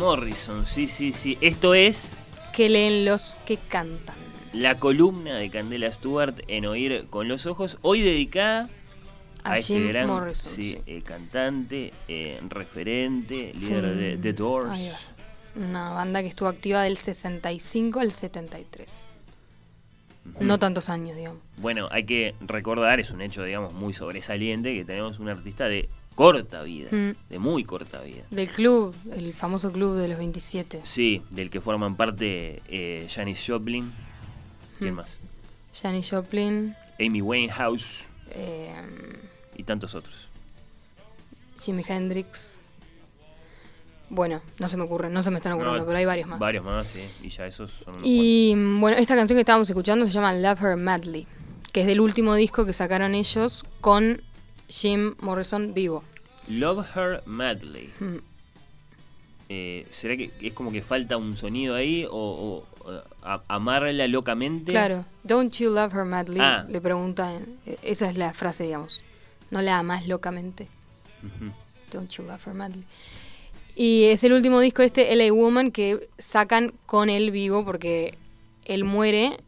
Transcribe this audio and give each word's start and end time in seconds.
Morrison, 0.00 0.66
sí, 0.66 0.88
sí, 0.88 1.12
sí. 1.12 1.36
Esto 1.42 1.74
es 1.74 2.08
Que 2.54 2.68
leen 2.70 3.04
los 3.04 3.36
que 3.46 3.58
cantan. 3.58 4.16
la 4.54 4.76
columna 4.78 5.36
de 5.38 5.50
Candela 5.50 5.92
Stewart 5.92 6.34
en 6.48 6.64
Oír 6.66 7.04
con 7.10 7.28
los 7.28 7.44
Ojos, 7.46 7.76
hoy 7.82 8.00
dedicada 8.00 8.68
a, 9.44 9.52
A 9.52 9.58
este 9.58 9.78
gran 9.80 10.06
Morrison, 10.08 10.52
sí, 10.54 10.62
sí. 10.62 10.78
eh, 10.86 11.02
cantante, 11.02 11.92
eh, 12.08 12.40
referente, 12.48 13.52
líder 13.54 13.84
Sí. 13.94 14.00
de 14.00 14.18
The 14.22 14.32
Doors. 14.32 14.80
Una 15.54 15.90
banda 15.90 16.22
que 16.22 16.28
estuvo 16.28 16.48
activa 16.48 16.82
del 16.82 16.96
65 16.96 18.00
al 18.00 18.10
73. 18.12 19.10
No 20.40 20.58
tantos 20.58 20.88
años, 20.88 21.14
digamos. 21.16 21.40
Bueno, 21.58 21.88
hay 21.90 22.04
que 22.04 22.34
recordar, 22.40 23.00
es 23.00 23.10
un 23.10 23.20
hecho, 23.20 23.42
digamos, 23.44 23.72
muy 23.74 23.92
sobresaliente, 23.92 24.74
que 24.74 24.84
tenemos 24.84 25.18
un 25.18 25.28
artista 25.28 25.66
de 25.68 25.88
corta 26.14 26.62
vida, 26.62 26.88
Mm. 26.90 27.12
de 27.30 27.38
muy 27.38 27.64
corta 27.64 28.00
vida. 28.02 28.22
Del 28.30 28.48
club, 28.48 28.94
el 29.14 29.32
famoso 29.34 29.70
club 29.72 29.96
de 29.96 30.08
los 30.08 30.18
27. 30.18 30.80
Sí, 30.84 31.22
del 31.30 31.50
que 31.50 31.60
forman 31.60 31.96
parte 31.96 32.60
eh, 32.68 33.08
Janis 33.10 33.42
Joplin, 33.46 33.90
¿quién 34.78 34.94
Mm. 34.94 34.96
más? 34.96 35.16
Janis 35.80 36.10
Joplin, 36.10 36.74
Amy 37.00 37.22
Winehouse 37.22 38.04
eh, 38.32 38.72
y 39.56 39.62
tantos 39.64 39.94
otros. 39.94 40.14
Jimi 41.62 41.84
Hendrix. 41.86 42.60
Bueno, 44.08 44.40
no 44.58 44.66
se 44.66 44.76
me 44.76 44.82
ocurren, 44.82 45.12
no 45.12 45.22
se 45.22 45.30
me 45.30 45.36
están 45.36 45.52
ocurriendo, 45.52 45.80
No, 45.80 45.86
pero 45.86 45.98
hay 45.98 46.04
varios 46.04 46.28
más. 46.28 46.38
Varios 46.40 46.64
más, 46.64 46.86
sí, 46.88 47.00
y 47.22 47.28
ya 47.28 47.46
esos 47.46 47.70
son 47.84 47.94
unos 47.94 48.02
Y 48.06 48.54
mm, 48.56 48.80
bueno, 48.80 48.96
esta 48.98 49.14
canción 49.14 49.36
que 49.36 49.42
estábamos 49.42 49.70
escuchando 49.70 50.04
se 50.04 50.10
llama 50.10 50.32
Love 50.34 50.60
Her 50.62 50.76
Madly, 50.76 51.26
que 51.72 51.82
es 51.82 51.86
del 51.86 52.00
último 52.00 52.34
disco 52.34 52.66
que 52.66 52.72
sacaron 52.72 53.14
ellos 53.14 53.64
con 53.80 54.20
Jim 54.70 55.14
Morrison 55.20 55.74
vivo. 55.74 56.02
Love 56.48 56.86
Her 56.96 57.22
Madly. 57.26 57.90
Mm. 58.00 58.16
Eh, 59.52 59.86
¿Será 59.90 60.16
que 60.16 60.30
es 60.40 60.52
como 60.52 60.70
que 60.70 60.80
falta 60.80 61.16
un 61.16 61.36
sonido 61.36 61.74
ahí 61.74 62.06
o, 62.08 62.64
o, 62.84 62.92
eh, 62.92 63.00
a- 63.22 63.42
amarla 63.48 64.06
locamente? 64.06 64.70
Claro, 64.70 65.04
Don't 65.24 65.52
You 65.54 65.70
Love 65.70 65.92
Her 65.94 66.04
Madly, 66.04 66.38
Ah. 66.40 66.64
le 66.68 66.80
preguntan, 66.80 67.46
eh, 67.66 67.76
esa 67.82 68.08
es 68.08 68.16
la 68.16 68.32
frase, 68.32 68.64
digamos. 68.64 69.02
No 69.50 69.60
la 69.60 69.78
amas 69.78 70.06
locamente. 70.06 70.68
Don't 71.92 72.08
You 72.12 72.24
Love 72.24 72.46
Her 72.46 72.54
Madly. 72.54 72.84
Y 73.74 74.04
es 74.04 74.22
el 74.22 74.32
último 74.34 74.60
disco 74.60 74.82
de 74.82 74.86
este 74.86 75.12
LA 75.16 75.32
Woman 75.32 75.72
que 75.72 76.08
sacan 76.18 76.72
con 76.86 77.10
él 77.10 77.32
vivo 77.32 77.64
porque 77.64 78.16
él 78.66 78.84
muere 78.84 79.38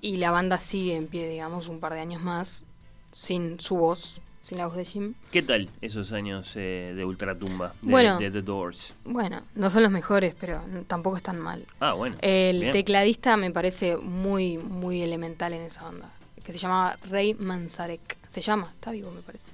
y 0.00 0.16
la 0.16 0.30
banda 0.32 0.58
sigue 0.58 0.96
en 0.96 1.06
pie, 1.06 1.28
digamos, 1.28 1.68
un 1.68 1.78
par 1.78 1.92
de 1.94 2.00
años 2.00 2.22
más 2.22 2.64
sin 3.12 3.60
su 3.60 3.76
voz, 3.76 4.20
sin 4.48 4.56
la 4.56 4.66
voz 4.66 4.76
de 4.76 4.84
Jim. 4.86 5.12
¿Qué 5.30 5.42
tal 5.42 5.68
esos 5.82 6.10
años 6.12 6.52
eh, 6.54 6.94
de 6.96 7.04
ultratumba 7.04 7.74
de, 7.82 7.90
Bueno. 7.90 8.18
de 8.18 8.30
The 8.30 8.40
Doors? 8.40 8.94
Bueno, 9.04 9.42
no 9.54 9.68
son 9.68 9.82
los 9.82 9.92
mejores, 9.92 10.34
pero 10.40 10.62
tampoco 10.86 11.18
están 11.18 11.38
mal. 11.38 11.66
Ah, 11.80 11.92
bueno. 11.92 12.16
El 12.22 12.60
bien. 12.60 12.72
tecladista 12.72 13.36
me 13.36 13.50
parece 13.50 13.98
muy, 13.98 14.56
muy 14.56 15.02
elemental 15.02 15.52
en 15.52 15.60
esa 15.62 15.82
banda, 15.82 16.10
que 16.42 16.52
se 16.54 16.58
llamaba 16.58 16.96
Ray 17.10 17.34
Manzarek. 17.34 18.16
Se 18.28 18.40
llama, 18.40 18.70
está 18.72 18.90
vivo 18.90 19.10
me 19.10 19.20
parece. 19.20 19.52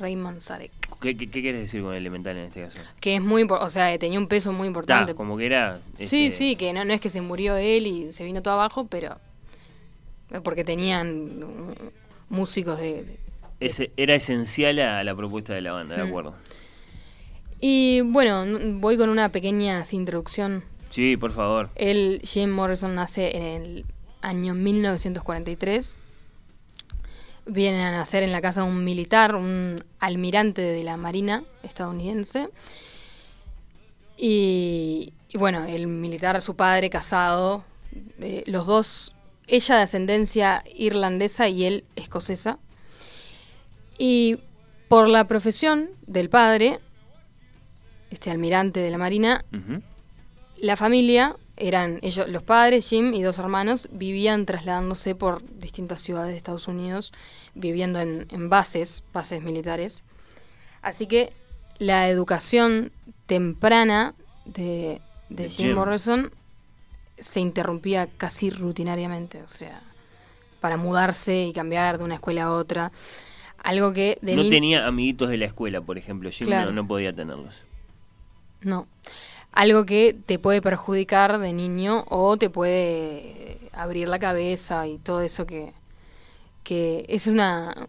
Ray 0.00 0.16
Manzarek. 0.16 0.72
¿Qué, 1.00 1.16
qué, 1.16 1.30
qué 1.30 1.40
quieres 1.40 1.60
decir 1.62 1.82
con 1.82 1.94
elemental 1.94 2.36
en 2.36 2.46
este 2.46 2.64
caso? 2.64 2.80
Que 2.98 3.14
es 3.14 3.22
muy, 3.22 3.46
o 3.48 3.70
sea, 3.70 3.96
tenía 3.96 4.18
un 4.18 4.26
peso 4.26 4.52
muy 4.52 4.66
importante. 4.66 5.14
Como 5.14 5.36
que 5.38 5.46
era... 5.46 5.78
Sí, 5.98 6.26
este, 6.26 6.32
sí, 6.32 6.56
que 6.56 6.72
no, 6.72 6.84
no 6.84 6.92
es 6.92 7.00
que 7.00 7.10
se 7.10 7.20
murió 7.20 7.56
él 7.56 7.86
y 7.86 8.12
se 8.12 8.24
vino 8.24 8.42
todo 8.42 8.54
abajo, 8.54 8.88
pero 8.88 9.20
porque 10.42 10.64
tenían 10.64 11.38
mm, 11.38 11.74
músicos 12.30 12.78
de... 12.80 13.04
de- 13.04 13.25
ese- 13.60 13.90
era 13.96 14.14
esencial 14.14 14.78
a 14.80 15.02
la 15.04 15.14
propuesta 15.14 15.54
de 15.54 15.60
la 15.60 15.72
banda, 15.72 15.96
de 15.96 16.04
Mm. 16.04 16.08
acuerdo. 16.08 16.34
Y 17.60 18.00
bueno, 18.02 18.44
voy 18.80 18.96
con 18.98 19.08
una 19.08 19.30
pequeña 19.32 19.82
introducción. 19.90 20.64
Sí, 20.90 21.16
por 21.16 21.32
favor. 21.32 21.70
El 21.74 22.20
Jim 22.22 22.50
Morrison 22.50 22.94
nace 22.94 23.36
en 23.36 23.44
el 23.62 23.84
año 24.22 24.54
1943. 24.54 25.98
Viene 27.46 27.82
a 27.84 27.92
nacer 27.92 28.22
en 28.24 28.32
la 28.32 28.40
casa 28.40 28.62
de 28.62 28.68
un 28.68 28.84
militar, 28.84 29.34
un 29.36 29.84
almirante 30.00 30.62
de 30.62 30.82
la 30.84 30.96
Marina 30.96 31.44
estadounidense. 31.62 32.46
Y, 34.16 35.12
y 35.28 35.38
bueno, 35.38 35.64
el 35.64 35.86
militar, 35.86 36.40
su 36.42 36.56
padre 36.56 36.90
casado, 36.90 37.64
eh, 38.20 38.42
los 38.46 38.66
dos, 38.66 39.14
ella 39.46 39.76
de 39.76 39.82
ascendencia 39.82 40.64
irlandesa 40.74 41.48
y 41.48 41.64
él 41.64 41.84
escocesa. 41.96 42.58
Y 43.98 44.38
por 44.88 45.08
la 45.08 45.26
profesión 45.26 45.90
del 46.06 46.28
padre, 46.28 46.78
este 48.10 48.30
almirante 48.30 48.80
de 48.80 48.90
la 48.90 48.98
Marina, 48.98 49.44
la 50.56 50.76
familia 50.76 51.36
eran 51.56 51.98
ellos, 52.02 52.28
los 52.28 52.42
padres, 52.42 52.88
Jim 52.88 53.14
y 53.14 53.22
dos 53.22 53.38
hermanos, 53.38 53.88
vivían 53.90 54.44
trasladándose 54.44 55.14
por 55.14 55.42
distintas 55.58 56.02
ciudades 56.02 56.32
de 56.32 56.36
Estados 56.36 56.68
Unidos, 56.68 57.12
viviendo 57.54 58.00
en, 58.00 58.26
en 58.30 58.50
bases, 58.50 59.02
bases 59.12 59.42
militares. 59.42 60.04
Así 60.82 61.06
que 61.06 61.32
la 61.78 62.08
educación 62.08 62.92
temprana 63.26 64.14
de, 64.44 65.00
de 65.30 65.44
De 65.44 65.50
Jim 65.50 65.66
Jim. 65.68 65.74
Morrison 65.74 66.30
se 67.18 67.40
interrumpía 67.40 68.06
casi 68.18 68.50
rutinariamente, 68.50 69.42
o 69.42 69.48
sea, 69.48 69.82
para 70.60 70.76
mudarse 70.76 71.44
y 71.44 71.52
cambiar 71.52 71.98
de 71.98 72.04
una 72.04 72.16
escuela 72.16 72.44
a 72.44 72.52
otra. 72.52 72.92
Algo 73.62 73.92
que 73.92 74.18
de 74.22 74.36
No 74.36 74.48
tenía 74.48 74.86
amiguitos 74.86 75.28
de 75.28 75.36
la 75.38 75.46
escuela, 75.46 75.80
por 75.80 75.98
ejemplo. 75.98 76.30
Jim 76.30 76.46
Claro. 76.46 76.70
no, 76.72 76.82
no 76.82 76.88
podía 76.88 77.12
tenerlos. 77.12 77.54
No. 78.62 78.86
Algo 79.52 79.86
que 79.86 80.14
te 80.26 80.38
puede 80.38 80.60
perjudicar 80.60 81.38
de 81.38 81.52
niño 81.52 82.04
o 82.08 82.36
te 82.36 82.50
puede 82.50 83.58
abrir 83.72 84.08
la 84.08 84.18
cabeza 84.18 84.86
y 84.86 84.98
todo 84.98 85.22
eso 85.22 85.46
que, 85.46 85.72
que 86.62 87.06
es 87.08 87.26
una, 87.26 87.88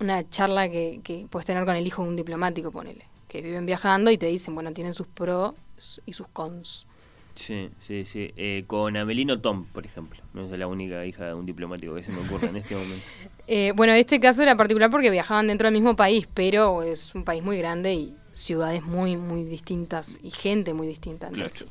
una 0.00 0.28
charla 0.30 0.68
que, 0.70 1.00
que 1.04 1.26
puedes 1.28 1.46
tener 1.46 1.64
con 1.64 1.76
el 1.76 1.86
hijo 1.86 2.02
de 2.02 2.08
un 2.08 2.16
diplomático, 2.16 2.70
ponele. 2.70 3.04
Que 3.28 3.42
viven 3.42 3.66
viajando 3.66 4.10
y 4.10 4.18
te 4.18 4.26
dicen, 4.26 4.54
bueno, 4.54 4.72
tienen 4.72 4.94
sus 4.94 5.06
pros 5.06 5.54
y 6.06 6.12
sus 6.12 6.26
cons. 6.28 6.86
Sí, 7.34 7.68
sí, 7.80 8.04
sí. 8.04 8.32
Eh, 8.36 8.64
con 8.66 8.96
Amelino 8.96 9.40
Tom, 9.40 9.66
por 9.66 9.84
ejemplo. 9.84 10.20
No 10.32 10.44
es 10.44 10.58
la 10.58 10.66
única 10.68 11.04
hija 11.04 11.26
de 11.26 11.34
un 11.34 11.44
diplomático 11.44 11.94
que 11.94 12.04
se 12.04 12.12
me 12.12 12.20
ocurre 12.20 12.48
en 12.48 12.56
este 12.56 12.76
momento. 12.76 13.04
Eh, 13.46 13.72
bueno, 13.76 13.92
este 13.92 14.20
caso 14.20 14.42
era 14.42 14.56
particular 14.56 14.90
porque 14.90 15.10
viajaban 15.10 15.46
dentro 15.46 15.66
del 15.66 15.74
mismo 15.74 15.96
país, 15.96 16.26
pero 16.32 16.82
es 16.82 17.14
un 17.14 17.24
país 17.24 17.42
muy 17.42 17.58
grande 17.58 17.94
y 17.94 18.16
ciudades 18.32 18.82
muy, 18.84 19.16
muy 19.16 19.44
distintas 19.44 20.18
y 20.22 20.30
gente 20.30 20.74
muy 20.74 20.86
distinta 20.86 21.28
entre 21.28 21.48
Claro. 21.48 21.54
sí. 21.54 21.66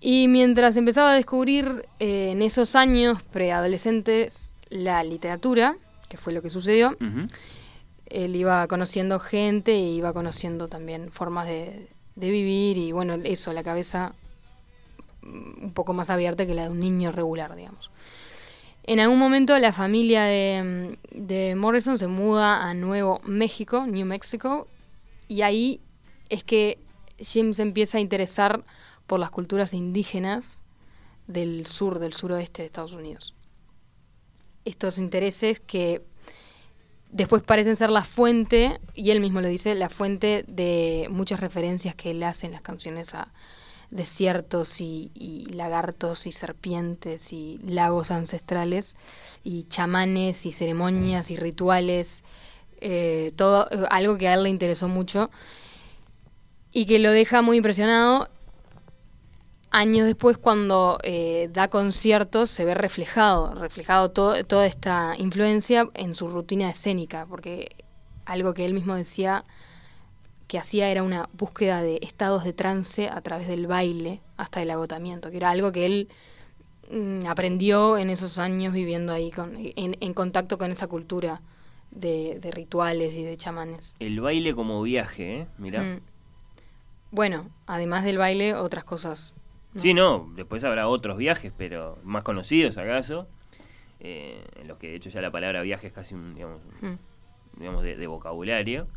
Y 0.00 0.28
mientras 0.28 0.76
empezaba 0.76 1.12
a 1.12 1.14
descubrir 1.14 1.86
eh, 1.98 2.30
en 2.32 2.42
esos 2.42 2.76
años 2.76 3.22
preadolescentes 3.22 4.52
la 4.68 5.02
literatura, 5.02 5.76
que 6.08 6.18
fue 6.18 6.32
lo 6.32 6.42
que 6.42 6.50
sucedió, 6.50 6.92
él 8.06 8.36
iba 8.36 8.66
conociendo 8.68 9.18
gente 9.18 9.74
y 9.74 9.96
iba 9.96 10.12
conociendo 10.12 10.68
también 10.68 11.10
formas 11.10 11.46
de, 11.46 11.88
de 12.16 12.30
vivir 12.30 12.76
y 12.76 12.92
bueno, 12.92 13.14
eso, 13.24 13.52
la 13.52 13.62
cabeza 13.62 14.14
mm, 15.22 15.64
un 15.64 15.72
poco 15.72 15.94
más 15.94 16.10
abierta 16.10 16.46
que 16.46 16.54
la 16.54 16.64
de 16.64 16.68
un 16.68 16.80
niño 16.80 17.10
regular, 17.10 17.56
digamos. 17.56 17.90
En 18.86 19.00
algún 19.00 19.18
momento 19.18 19.58
la 19.58 19.72
familia 19.72 20.24
de, 20.24 21.54
Morrison 21.56 21.96
se 21.96 22.06
muda 22.06 22.68
a 22.68 22.74
Nuevo 22.74 23.18
México, 23.24 23.86
New 23.86 24.04
Mexico, 24.04 24.68
y 25.26 25.40
ahí 25.40 25.80
es 26.28 26.44
que 26.44 26.78
Jim 27.18 27.54
se 27.54 27.62
empieza 27.62 27.96
a 27.96 28.02
interesar 28.02 28.62
por 29.06 29.20
las 29.20 29.30
culturas 29.30 29.72
indígenas 29.72 30.62
del 31.26 31.66
sur, 31.66 31.98
del 31.98 32.12
suroeste 32.12 32.60
de 32.60 32.66
Estados 32.66 32.92
Unidos. 32.92 33.34
Estos 34.66 34.98
intereses 34.98 35.60
que 35.60 36.04
después 37.10 37.42
parecen 37.42 37.76
ser 37.76 37.88
la 37.88 38.04
fuente, 38.04 38.80
y 38.92 39.12
él 39.12 39.20
mismo 39.20 39.40
lo 39.40 39.48
dice, 39.48 39.74
la 39.74 39.88
fuente 39.88 40.44
de 40.46 41.06
muchas 41.10 41.40
referencias 41.40 41.94
que 41.94 42.10
él 42.10 42.22
hace 42.22 42.46
en 42.46 42.52
las 42.52 42.60
canciones 42.60 43.14
a 43.14 43.32
desiertos 43.90 44.80
y, 44.80 45.46
lagartos 45.50 46.26
y 46.26 46.32
serpientes 46.32 47.32
y 47.32 47.58
lagos 47.64 48.10
ancestrales 48.10 48.96
y 49.42 49.64
chamanes 49.64 50.46
y 50.46 50.52
ceremonias 50.52 51.30
y 51.30 51.36
rituales, 51.36 52.24
eh, 52.80 53.32
todo 53.36 53.68
eh, 53.70 53.86
algo 53.90 54.18
que 54.18 54.28
a 54.28 54.34
él 54.34 54.44
le 54.44 54.50
interesó 54.50 54.88
mucho 54.88 55.30
y 56.72 56.86
que 56.86 56.98
lo 56.98 57.10
deja 57.12 57.42
muy 57.42 57.56
impresionado. 57.56 58.28
Años 59.70 60.06
después, 60.06 60.38
cuando 60.38 60.98
eh, 61.02 61.48
da 61.52 61.68
conciertos, 61.68 62.50
se 62.50 62.64
ve 62.64 62.74
reflejado, 62.74 63.54
reflejado 63.54 64.10
toda 64.12 64.66
esta 64.66 65.14
influencia 65.18 65.88
en 65.94 66.14
su 66.14 66.28
rutina 66.28 66.70
escénica, 66.70 67.26
porque 67.26 67.84
algo 68.24 68.54
que 68.54 68.64
él 68.64 68.72
mismo 68.72 68.94
decía 68.94 69.42
que 70.48 70.58
hacía 70.58 70.90
era 70.90 71.02
una 71.02 71.28
búsqueda 71.32 71.82
de 71.82 71.98
estados 72.02 72.44
de 72.44 72.52
trance 72.52 73.08
a 73.08 73.20
través 73.22 73.48
del 73.48 73.66
baile 73.66 74.20
hasta 74.36 74.60
el 74.62 74.70
agotamiento, 74.70 75.30
que 75.30 75.38
era 75.38 75.50
algo 75.50 75.72
que 75.72 75.86
él 75.86 76.08
mm, 76.90 77.26
aprendió 77.26 77.96
en 77.98 78.10
esos 78.10 78.38
años 78.38 78.74
viviendo 78.74 79.12
ahí, 79.12 79.30
con, 79.30 79.56
en, 79.56 79.96
en 80.00 80.14
contacto 80.14 80.58
con 80.58 80.70
esa 80.70 80.86
cultura 80.86 81.40
de, 81.90 82.38
de 82.40 82.50
rituales 82.50 83.14
y 83.16 83.22
de 83.22 83.36
chamanes. 83.36 83.96
El 84.00 84.20
baile 84.20 84.54
como 84.54 84.82
viaje, 84.82 85.40
¿eh? 85.40 85.46
Mirá. 85.58 85.82
Mm. 85.82 86.00
Bueno, 87.10 87.48
además 87.66 88.04
del 88.04 88.18
baile, 88.18 88.54
otras 88.54 88.84
cosas. 88.84 89.34
¿no? 89.72 89.80
Sí, 89.80 89.94
no, 89.94 90.28
después 90.34 90.64
habrá 90.64 90.88
otros 90.88 91.16
viajes, 91.16 91.52
pero 91.56 91.98
más 92.02 92.24
conocidos 92.24 92.76
acaso, 92.76 93.28
eh, 94.00 94.44
en 94.56 94.68
los 94.68 94.78
que 94.78 94.88
de 94.88 94.96
hecho 94.96 95.10
ya 95.10 95.20
la 95.20 95.30
palabra 95.30 95.62
viaje 95.62 95.86
es 95.86 95.92
casi 95.92 96.14
un, 96.14 96.34
digamos, 96.34 96.60
Mm. 96.82 96.94
digamos 97.58 97.82
de, 97.84 97.96
de 97.96 98.06
vocabulario, 98.08 98.88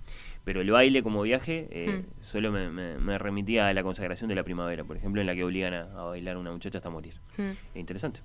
pero 0.47 0.61
el 0.61 0.71
baile 0.71 1.03
como 1.03 1.23
viaje 1.23 1.67
eh, 1.71 1.89
Mm. 2.05 2.23
solo 2.31 2.53
me, 2.53 2.69
me- 2.69 2.97
me 2.99 3.17
remitía 3.17 3.67
a 3.67 3.73
la 3.73 3.83
consagración 3.83 4.29
de 4.29 4.35
la 4.35 4.44
primavera, 4.44 4.85
por 4.85 4.95
ejemplo, 4.95 5.19
en 5.19 5.27
la 5.27 5.35
que 5.35 5.44
obligan 5.44 5.73
a, 5.73 5.81
a 5.99 6.03
bailar 6.05 6.38
a 6.38 6.39
una 6.39 6.53
muchacha 6.53 6.77
hasta 6.77 6.89
morir. 6.89 7.15
Mm. 7.38 7.41
Es 7.73 7.75
interesante. 7.75 8.21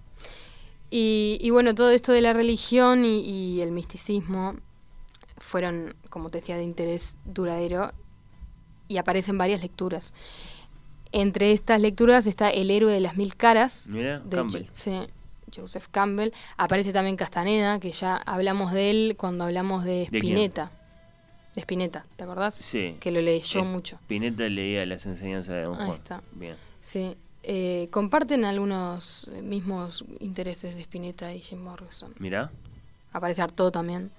Y, 0.89 1.39
y 1.41 1.51
bueno, 1.51 1.75
todo 1.75 1.91
esto 1.91 2.13
de 2.13 2.21
la 2.21 2.33
religión 2.33 3.05
y, 3.05 3.23
y 3.57 3.61
el 3.61 3.73
misticismo 3.73 4.55
fueron, 5.37 5.95
como 6.11 6.31
te 6.31 6.39
decía, 6.39 6.57
de 6.57 6.63
interés 6.63 7.19
duradero 7.25 7.91
y 8.87 8.99
aparecen 8.99 9.37
varias 9.37 9.61
lecturas. 9.61 10.15
Entre 11.11 11.51
estas 11.51 11.81
lecturas 11.81 12.27
está 12.29 12.51
El 12.51 12.71
héroe 12.71 12.93
de 12.93 13.01
las 13.01 13.17
mil 13.17 13.35
caras 13.37 13.89
Mira, 13.91 14.21
de 14.21 14.37
Campbell. 14.37 14.67
Sí, 14.73 14.93
Joseph 15.55 15.89
Campbell. 15.91 16.31
Aparece 16.57 16.93
también 16.93 17.17
Castaneda, 17.17 17.81
que 17.81 17.91
ya 17.91 18.17
hablamos 18.17 18.73
de 18.73 18.91
él 18.91 19.15
cuando 19.19 19.43
hablamos 19.45 19.83
de? 19.85 20.05
Spinetta. 20.05 20.67
De 20.67 20.82
Spinetta, 21.57 22.07
¿te 22.17 22.25
acordás? 22.25 22.55
Sí. 22.55 22.97
Que 23.01 23.11
lo 23.11 23.21
leyó 23.21 23.61
Eh, 23.61 23.65
mucho. 23.65 23.99
Pineta 24.07 24.49
leía 24.49 24.87
las 24.87 25.05
enseñanzas 25.07 25.55
de 25.55 25.63
Don 25.65 25.79
Ahí 25.79 25.87
Juan. 25.87 25.99
está. 25.99 26.23
Bien. 26.33 26.57
Sí. 26.81 27.17
Eh, 27.45 27.89
comparten 27.91 28.45
algunos 28.45 29.29
eh, 29.33 29.43
mismos 29.43 30.05
intereses 30.21 30.77
de 30.77 30.83
Spinetta 30.83 31.35
y 31.35 31.41
Jim 31.41 31.61
Morrison. 31.63 32.15
Mirá. 32.19 32.51
Aparece 33.13 33.43
Artaud 33.43 33.71
también 33.73 34.11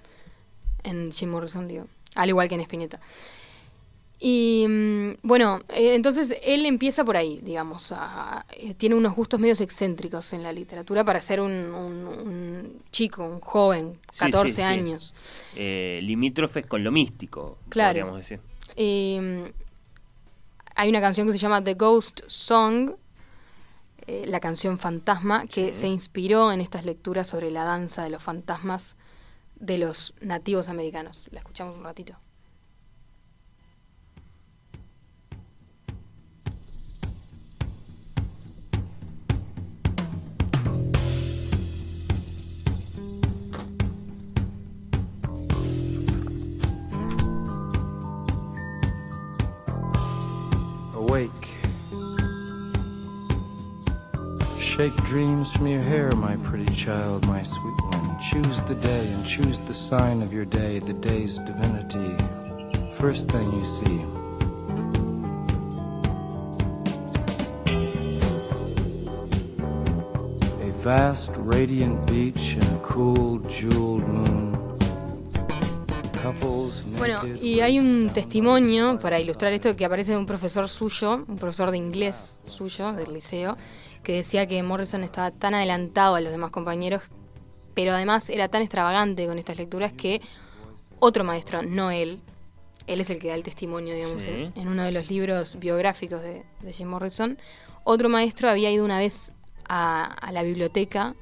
en 0.83 1.11
Jim 1.11 1.29
Morrison, 1.29 1.67
digo. 1.67 1.87
Al 2.15 2.29
igual 2.29 2.49
que 2.49 2.55
en 2.55 2.61
Spinetta. 2.61 2.99
Y 4.25 4.65
mm, 4.69 5.15
bueno, 5.23 5.59
eh, 5.67 5.95
entonces 5.95 6.37
él 6.43 6.65
empieza 6.65 7.03
por 7.03 7.17
ahí, 7.17 7.41
digamos. 7.43 7.91
a- 7.91 8.45
eh, 8.55 8.73
tiene 8.73 8.95
unos 8.95 9.13
gustos 9.17 9.37
medios 9.37 9.59
excéntricos 9.59 10.31
en 10.31 10.43
la 10.43 10.53
literatura 10.53 11.03
para 11.03 11.19
ser 11.19 11.41
un, 11.41 11.51
un- 11.51 12.07
un 12.07 12.81
chico, 12.89 13.21
un 13.25 13.41
joven, 13.41 13.99
Sí, 14.13 14.19
14 14.19 14.49
sí, 14.49 14.55
sí. 14.55 14.61
años. 14.61 15.13
Eh, 15.57 15.99
limítrofes 16.03 16.65
con 16.65 16.85
lo 16.85 16.91
místico, 16.93 17.57
Claro. 17.67 17.89
podríamos 18.07 18.17
decir. 18.19 18.39
Mm, 18.77 19.43
hay 20.75 20.89
una 20.89 21.01
canción 21.01 21.27
que 21.27 21.33
se 21.33 21.39
llama 21.39 21.61
The 21.61 21.73
Ghost 21.73 22.21
Song, 22.27 22.91
eh, 24.07 24.23
la 24.25 24.39
canción 24.39 24.77
fantasma, 24.77 25.47
que 25.47 25.73
se 25.73 25.87
inspiró 25.87 26.53
en 26.53 26.61
estas 26.61 26.85
lecturas 26.85 27.27
sobre 27.27 27.51
la 27.51 27.65
danza 27.65 28.03
de 28.05 28.09
los 28.09 28.23
fantasmas 28.23 28.95
de 29.59 29.77
los 29.79 30.13
nativos 30.21 30.69
americanos. 30.69 31.27
La 31.31 31.39
escuchamos 31.39 31.77
un 31.77 31.83
ratito. 31.83 32.15
Awake. 51.13 51.49
Shake 54.59 54.95
dreams 55.05 55.53
from 55.53 55.67
your 55.67 55.81
hair, 55.81 56.11
my 56.15 56.37
pretty 56.37 56.73
child, 56.73 57.27
my 57.27 57.43
sweet 57.43 57.79
one. 57.91 58.19
Choose 58.19 58.59
the 58.61 58.73
day 58.73 59.07
and 59.13 59.23
choose 59.23 59.59
the 59.59 59.75
sign 59.75 60.23
of 60.23 60.33
your 60.33 60.45
day, 60.45 60.79
the 60.79 60.93
day's 60.93 61.37
divinity. 61.37 62.15
First 62.95 63.29
thing 63.29 63.45
you 63.51 63.63
see. 63.63 64.01
A 70.67 70.71
vast, 70.81 71.31
radiant 71.37 72.07
beach 72.07 72.53
and 72.53 72.63
a 72.63 72.79
cool, 72.81 73.37
jeweled 73.37 74.07
moon. 74.07 74.62
Bueno, 76.97 77.21
y 77.41 77.59
hay 77.59 77.79
un 77.79 78.09
testimonio 78.13 78.97
para 78.99 79.19
ilustrar 79.19 79.51
esto 79.53 79.75
que 79.75 79.85
aparece 79.85 80.11
de 80.11 80.17
un 80.17 80.25
profesor 80.25 80.69
suyo, 80.69 81.25
un 81.27 81.37
profesor 81.37 81.71
de 81.71 81.77
inglés 81.77 82.39
suyo 82.45 82.93
del 82.93 83.13
liceo, 83.13 83.57
que 84.03 84.13
decía 84.15 84.47
que 84.47 84.61
Morrison 84.63 85.03
estaba 85.03 85.31
tan 85.31 85.53
adelantado 85.53 86.15
a 86.15 86.21
los 86.21 86.31
demás 86.31 86.51
compañeros, 86.51 87.03
pero 87.73 87.93
además 87.93 88.29
era 88.29 88.47
tan 88.49 88.61
extravagante 88.61 89.25
con 89.27 89.37
estas 89.39 89.57
lecturas 89.57 89.93
que 89.93 90.21
otro 90.99 91.23
maestro, 91.23 91.61
no 91.63 91.91
él, 91.91 92.19
él 92.87 93.01
es 93.01 93.09
el 93.09 93.19
que 93.19 93.29
da 93.29 93.35
el 93.35 93.43
testimonio, 93.43 93.93
digamos, 93.95 94.23
Sí. 94.23 94.29
en, 94.29 94.51
en 94.55 94.67
uno 94.67 94.83
de 94.83 94.91
los 94.91 95.09
libros 95.09 95.57
biográficos 95.59 96.21
de, 96.21 96.43
de 96.61 96.73
Jim 96.73 96.87
Morrison, 96.87 97.37
otro 97.83 98.07
maestro 98.09 98.49
había 98.49 98.71
ido 98.71 98.85
una 98.85 98.99
vez 98.99 99.33
a, 99.67 100.05
a 100.05 100.31
la 100.31 100.43
biblioteca 100.43 101.15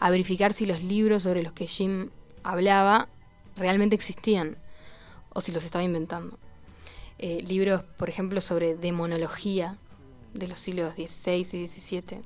a 0.00 0.10
verificar 0.10 0.52
si 0.52 0.66
los 0.66 0.82
libros 0.82 1.22
sobre 1.24 1.42
los 1.42 1.52
que 1.52 1.66
Jim 1.66 2.10
hablaba 2.42 3.08
realmente 3.60 3.94
existían 3.94 4.56
o 5.32 5.40
si 5.40 5.52
los 5.52 5.64
estaba 5.64 5.84
inventando. 5.84 6.38
Eh, 7.18 7.42
libros, 7.46 7.82
por 7.82 8.08
ejemplo, 8.08 8.40
sobre 8.40 8.74
demonología 8.74 9.76
de 10.34 10.48
los 10.48 10.58
siglos 10.58 10.94
XVI 10.94 11.40
y 11.40 11.68
XVII. 11.68 12.20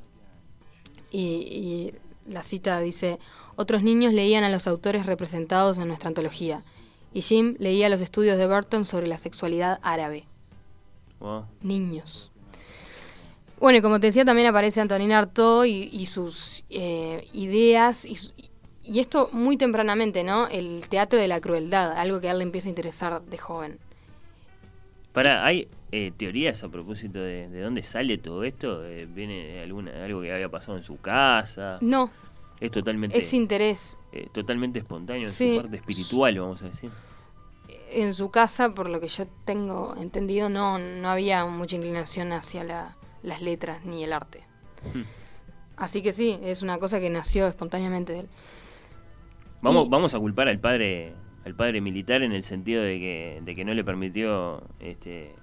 Y, 1.10 1.20
y 1.20 1.94
la 2.26 2.42
cita 2.42 2.80
dice, 2.80 3.18
otros 3.56 3.82
niños 3.82 4.14
leían 4.14 4.44
a 4.44 4.48
los 4.48 4.66
autores 4.66 5.06
representados 5.06 5.78
en 5.78 5.88
nuestra 5.88 6.08
antología, 6.08 6.62
y 7.12 7.22
Jim 7.22 7.54
leía 7.58 7.88
los 7.88 8.00
estudios 8.00 8.38
de 8.38 8.46
Burton 8.46 8.84
sobre 8.84 9.06
la 9.06 9.18
sexualidad 9.18 9.78
árabe. 9.82 10.24
Wow. 11.20 11.46
Niños. 11.62 12.32
Bueno, 13.60 13.78
y 13.78 13.82
como 13.82 14.00
te 14.00 14.08
decía, 14.08 14.24
también 14.24 14.48
aparece 14.48 14.80
Antonina 14.80 15.18
Artaud 15.20 15.64
y, 15.64 15.88
y 15.92 16.06
sus 16.06 16.64
eh, 16.70 17.28
ideas, 17.32 18.04
y, 18.04 18.16
y 18.84 19.00
esto 19.00 19.28
muy 19.32 19.56
tempranamente, 19.56 20.22
¿no? 20.24 20.46
El 20.48 20.84
teatro 20.88 21.18
de 21.18 21.26
la 21.28 21.40
crueldad, 21.40 21.92
algo 21.96 22.20
que 22.20 22.28
a 22.28 22.32
él 22.32 22.38
le 22.38 22.44
empieza 22.44 22.68
a 22.68 22.70
interesar 22.70 23.22
de 23.22 23.38
joven. 23.38 23.78
Para, 25.12 25.44
¿hay 25.46 25.68
eh, 25.92 26.12
teorías 26.16 26.62
a 26.64 26.68
propósito 26.68 27.20
de, 27.20 27.48
de 27.48 27.60
dónde 27.60 27.82
sale 27.82 28.18
todo 28.18 28.42
esto? 28.44 28.84
Eh, 28.84 29.06
¿Viene 29.06 29.46
de 29.46 29.62
alguna, 29.62 30.04
algo 30.04 30.20
que 30.20 30.32
había 30.32 30.48
pasado 30.48 30.76
en 30.76 30.82
su 30.84 30.96
casa? 31.00 31.78
No, 31.80 32.10
Es 32.60 32.70
totalmente, 32.72 33.16
es 33.16 33.32
interés. 33.32 33.98
eh, 34.12 34.28
totalmente 34.32 34.78
espontáneo 34.80 35.24
en 35.26 35.32
Sí. 35.32 35.54
su 35.54 35.60
parte 35.62 35.76
espiritual, 35.76 36.38
vamos 36.40 36.62
a 36.62 36.66
decir. 36.66 36.90
En 37.92 38.12
su 38.12 38.30
casa, 38.30 38.74
por 38.74 38.88
lo 38.90 39.00
que 39.00 39.06
yo 39.08 39.26
tengo 39.44 39.94
entendido, 40.00 40.48
no, 40.48 40.78
no 40.78 41.08
había 41.08 41.44
mucha 41.46 41.76
inclinación 41.76 42.32
hacia 42.32 42.64
la- 42.64 42.96
las 43.22 43.40
letras 43.40 43.84
ni 43.84 44.02
el 44.02 44.12
arte. 44.12 44.42
Hmm. 44.92 45.02
Así 45.76 46.02
que 46.02 46.12
sí, 46.12 46.38
es 46.42 46.62
una 46.62 46.78
cosa 46.78 46.98
que 47.00 47.08
nació 47.08 47.46
espontáneamente 47.46 48.12
de 48.12 48.20
él. 48.20 48.28
Vamos, 49.64 49.86
Y- 49.86 49.88
vamos 49.90 50.14
a 50.14 50.18
culpar 50.18 50.48
al 50.48 50.58
padre 50.60 51.14
al 51.44 51.54
padre 51.54 51.80
militar 51.82 52.22
en 52.22 52.32
el 52.32 52.42
sentido 52.44 52.82
de 52.82 52.98
que, 52.98 53.40
de 53.44 53.54
que 53.54 53.64
no 53.66 53.74
le 53.74 53.84
permitió 53.84 54.62
este 54.80 55.34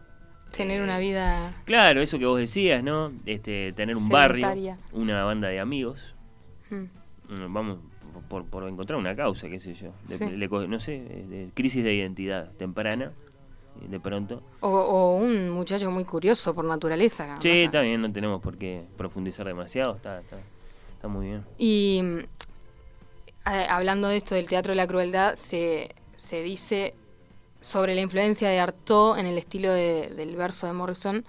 Tener 0.56 0.80
eh, 0.82 0.84
una 0.84 0.98
vida... 0.98 1.54
Claro, 1.66 2.02
eso 2.02 2.18
que 2.18 2.26
vos 2.26 2.40
decías, 2.40 2.84
¿no? 2.84 3.12
Este, 3.28 3.72
tener 3.74 3.96
un 3.96 4.10
barrio, 4.10 4.76
una 4.94 5.24
banda 5.24 5.48
de 5.50 5.60
amigos. 5.60 6.16
mm, 6.70 6.76
Mm, 7.30 7.54
Vamos, 7.54 7.78
por, 8.30 8.46
por 8.46 8.68
encontrar 8.68 8.98
una 9.00 9.16
causa, 9.16 9.48
qué 9.48 9.60
sé 9.60 9.74
yo. 9.76 9.92
De- 10.08 10.16
Sí. 10.18 10.26
le 10.32 10.50
co- 10.50 10.66
no 10.68 10.80
sé, 10.80 10.96
eh, 10.96 11.26
de 11.30 11.50
crisis 11.54 11.84
de 11.84 11.94
identidad 11.94 12.52
temprana, 12.58 13.12
y 13.82 13.88
de 13.88 14.00
pronto. 14.02 14.42
O, 14.60 14.68
o 14.70 15.16
un 15.16 15.50
muchacho 15.52 15.90
muy 15.92 16.04
curioso 16.04 16.54
por 16.54 16.66
naturaleza. 16.66 17.36
o 17.38 17.42
Sí, 17.42 17.68
sea. 17.72 17.82
bien, 17.82 18.02
no 18.02 18.12
tenemos 18.12 18.42
por 18.42 18.58
qué 18.58 18.84
profundizar 18.98 19.46
demasiado, 19.46 19.96
está, 19.96 20.20
está, 20.20 20.38
está 20.94 21.08
muy 21.08 21.28
bien. 21.28 21.44
Y 21.58 22.02
mm, 23.46 23.48
a- 23.50 23.76
hablando 23.76 24.08
de 24.08 24.18
esto 24.18 24.36
del 24.36 24.48
teatro 24.48 24.72
de 24.72 24.76
la 24.78 24.88
crueldad, 24.88 25.36
se, 25.36 25.96
se 26.16 26.42
dice 26.44 26.94
sobre 27.60 27.96
la 27.96 28.02
influencia 28.02 28.50
de 28.50 28.60
Artaud 28.60 29.18
en 29.18 29.26
el 29.28 29.38
estilo 29.38 29.72
de- 29.72 30.10
del 30.16 30.36
verso 30.36 30.68
de 30.68 30.74
Morrison, 30.74 31.24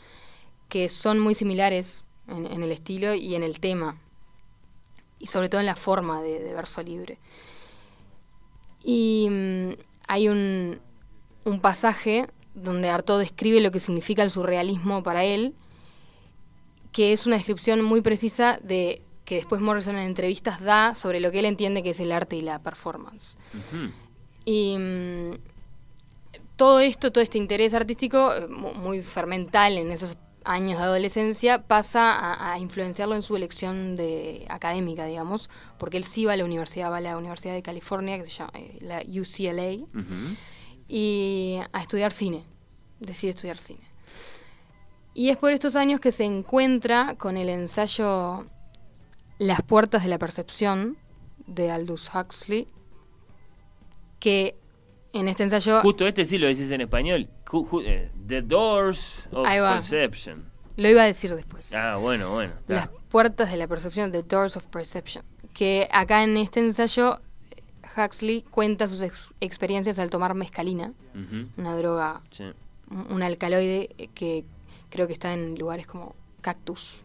que 0.68 0.88
son 0.88 1.18
muy 1.18 1.34
similares 1.34 2.04
en, 2.28 2.62
el 2.62 2.72
estilo 2.72 3.14
y 3.14 3.34
en 3.34 3.42
el 3.42 3.60
tema, 3.60 3.98
y 5.18 5.26
sobre 5.26 5.48
todo 5.48 5.60
en 5.60 5.66
la 5.66 5.76
forma 5.76 6.22
de, 6.22 6.38
de 6.40 6.54
verso 6.54 6.82
libre. 6.82 7.18
Y 8.82 9.28
mm, 9.30 9.68
hay 10.08 10.28
un, 10.28 10.80
un 11.44 11.60
pasaje 11.60 12.26
donde 12.54 12.88
Artaud 12.88 13.20
describe 13.20 13.60
lo 13.60 13.70
que 13.70 13.80
significa 13.80 14.22
el 14.22 14.30
surrealismo 14.30 15.02
para 15.02 15.24
él, 15.24 15.54
que 16.92 17.12
es 17.12 17.26
una 17.26 17.36
descripción 17.36 17.82
muy 17.82 18.00
precisa 18.02 18.58
de 18.62 19.02
que 19.24 19.36
después 19.36 19.60
Morrison 19.60 19.96
en 19.96 20.06
entrevistas 20.06 20.60
da 20.60 20.94
sobre 20.94 21.20
lo 21.20 21.30
que 21.30 21.38
él 21.38 21.44
entiende 21.44 21.82
que 21.82 21.90
es 21.90 22.00
el 22.00 22.12
arte 22.12 22.36
y 22.36 22.42
la 22.42 22.58
performance. 22.58 23.38
Ujú. 23.54 23.90
Y 24.44 24.76
mm, 24.78 25.32
todo 26.56 26.80
esto, 26.80 27.12
todo 27.12 27.22
este 27.22 27.38
interés 27.38 27.74
artístico, 27.74 28.34
eh, 28.34 28.48
mu- 28.48 28.74
muy 28.74 29.02
fermental 29.02 29.78
en 29.78 29.92
esos 29.92 30.16
años 30.44 30.78
de 30.78 30.84
adolescencia, 30.84 31.62
pasa 31.62 32.12
a, 32.12 32.52
a 32.54 32.58
influenciarlo 32.58 33.14
en 33.14 33.22
su 33.22 33.36
elección 33.36 33.94
de 33.94 34.44
académica, 34.48 35.06
digamos, 35.06 35.48
porque 35.78 35.96
él 35.98 36.04
sí 36.04 36.24
va 36.24 36.32
a 36.32 36.36
la 36.36 36.44
universidad, 36.44 36.90
va 36.90 36.96
a 36.96 37.00
la 37.00 37.16
Universidad 37.16 37.54
de 37.54 37.62
California, 37.62 38.18
que 38.18 38.26
se 38.26 38.32
llama 38.38 38.50
eh, 38.54 38.78
la 38.80 39.02
UCLA, 39.06 39.86
y 40.88 41.58
a 41.72 41.80
estudiar 41.80 42.12
cine. 42.12 42.42
Decide 42.98 43.30
estudiar 43.30 43.58
cine. 43.58 43.80
Y 45.14 45.28
es 45.28 45.36
por 45.36 45.52
estos 45.52 45.76
años 45.76 46.00
que 46.00 46.10
se 46.10 46.24
encuentra 46.24 47.14
con 47.18 47.36
el 47.36 47.48
ensayo 47.48 48.46
Las 49.42 49.60
puertas 49.62 50.02
de 50.04 50.08
la 50.08 50.18
percepción 50.18 50.96
de 51.46 51.70
Aldous 51.70 52.10
Huxley, 52.14 52.66
que 54.20 54.56
en 55.12 55.28
este 55.28 55.42
ensayo 55.42 55.80
Justo 55.82 56.06
este 56.06 56.24
sí 56.24 56.38
lo 56.38 56.46
decís 56.46 56.70
en 56.70 56.80
español. 56.80 57.28
Eh, 57.84 58.10
The 58.26 58.42
Doors 58.42 59.28
of 59.32 59.46
Ahí 59.46 59.58
va. 59.58 59.74
Perception. 59.74 60.44
lo 60.76 60.88
iba 60.88 61.02
a 61.02 61.06
decir 61.06 61.34
después. 61.34 61.74
Ah, 61.74 61.96
bueno, 61.96 62.30
bueno. 62.32 62.52
Las 62.68 62.88
puertas 63.08 63.50
de 63.50 63.56
la 63.56 63.66
percepción, 63.66 64.12
The 64.12 64.22
Doors 64.22 64.56
of 64.56 64.64
Perception. 64.66 65.24
Que 65.52 65.88
acá 65.92 66.22
en 66.22 66.36
este 66.36 66.60
ensayo 66.60 67.20
Huxley 67.96 68.42
cuenta 68.42 68.88
sus 68.88 69.02
ex- 69.02 69.30
experiencias 69.40 69.98
al 69.98 70.08
tomar 70.08 70.34
mescalina, 70.34 70.92
Ujú. 71.14 71.48
una 71.58 71.76
droga 71.76 72.22
Sí. 72.30 72.44
un 72.90 73.12
un 73.12 73.22
alcaloide 73.22 73.88
que 74.14 74.44
creo 74.88 75.06
que 75.08 75.12
está 75.14 75.34
en 75.34 75.56
lugares 75.58 75.86
como 75.86 76.14
cactus 76.40 77.04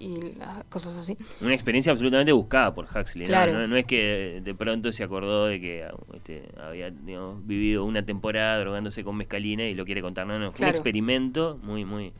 y 0.00 0.34
las 0.38 0.64
cosas 0.64 0.96
así. 0.96 1.16
Una 1.40 1.54
experiencia 1.54 1.92
absolutamente 1.92 2.32
buscada 2.32 2.74
por 2.74 2.84
Huxley. 2.86 3.24
¿no? 3.24 3.28
Claro. 3.28 3.52
No, 3.52 3.66
no 3.66 3.76
es 3.76 3.84
que 3.86 4.40
de 4.42 4.54
pronto 4.54 4.92
se 4.92 5.02
acordó 5.04 5.46
de 5.46 5.60
que 5.60 5.84
este, 6.14 6.48
había 6.60 6.90
digamos, 6.90 7.46
vivido 7.46 7.84
una 7.84 8.04
temporada 8.04 8.58
drogándose 8.60 9.04
con 9.04 9.16
mescalina 9.16 9.64
y 9.66 9.74
lo 9.74 9.84
quiere 9.84 10.00
contar. 10.02 10.26
No, 10.26 10.34
no, 10.34 10.38
fue 10.40 10.46
un 10.48 10.52
Claro. 10.54 10.70
experimento 10.76 11.58
muy, 11.62 11.84
muy, 11.84 12.12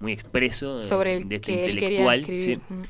muy 0.00 0.12
expreso 0.12 0.74
de- 0.74 0.80
Sobre 0.80 1.14
el 1.16 1.28
de 1.28 1.36
este 1.36 1.52
que 1.52 1.64
él 1.66 1.72
quería 1.78 1.88
intelectual. 2.00 2.20
escribir. 2.20 2.60
sí, 2.68 2.74
Mm. 2.74 2.82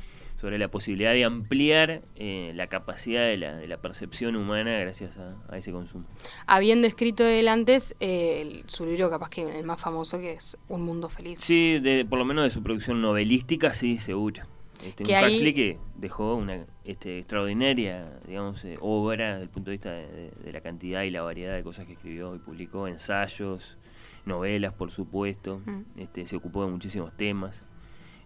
Sobre 0.45 0.59
la 0.59 0.69
posibilidad 0.69 1.15
de 1.15 1.25
ampliar 1.25 2.03
eh, 2.17 2.53
la 2.55 2.67
capacidad 2.67 3.23
de 3.23 3.39
la, 3.39 3.57
de 3.57 3.67
la 3.67 3.79
percepción 3.79 4.37
humana 4.37 4.79
gracias 4.79 5.17
a, 5.17 5.37
a 5.49 5.57
ese 5.57 5.73
consumo. 5.73 6.05
Habiendo 6.47 6.87
escrito 6.87 7.25
él 7.27 7.49
antes 7.49 7.97
eh, 7.99 8.43
el- 8.43 8.65
su 8.67 8.85
libro, 8.85 9.09
capaz 9.09 9.31
que 9.31 9.41
el 9.59 9.65
más 9.65 9.81
famoso, 9.81 10.19
que 10.19 10.33
es 10.33 10.59
Un 10.69 10.83
Mundo 10.83 11.09
Feliz. 11.09 11.41
Sí, 11.41 11.79
de, 11.79 12.05
por 12.05 12.19
lo 12.19 12.27
menos 12.27 12.45
de 12.45 12.51
su 12.51 12.63
producción 12.63 13.01
novelística, 13.01 13.73
sí, 13.73 13.97
seguro. 13.97 14.43
Este, 14.85 15.05
un 15.05 15.07
Que 15.09 15.17
ahí- 15.17 15.33
Huxley 15.37 15.55
que 15.55 15.79
dejó 15.97 16.35
una 16.35 16.67
este, 16.85 17.17
extraordinaria 17.21 18.05
digamos, 18.29 18.63
eh, 18.67 18.77
obra 18.83 19.31
desde 19.31 19.45
el 19.45 19.49
punto 19.49 19.71
de 19.71 19.77
vista 19.79 19.93
de 19.93 20.53
la 20.53 20.61
cantidad 20.61 21.05
y 21.05 21.11
la 21.11 21.23
variedad 21.23 21.55
de 21.55 21.63
cosas 21.63 21.87
que 21.87 21.95
escribió 21.95 22.35
y 22.35 22.39
publicó, 22.39 22.87
ensayos, 22.87 23.79
novelas, 24.27 24.75
por 24.75 24.91
supuesto. 24.91 25.63
Mm. 25.65 26.01
Este, 26.01 26.27
se 26.27 26.37
ocupó 26.37 26.67
de 26.67 26.71
muchísimos 26.71 27.17
temas. 27.17 27.63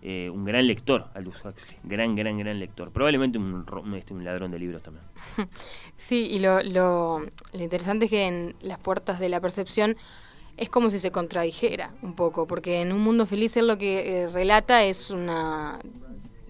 Eh, 0.00 0.30
un 0.32 0.44
gran 0.44 0.66
lector, 0.66 1.06
Aldous 1.14 1.44
Huxley. 1.44 1.76
Gran, 1.82 2.14
gran, 2.14 2.38
gran 2.38 2.58
lector. 2.60 2.92
Probablemente 2.92 3.36
un, 3.38 3.64
este, 3.96 4.14
un 4.14 4.24
ladrón 4.24 4.50
de 4.52 4.58
libros 4.58 4.82
también. 4.82 5.04
Sí, 5.96 6.28
y 6.30 6.38
lo, 6.38 6.62
lo, 6.62 7.18
lo 7.52 7.60
interesante 7.62 8.04
es 8.04 8.10
que 8.12 8.22
en 8.26 8.54
Las 8.60 8.78
Puertas 8.78 9.18
de 9.18 9.28
la 9.28 9.40
Percepción 9.40 9.96
es 10.56 10.68
como 10.70 10.90
si 10.90 11.00
se 11.00 11.10
contradijera 11.10 11.92
un 12.02 12.14
poco, 12.14 12.46
porque 12.46 12.80
en 12.80 12.92
Un 12.92 13.00
Mundo 13.00 13.26
Feliz 13.26 13.56
él 13.56 13.66
lo 13.66 13.76
que 13.78 14.22
eh, 14.22 14.28
relata 14.28 14.84
es 14.84 15.10
una, 15.10 15.80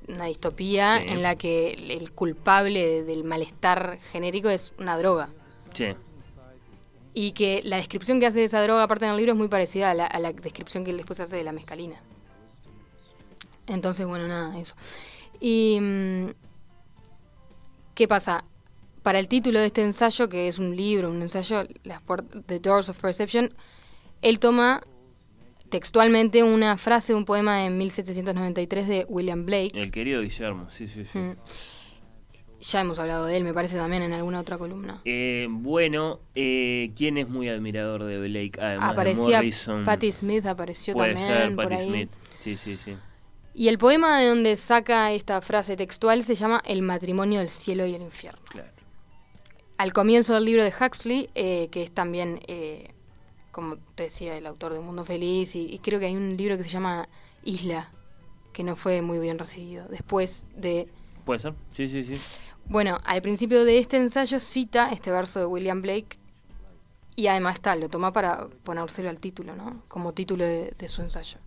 una 0.08 0.24
distopía 0.26 0.98
Sí. 0.98 1.04
en 1.08 1.22
la 1.22 1.36
que 1.36 1.72
el, 1.72 1.90
el 1.90 2.12
culpable 2.12 2.78
de- 2.86 3.04
del 3.04 3.24
malestar 3.24 3.98
genérico 4.12 4.50
es 4.50 4.74
una 4.78 4.98
droga. 4.98 5.30
Sí. 5.72 5.86
Y 7.14 7.32
que 7.32 7.62
la 7.64 7.76
descripción 7.78 8.20
que 8.20 8.26
hace 8.26 8.40
de 8.40 8.44
esa 8.44 8.62
droga, 8.62 8.82
aparte 8.82 9.06
en 9.06 9.10
el 9.12 9.16
libro, 9.16 9.32
es 9.32 9.38
muy 9.38 9.48
parecida 9.48 9.90
a 9.90 9.94
la, 9.94 10.06
a 10.06 10.20
la 10.20 10.32
descripción 10.32 10.84
que 10.84 10.90
él 10.90 10.98
después 10.98 11.18
hace 11.20 11.36
de 11.36 11.44
la 11.44 11.52
mescalina. 11.52 11.96
Entonces, 13.68 14.06
bueno, 14.06 14.28
nada, 14.28 14.58
eso. 14.58 14.74
Y. 15.40 15.78
mm, 15.80 16.26
¿Qué 17.98 18.06
pasa? 18.06 18.44
Para 19.02 19.18
el 19.18 19.26
título 19.26 19.58
de 19.58 19.66
este 19.66 19.82
ensayo, 19.82 20.28
que 20.28 20.46
es 20.46 20.60
un 20.60 20.76
libro, 20.76 21.10
un 21.10 21.20
ensayo, 21.20 21.66
Las 21.82 22.00
The 22.46 22.60
Doors 22.60 22.88
of 22.88 23.00
Perception, 23.00 23.52
él 24.22 24.38
toma 24.38 24.84
textualmente 25.68 26.44
una 26.44 26.76
frase 26.76 27.12
de 27.12 27.18
un 27.18 27.24
poema 27.24 27.58
de 27.58 27.70
1793 27.70 28.86
de 28.86 29.06
William 29.08 29.44
Blake. 29.44 29.70
El 29.74 29.90
querido 29.90 30.22
Guillermo, 30.22 30.68
sí, 30.70 30.86
sí, 30.86 31.06
sí. 31.12 31.18
Mm. 31.18 31.36
Ya 32.60 32.80
hemos 32.80 33.00
hablado 33.00 33.26
de 33.26 33.36
él, 33.36 33.42
me 33.42 33.52
parece 33.52 33.76
también 33.76 34.04
en 34.04 34.12
alguna 34.12 34.38
otra 34.38 34.58
columna. 34.58 35.00
Eh, 35.04 35.48
bueno, 35.50 36.20
eh, 36.36 36.92
¿quién 36.96 37.18
es 37.18 37.28
muy 37.28 37.48
admirador 37.48 38.04
de 38.04 38.18
Blake? 38.20 38.60
Además 38.60 38.92
Aparecía 38.92 39.24
de 39.24 39.32
Morrison. 39.32 39.84
Patti 39.84 40.12
Smith, 40.12 40.46
apareció 40.46 40.94
Puede 40.94 41.14
también 41.14 41.36
ser 41.36 41.56
por 41.56 41.68
Patti 41.68 41.82
ahí. 41.82 41.88
Smith. 41.88 42.10
Sí, 42.38 42.56
sí, 42.56 42.76
sí. 42.76 42.96
Y 43.58 43.66
el 43.66 43.76
poema 43.76 44.20
de 44.20 44.28
donde 44.28 44.56
saca 44.56 45.10
esta 45.10 45.40
frase 45.40 45.76
textual 45.76 46.22
se 46.22 46.36
llama 46.36 46.62
El 46.64 46.80
matrimonio 46.80 47.40
del 47.40 47.50
cielo 47.50 47.86
y 47.86 47.94
el 47.96 48.02
infierno. 48.02 48.40
Claro. 48.48 48.70
Al 49.78 49.92
comienzo 49.92 50.34
del 50.34 50.44
libro 50.44 50.62
de 50.62 50.72
Huxley, 50.72 51.28
eh, 51.34 51.66
que 51.72 51.82
es 51.82 51.90
también, 51.90 52.38
eh, 52.46 52.92
como 53.50 53.78
te 53.96 54.04
decía, 54.04 54.36
el 54.36 54.46
autor 54.46 54.74
de 54.74 54.78
Un 54.78 54.86
Mundo 54.86 55.04
Feliz, 55.04 55.56
y, 55.56 55.74
y 55.74 55.80
creo 55.80 55.98
que 55.98 56.06
hay 56.06 56.14
un 56.14 56.36
libro 56.36 56.56
que 56.56 56.62
se 56.62 56.68
llama 56.68 57.08
Isla, 57.42 57.90
que 58.52 58.62
no 58.62 58.76
fue 58.76 59.02
muy 59.02 59.18
bien 59.18 59.40
recibido. 59.40 59.88
Después 59.88 60.46
de... 60.54 60.86
¿Puede 61.24 61.40
ser? 61.40 61.54
Sí, 61.72 61.88
sí, 61.88 62.04
sí. 62.04 62.16
Bueno, 62.66 62.98
al 63.04 63.22
principio 63.22 63.64
de 63.64 63.78
este 63.78 63.96
ensayo 63.96 64.38
cita 64.38 64.90
este 64.92 65.10
verso 65.10 65.40
de 65.40 65.46
William 65.46 65.82
Blake 65.82 66.16
y 67.16 67.26
además 67.26 67.56
está, 67.56 67.74
lo 67.74 67.88
toma 67.88 68.12
para 68.12 68.46
ponérselo 68.62 69.10
al 69.10 69.18
título, 69.18 69.56
¿no? 69.56 69.82
Como 69.88 70.12
título 70.12 70.44
de, 70.44 70.74
de 70.78 70.88
su 70.88 71.02
ensayo. 71.02 71.38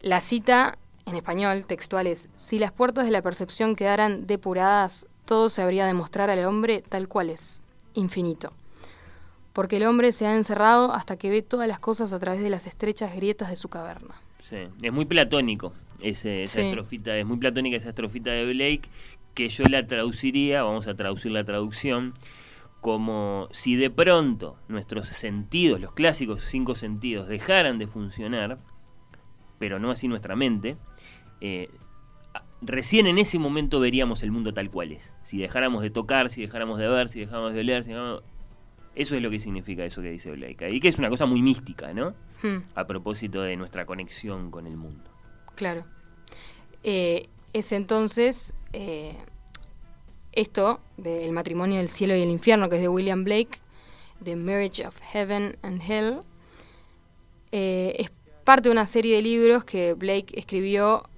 La 0.00 0.20
cita 0.20 0.78
en 1.06 1.16
español 1.16 1.66
textual 1.66 2.06
es, 2.06 2.30
si 2.34 2.58
las 2.58 2.72
puertas 2.72 3.04
de 3.04 3.10
la 3.10 3.22
percepción 3.22 3.76
quedaran 3.76 4.26
depuradas, 4.26 5.06
todo 5.24 5.48
se 5.48 5.62
habría 5.62 5.86
de 5.86 5.94
mostrar 5.94 6.30
al 6.30 6.44
hombre 6.44 6.82
tal 6.88 7.08
cual 7.08 7.30
es, 7.30 7.60
infinito. 7.94 8.52
Porque 9.52 9.76
el 9.76 9.84
hombre 9.84 10.12
se 10.12 10.26
ha 10.26 10.34
encerrado 10.34 10.92
hasta 10.92 11.16
que 11.16 11.30
ve 11.30 11.42
todas 11.42 11.68
las 11.68 11.78
cosas 11.78 12.12
a 12.12 12.18
través 12.18 12.42
de 12.42 12.50
las 12.50 12.66
estrechas 12.66 13.14
grietas 13.14 13.50
de 13.50 13.56
su 13.56 13.68
caverna. 13.68 14.14
Sí, 14.42 14.56
es 14.80 14.92
muy 14.92 15.04
platónico 15.04 15.72
ese, 16.00 16.44
esa 16.44 16.60
Sí. 16.60 16.66
estrofita, 16.66 17.16
es 17.16 17.26
muy 17.26 17.36
platónica 17.36 17.76
esa 17.76 17.90
estrofita 17.90 18.30
de 18.30 18.46
Blake 18.46 18.88
que 19.34 19.48
yo 19.48 19.64
la 19.64 19.86
traduciría, 19.86 20.62
vamos 20.62 20.88
a 20.88 20.94
traducir 20.94 21.32
la 21.32 21.44
traducción, 21.44 22.14
como 22.80 23.48
si 23.52 23.76
de 23.76 23.90
pronto 23.90 24.56
nuestros 24.68 25.06
sentidos, 25.06 25.80
los 25.80 25.92
clásicos 25.92 26.42
cinco 26.48 26.74
sentidos, 26.74 27.28
dejaran 27.28 27.78
de 27.78 27.86
funcionar, 27.86 28.58
pero 29.58 29.78
no 29.78 29.90
así 29.90 30.08
nuestra 30.08 30.34
mente, 30.34 30.76
eh, 31.44 31.68
recién 32.60 33.08
en 33.08 33.18
ese 33.18 33.38
momento 33.40 33.80
veríamos 33.80 34.22
el 34.22 34.30
mundo 34.30 34.54
tal 34.54 34.70
cual 34.70 34.92
es. 34.92 35.12
Si 35.24 35.38
dejáramos 35.38 35.82
de 35.82 35.90
tocar, 35.90 36.30
si 36.30 36.40
dejáramos 36.40 36.78
de 36.78 36.86
ver, 36.86 37.08
si 37.08 37.18
dejáramos 37.20 37.52
de 37.52 37.60
oler, 37.60 37.82
si 37.82 37.90
dejáramos- 37.90 38.22
Eso 38.94 39.16
es 39.16 39.22
lo 39.22 39.30
que 39.30 39.40
significa 39.40 39.84
eso 39.84 40.02
que 40.02 40.10
dice 40.10 40.30
Blake. 40.30 40.70
Y 40.70 40.78
que 40.78 40.88
es 40.88 40.98
una 40.98 41.08
cosa 41.08 41.26
muy 41.26 41.42
mística, 41.42 41.92
¿no? 41.92 42.14
Hmm. 42.42 42.58
A 42.74 42.86
propósito 42.86 43.42
de 43.42 43.56
nuestra 43.56 43.86
conexión 43.86 44.50
con 44.50 44.66
el 44.66 44.76
mundo. 44.76 45.10
Claro. 45.56 45.84
Eh, 46.84 47.28
es 47.54 47.72
entonces 47.72 48.54
eh, 48.72 49.16
esto 50.32 50.80
del 50.96 51.32
matrimonio 51.32 51.78
del 51.78 51.88
cielo 51.88 52.14
y 52.14 52.22
el 52.22 52.30
infierno, 52.30 52.68
que 52.68 52.76
es 52.76 52.82
de 52.82 52.88
William 52.88 53.24
Blake, 53.24 53.58
The 54.22 54.36
Marriage 54.36 54.86
of 54.86 54.96
Heaven 55.12 55.56
and 55.62 55.82
Hell, 55.82 56.20
eh, 57.50 57.94
es 57.98 58.10
parte 58.44 58.68
de 58.68 58.72
una 58.72 58.86
serie 58.86 59.16
de 59.16 59.22
libros 59.22 59.64
que 59.64 59.94
Blake 59.94 60.38
escribió 60.38 61.08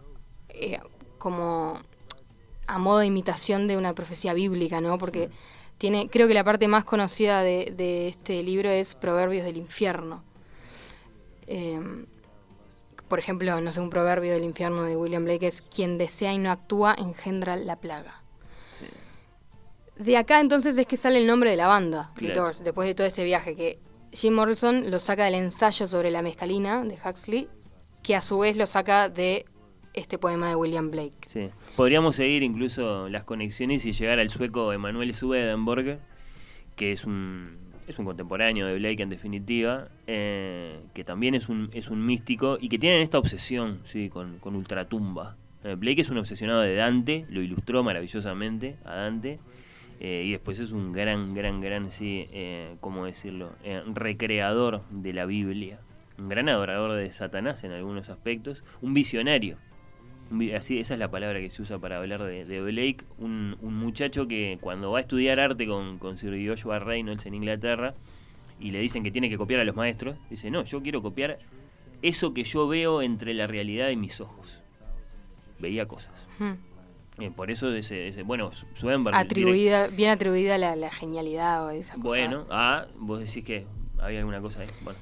eh, 0.54 0.80
como 1.18 1.78
a 2.66 2.78
modo 2.78 2.98
de 3.00 3.06
imitación 3.06 3.66
de 3.66 3.76
una 3.76 3.94
profecía 3.94 4.32
bíblica, 4.34 4.80
¿no? 4.80 4.98
Porque 4.98 5.30
tiene, 5.78 6.08
creo 6.08 6.28
que 6.28 6.34
la 6.34 6.44
parte 6.44 6.68
más 6.68 6.84
conocida 6.84 7.42
de, 7.42 7.72
de 7.76 8.08
este 8.08 8.42
libro 8.42 8.70
es 8.70 8.94
Proverbios 8.94 9.44
del 9.44 9.56
Infierno. 9.56 10.22
Eh, 11.46 11.80
por 13.08 13.18
ejemplo, 13.18 13.60
no 13.60 13.72
sé, 13.72 13.80
un 13.80 13.90
proverbio 13.90 14.32
del 14.32 14.44
infierno 14.44 14.82
de 14.82 14.96
William 14.96 15.24
Blake 15.24 15.46
es 15.46 15.62
quien 15.62 15.98
desea 15.98 16.32
y 16.32 16.38
no 16.38 16.50
actúa 16.50 16.94
engendra 16.98 17.56
la 17.56 17.76
plaga. 17.76 18.22
De 19.96 20.16
acá 20.16 20.40
entonces 20.40 20.76
es 20.76 20.86
que 20.86 20.96
sale 20.96 21.18
el 21.18 21.26
nombre 21.26 21.50
de 21.50 21.56
la 21.56 21.68
banda, 21.68 22.10
The. 22.16 22.32
Doors, 22.32 22.64
después 22.64 22.88
de 22.88 22.94
todo 22.94 23.06
este 23.06 23.22
viaje, 23.22 23.54
que 23.54 23.78
Jim 24.10 24.34
Morrison 24.34 24.90
lo 24.90 24.98
saca 24.98 25.26
del 25.26 25.34
ensayo 25.34 25.86
sobre 25.86 26.10
la 26.10 26.22
mezcalina 26.22 26.82
de 26.82 26.98
Huxley, 27.04 27.48
que 28.02 28.16
a 28.16 28.20
su 28.20 28.38
vez 28.40 28.56
lo 28.56 28.66
saca 28.66 29.08
de 29.08 29.46
este 29.94 30.18
poema 30.18 30.48
de 30.48 30.56
William 30.56 30.90
Blake. 30.90 31.16
Sí. 31.28 31.48
Podríamos 31.76 32.16
seguir 32.16 32.42
incluso 32.42 33.08
las 33.08 33.24
conexiones 33.24 33.86
y 33.86 33.92
llegar 33.92 34.18
al 34.18 34.28
sueco 34.28 34.72
Emanuel 34.72 35.14
Swedenborg, 35.14 35.98
que 36.76 36.92
es 36.92 37.04
un, 37.04 37.56
es 37.86 37.98
un 37.98 38.04
contemporáneo 38.04 38.66
de 38.66 38.76
Blake 38.78 39.02
en 39.02 39.08
definitiva, 39.08 39.88
eh, 40.06 40.80
que 40.94 41.04
también 41.04 41.34
es 41.34 41.48
un, 41.48 41.70
es 41.72 41.88
un 41.88 42.04
místico 42.04 42.58
y 42.60 42.68
que 42.68 42.78
tienen 42.78 43.02
esta 43.02 43.18
obsesión 43.18 43.80
sí, 43.84 44.08
con, 44.08 44.38
con 44.40 44.56
Ultratumba. 44.56 45.36
Eh, 45.62 45.76
Blake 45.76 46.00
es 46.02 46.10
un 46.10 46.18
obsesionado 46.18 46.60
de 46.60 46.74
Dante, 46.74 47.24
lo 47.30 47.40
ilustró 47.40 47.82
maravillosamente 47.82 48.76
a 48.84 48.96
Dante. 48.96 49.38
eh, 50.00 50.24
y 50.26 50.32
después 50.32 50.58
es 50.58 50.72
un 50.72 50.92
gran, 50.92 51.34
gran, 51.34 51.60
gran, 51.60 51.90
sí, 51.90 52.26
eh, 52.32 52.74
¿cómo 52.80 53.06
decirlo? 53.06 53.52
Recreador 53.94 54.82
de 54.90 55.12
la 55.12 55.24
Biblia. 55.24 55.78
Un 56.18 56.28
gran 56.28 56.48
adorador 56.48 56.92
de 56.92 57.10
Satanás 57.12 57.64
en 57.64 57.72
algunos 57.72 58.08
aspectos. 58.08 58.62
Un 58.82 58.92
visionario. 58.92 59.56
Así, 60.56 60.78
esa 60.78 60.94
es 60.94 61.00
la 61.00 61.10
palabra 61.10 61.40
que 61.40 61.50
se 61.50 61.62
usa 61.62 61.78
para 61.78 61.98
hablar 61.98 62.22
de, 62.22 62.44
de 62.44 62.60
Blake, 62.62 63.04
un, 63.18 63.56
un 63.60 63.74
muchacho 63.74 64.26
que 64.28 64.58
cuando 64.60 64.90
va 64.92 64.98
a 64.98 65.00
estudiar 65.02 65.40
arte 65.40 65.66
con, 65.66 65.98
con 65.98 66.18
Sir 66.18 66.34
Joshua 66.48 66.78
Reynolds 66.78 67.26
en 67.26 67.34
Inglaterra 67.34 67.94
y 68.60 68.70
le 68.70 68.78
dicen 68.80 69.02
que 69.02 69.10
tiene 69.10 69.28
que 69.28 69.36
copiar 69.36 69.60
a 69.60 69.64
los 69.64 69.74
maestros, 69.76 70.16
dice, 70.30 70.50
no, 70.50 70.64
yo 70.64 70.82
quiero 70.82 71.02
copiar 71.02 71.38
eso 72.02 72.34
que 72.34 72.44
yo 72.44 72.68
veo 72.68 73.02
entre 73.02 73.34
la 73.34 73.46
realidad 73.46 73.88
y 73.90 73.96
mis 73.96 74.20
ojos. 74.20 74.60
Veía 75.58 75.86
cosas. 75.86 76.26
Hmm. 76.38 76.52
Eh, 77.22 77.30
por 77.30 77.50
eso 77.50 77.72
ese, 77.72 78.08
ese- 78.08 78.22
bueno, 78.24 78.50
Swedenborg... 78.74 79.14
Atribuida, 79.14 79.86
bien 79.86 80.10
atribuida 80.10 80.58
la, 80.58 80.74
la 80.76 80.90
genialidad 80.90 81.64
o 81.66 81.70
esa 81.70 81.94
cosa. 81.94 82.06
Bueno, 82.06 82.46
ah, 82.50 82.86
vos 82.98 83.20
decís 83.20 83.44
que 83.44 83.66
había 84.00 84.18
alguna 84.18 84.40
cosa 84.40 84.60
ahí. 84.62 84.68
Bueno, 84.82 84.98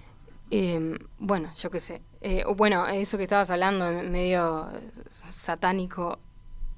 Eh, 0.50 0.98
bueno, 1.18 1.50
yo 1.58 1.70
qué 1.70 1.80
sé. 1.80 2.02
Eh, 2.24 2.44
bueno, 2.56 2.86
eso 2.86 3.18
que 3.18 3.24
estabas 3.24 3.50
hablando, 3.50 3.90
medio 4.04 4.68
satánico. 5.10 6.18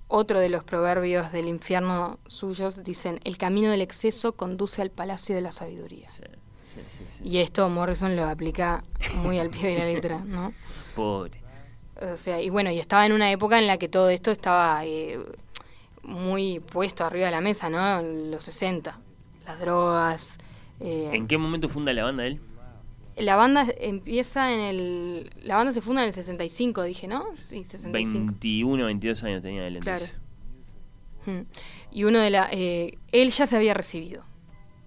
Otro 0.09 0.39
de 0.39 0.49
los 0.49 0.65
proverbios 0.65 1.33
del 1.33 1.49
infierno 1.49 2.19
suyos 2.27 2.83
dicen: 2.83 3.21
El 3.25 3.37
camino 3.37 3.71
del 3.71 3.81
exceso 3.83 4.33
conduce 4.33 4.81
al 4.83 4.91
palacio 4.91 5.35
de 5.35 5.43
la 5.43 5.53
sabiduría. 5.53 6.09
sí, 6.11 6.23
sí, 6.65 6.81
sí, 6.89 7.05
sí. 7.19 7.29
Y 7.29 7.39
esto 7.39 7.69
Morrison 7.69 8.17
lo 8.17 8.25
aplica 8.25 8.85
muy 9.17 9.39
al 9.39 9.51
pie 9.51 9.71
de 9.75 9.79
la 9.79 9.85
letra, 9.85 10.19
¿no? 10.25 10.53
Pobre. 10.97 11.43
O 12.13 12.17
sea, 12.17 12.41
y 12.41 12.49
bueno, 12.51 12.71
y 12.71 12.79
estaba 12.81 13.07
en 13.07 13.13
una 13.13 13.31
época 13.31 13.59
en 13.59 13.67
la 13.67 13.77
que 13.79 13.89
todo 13.89 14.09
esto 14.09 14.31
estaba 14.31 14.85
eh, 14.85 15.19
muy 16.03 16.61
puesto 16.61 17.05
arriba 17.05 17.27
de 17.27 17.33
la 17.33 17.41
mesa, 17.41 17.69
¿no? 17.69 18.01
En 18.01 18.31
los 18.31 18.45
60. 18.45 18.99
Las 19.47 19.61
drogas. 19.61 20.39
eh, 20.81 21.11
¿En 21.13 21.27
qué 21.27 21.39
momento 21.39 21.69
funda 21.69 21.93
la 21.93 22.05
banda 22.05 22.27
él? 22.27 22.41
La 23.17 23.37
banda 23.37 23.67
empieza 23.79 24.53
en 24.53 24.61
el. 24.61 25.31
La 25.43 25.57
banda 25.57 25.73
se 25.73 25.81
funda 25.81 26.03
en 26.03 26.09
el 26.09 26.13
65, 26.13 26.83
dije, 26.83 27.07
¿no? 27.07 27.25
Sí, 27.37 27.65
65. 27.65 27.93
21, 28.27 28.85
22 28.87 29.23
años 29.25 29.43
tenía 29.43 29.67
él 29.67 29.79
Claro. 29.79 30.05
entonces. 30.05 30.23
Mm. 31.27 31.41
Y 31.93 32.05
uno 32.05 32.19
de 32.19 32.31
la. 32.31 32.49
eh, 32.51 32.99
él 33.13 33.31
ya 33.31 33.47
se 33.47 33.57
había 33.57 33.73
recibido. 33.75 34.25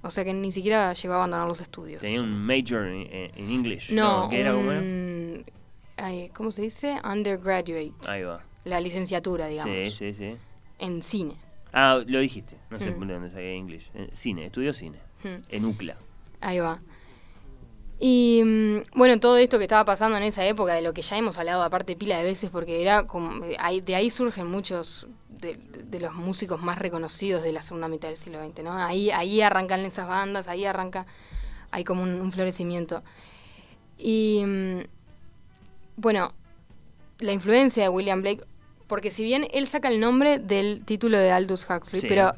O 0.04 0.12
sea 0.12 0.24
que 0.24 0.34
ni 0.34 0.52
siquiera 0.52 0.94
llegó 0.94 1.14
a 1.16 1.18
abandonar 1.18 1.48
los 1.48 1.60
estudios. 1.62 2.02
Tenía 2.02 2.22
un 2.22 2.32
major 2.46 2.86
en, 2.88 3.02
en- 3.14 3.32
en 3.36 3.52
English. 3.52 3.92
No, 3.92 4.28
¿Qué 4.30 4.42
era 4.42 4.54
como 4.54 4.72
era? 4.72 5.44
ay, 5.98 6.30
¿Cómo 6.36 6.52
se 6.52 6.62
dice? 6.62 7.00
Undergraduate. 7.04 7.94
Ahí 8.08 8.24
va. 8.24 8.44
La 8.66 8.80
licenciatura, 8.80 9.48
digamos. 9.48 9.74
Sí, 9.74 9.92
sí, 9.92 10.14
sí. 10.14 10.36
En 10.80 11.02
cine. 11.02 11.34
Ah, 11.74 12.02
lo 12.06 12.20
dijiste. 12.20 12.58
No 12.70 12.78
sé 12.80 12.92
Mm. 12.92 13.08
de 13.08 13.14
dónde 13.14 13.30
saqué 13.32 13.56
English. 13.56 13.90
Cine, 14.14 14.46
estudió 14.46 14.74
cine. 14.74 15.00
Mm. 15.24 15.44
En 15.50 15.66
UCLA. 15.66 15.98
Ahí 16.42 16.60
va. 16.60 16.80
Y 18.00 18.44
mm, 18.46 18.78
bueno, 18.96 19.20
todo 19.20 19.38
esto 19.38 19.58
que 19.58 19.64
estaba 19.66 19.84
pasando 19.86 20.18
en 20.18 20.24
esa 20.24 20.46
época, 20.46 20.74
de 20.76 20.82
lo 20.82 20.94
que 20.94 21.02
ya 21.02 21.18
hemos 21.18 21.38
hablado 21.38 21.64
aparte 21.64 21.96
pila 21.96 22.18
de 22.18 22.24
veces, 22.24 22.50
porque 22.50 22.82
era 22.82 23.08
como, 23.08 23.44
eh, 23.46 23.82
de 23.82 23.96
ahí 23.96 24.10
surgen 24.10 24.48
muchos 24.48 25.08
de, 25.30 25.58
de 25.58 26.00
los 26.00 26.14
músicos 26.14 26.62
más 26.62 26.78
reconocidos 26.80 27.42
de 27.44 27.52
la 27.52 27.62
segunda 27.62 27.88
mitad 27.88 28.08
del 28.10 28.18
siglo 28.18 28.40
XX, 28.46 28.64
¿no? 28.64 28.74
Ahí, 28.74 29.10
ahí 29.12 29.42
arrancan 29.42 29.80
esas 29.82 30.08
bandas, 30.08 30.48
ahí 30.48 30.66
arranca, 30.66 31.06
hay 31.72 31.84
como 31.84 32.04
un, 32.04 32.22
un 32.22 32.32
florecimiento. 32.32 33.04
Y 33.98 34.44
mm, 34.46 34.80
bueno, 35.96 36.34
la 37.20 37.32
influencia 37.34 37.82
de 37.84 37.90
William 37.90 38.22
Blake, 38.22 38.44
porque 38.86 39.10
si 39.10 39.24
bien 39.24 39.48
él 39.54 39.66
saca 39.68 39.88
el 39.90 40.00
nombre 40.00 40.38
del 40.38 40.84
título 40.86 41.18
de 41.18 41.32
Aldous 41.32 41.68
Huxley, 41.68 42.02
Sí. 42.02 42.08
pero 42.08 42.34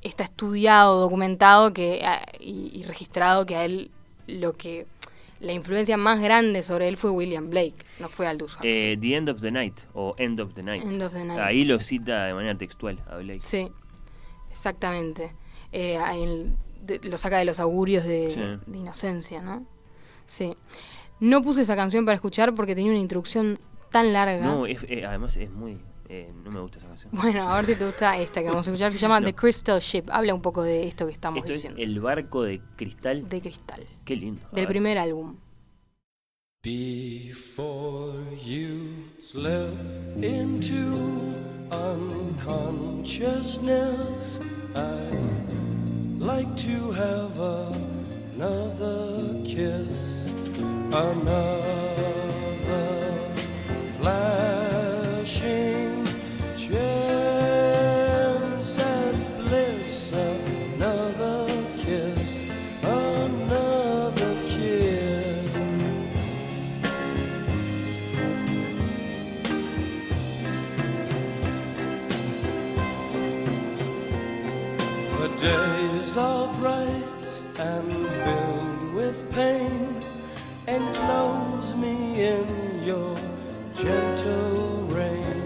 está 0.00 0.24
estudiado, 0.24 0.98
documentado 1.00 1.72
que 1.74 2.02
y, 2.40 2.70
y 2.72 2.84
registrado 2.84 3.44
que 3.44 3.56
a 3.56 3.64
él 3.64 3.90
lo 4.26 4.54
que 4.56 4.86
la 5.40 5.52
influencia 5.52 5.96
más 5.96 6.20
grande 6.20 6.62
sobre 6.62 6.88
él 6.88 6.96
fue 6.96 7.10
William 7.10 7.50
Blake, 7.50 7.74
no 8.00 8.08
fue 8.08 8.26
Aldous 8.26 8.54
Huxley. 8.54 8.72
Eh, 8.92 8.96
the 8.98 9.16
End 9.16 9.28
of 9.28 9.40
the 9.42 9.50
Night 9.50 9.80
o 9.94 10.14
End 10.18 10.40
of 10.40 10.54
the 10.54 10.62
Night. 10.62 10.82
End 10.82 11.02
of 11.02 11.12
the 11.12 11.24
Night. 11.24 11.38
Ahí 11.40 11.64
lo 11.64 11.78
cita 11.80 12.24
de 12.24 12.34
manera 12.34 12.56
textual 12.56 12.98
a 13.06 13.16
Blake. 13.16 13.40
Sí, 13.40 13.68
exactamente. 14.50 15.32
Eh, 15.72 15.98
el- 16.14 16.56
de- 16.82 17.00
lo 17.08 17.18
saca 17.18 17.38
de 17.38 17.44
los 17.44 17.60
augurios 17.60 18.04
de, 18.04 18.30
Sí. 18.30 18.70
de 18.70 18.78
inocencia, 18.78 19.42
¿no? 19.42 19.66
Sí. 20.26 20.54
No 21.20 21.42
puse 21.42 21.62
esa 21.62 21.76
canción 21.76 22.04
para 22.04 22.14
escuchar 22.14 22.54
porque 22.54 22.74
tenía 22.74 22.90
una 22.92 23.00
introducción 23.00 23.58
tan 23.90 24.12
larga. 24.12 24.44
No, 24.44 24.66
es- 24.66 24.82
eh, 24.88 25.04
además 25.06 25.36
es 25.36 25.50
muy... 25.50 25.78
eh, 26.08 26.32
no 26.44 26.50
me 26.50 26.60
gusta 26.60 26.78
esa 26.78 26.88
canción. 26.88 27.10
Bueno, 27.12 27.50
a 27.50 27.56
ver 27.56 27.66
si 27.66 27.74
te 27.74 27.84
gusta 27.86 28.16
esta 28.18 28.40
que 28.40 28.48
vamos 28.48 28.66
a 28.66 28.70
escuchar. 28.70 28.92
Se 28.92 28.98
llama 28.98 29.20
No. 29.26 29.26
The 29.26 29.34
Crystal 29.34 29.80
Ship. 29.80 30.04
Habla 30.10 30.34
un 30.34 30.42
poco 30.42 30.62
de 30.62 30.86
esto 30.86 31.06
que 31.06 31.12
estamos 31.12 31.38
Esto 31.38 31.52
es 31.52 31.58
diciendo. 31.58 31.80
El 31.82 32.00
Barco 32.00 32.42
de 32.42 32.60
Cristal. 32.76 33.28
De 33.28 33.40
cristal. 33.40 33.86
Qué 34.04 34.16
lindo. 34.16 34.42
Del 34.52 34.66
primer 34.66 34.98
álbum. 34.98 35.36
Before 36.62 38.12
you 38.44 39.04
slip 39.18 39.78
into 40.16 41.34
unconsciousness, 41.70 44.40
I'd 44.74 46.18
like 46.18 46.56
to 46.56 46.90
have 46.90 47.38
another 48.34 49.44
kiss, 49.44 50.26
another 50.92 51.62
flashing 54.00 54.45
in 82.26 82.82
your 82.82 83.14
gentle 83.74 84.82
rain. 84.96 85.42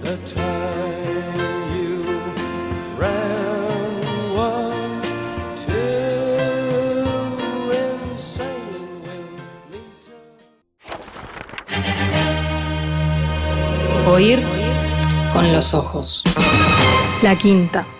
The 0.00 0.16
time 0.24 1.62
you 1.76 1.94
ran 2.96 3.90
was 4.38 5.04
too 5.64 7.04
insane. 7.84 9.04
We'll 9.04 9.28
meet 9.70 10.04
again. 11.76 12.46
Oír 14.08 14.40
con 15.34 15.52
los 15.52 15.74
ojos. 15.74 16.22
La 17.22 17.36
quinta. 17.36 17.97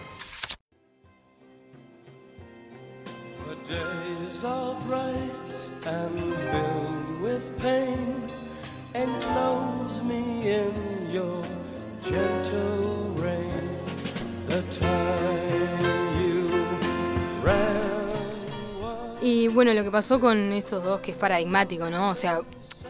Pasó 20.18 20.35
con 20.35 20.52
estos 20.52 20.85
dos, 20.85 21.00
que 21.00 21.12
es 21.12 21.16
paradigmático, 21.16 21.90
¿no? 21.90 22.11
O 22.11 22.14
sea, 22.14 22.40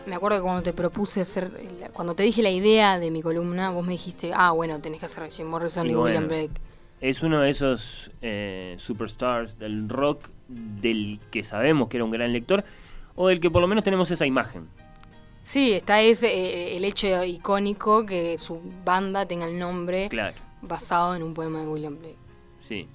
me 0.06 0.16
acuerdo 0.16 0.38
que 0.38 0.42
cuando 0.42 0.62
te 0.62 0.72
propuse 0.72 1.20
hacer, 1.20 1.50
cuando 1.92 2.14
te 2.14 2.22
dije 2.22 2.42
la 2.42 2.50
idea 2.50 2.98
de 2.98 3.10
mi 3.10 3.22
columna, 3.22 3.70
vos 3.70 3.84
me 3.84 3.92
dijiste, 3.92 4.32
ah, 4.34 4.50
bueno, 4.52 4.80
tenés 4.80 5.00
que 5.00 5.06
hacer 5.06 5.28
Jim 5.30 5.46
Morrison 5.46 5.86
y, 5.86 5.90
Y 5.92 5.94
William. 5.94 6.28
Blake. 6.28 6.50
Es 7.00 7.22
uno 7.22 7.40
de 7.40 7.50
esos 7.50 8.10
eh, 8.22 8.74
superstars 8.78 9.58
del 9.58 9.88
rock 9.88 10.28
del 10.48 11.20
que 11.30 11.44
sabemos 11.44 11.88
que 11.88 11.96
era 11.98 12.04
un 12.04 12.10
gran 12.10 12.32
lector 12.32 12.64
o 13.14 13.28
del 13.28 13.40
que 13.40 13.50
por 13.50 13.62
lo 13.62 13.68
menos 13.68 13.84
tenemos 13.84 14.10
esa 14.10 14.26
imagen. 14.26 14.68
Sí, 15.44 15.72
está 15.72 16.02
ese, 16.02 16.26
eh, 16.28 16.76
el 16.76 16.84
hecho 16.84 17.24
icónico 17.24 18.04
que 18.04 18.38
su 18.38 18.60
banda 18.84 19.26
tenga 19.26 19.46
el 19.46 19.58
nombre 19.58 20.08
Claro, 20.08 20.34
basado 20.60 21.14
en 21.14 21.22
un 21.22 21.34
poema 21.34 21.60
de 21.60 21.68
William 21.68 21.98
Blake. 21.98 22.16
sí. 22.60 22.88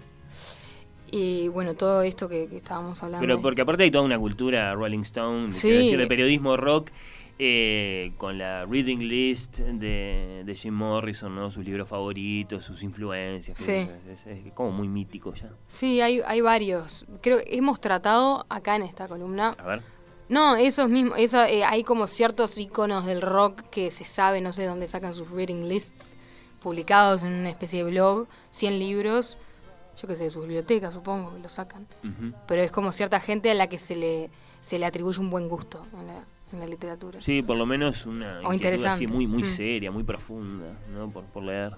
Y 1.16 1.48
bueno, 1.50 1.76
todo 1.76 2.02
esto 2.02 2.28
que, 2.28 2.48
que 2.48 2.58
estábamos 2.58 3.04
hablando. 3.04 3.26
Pero 3.28 3.40
porque 3.40 3.62
aparte 3.62 3.84
hay 3.84 3.92
toda 3.92 4.04
una 4.04 4.18
cultura 4.18 4.74
Rolling 4.74 5.02
Stone, 5.02 5.54
Sí. 5.54 5.70
decir, 5.70 6.00
de 6.00 6.08
periodismo 6.08 6.58
rock, 6.58 6.90
eh, 7.40 8.14
con 8.18 8.38
la 8.38 8.66
reading 8.66 9.00
list 9.00 9.60
de, 9.60 10.44
de 10.46 10.56
Jim 10.56 10.74
Morrison, 10.74 11.36
¿no? 11.36 11.52
sus 11.52 11.64
libros 11.66 11.88
favoritos, 11.88 12.64
sus 12.64 12.82
influencias. 12.84 13.60
Sí. 13.60 13.72
Es, 13.72 13.90
es- 14.28 14.46
es 14.46 14.54
como 14.54 14.72
muy 14.72 14.88
mítico 14.88 15.34
ya. 15.36 15.50
Sí, 15.68 16.02
hay, 16.02 16.22
hay 16.26 16.42
varios. 16.42 17.06
Creo 17.22 17.40
que 17.40 17.56
hemos 17.58 17.80
tratado 17.80 18.46
acá 18.50 18.76
en 18.76 18.84
esta 18.84 19.08
columna. 19.08 19.56
A 19.60 19.64
ver. 19.68 19.82
No, 20.30 20.56
esos 20.56 20.90
mismos, 20.90 21.18
eso, 21.20 21.44
eh, 21.44 21.64
hay 21.64 21.84
como 21.84 22.08
ciertos 22.08 22.58
iconos 22.58 23.06
del 23.06 23.22
rock 23.22 23.62
que 23.70 23.92
se 23.92 24.04
sabe, 24.06 24.42
no 24.42 24.52
sé 24.54 24.66
dónde 24.66 24.88
sacan 24.88 25.14
sus 25.14 25.30
reading 25.30 25.68
lists, 25.68 26.18
publicados 26.64 27.24
en 27.24 27.34
una 27.34 27.50
especie 27.50 27.84
de 27.84 27.92
blog, 27.92 28.28
100 28.50 28.80
libros, 28.80 29.38
yo 30.02 30.08
qué 30.08 30.16
sé, 30.16 30.24
de 30.26 30.30
sus 30.30 30.44
bibliotecas 30.44 30.94
supongo 30.94 31.34
que 31.34 31.40
lo 31.40 31.50
sacan. 31.50 31.86
Pero 32.48 32.62
es 32.62 32.72
como 32.72 32.92
cierta 32.92 33.20
gente 33.20 33.52
a 33.52 33.54
la 33.54 33.68
que 33.68 33.80
se 33.80 33.96
le, 33.96 34.30
se 34.62 34.80
le 34.80 34.86
atribuye 34.86 35.20
un 35.20 35.30
buen 35.30 35.48
gusto 35.48 35.86
en 36.00 36.08
la, 36.08 36.24
en 36.52 36.60
la 36.60 36.66
literatura. 36.66 37.22
Sí, 37.22 37.42
por 37.42 37.58
lo 37.58 37.66
menos 37.66 38.06
una 38.06 38.42
O 38.44 38.54
inquietud 38.54 38.86
así 38.86 39.08
muy, 39.08 39.28
muy 39.28 39.44
Mm. 39.44 39.56
seria, 39.56 39.92
muy 39.92 40.04
profunda, 40.04 40.74
¿no? 40.92 41.10
Por, 41.10 41.24
por 41.26 41.44
leer. 41.44 41.74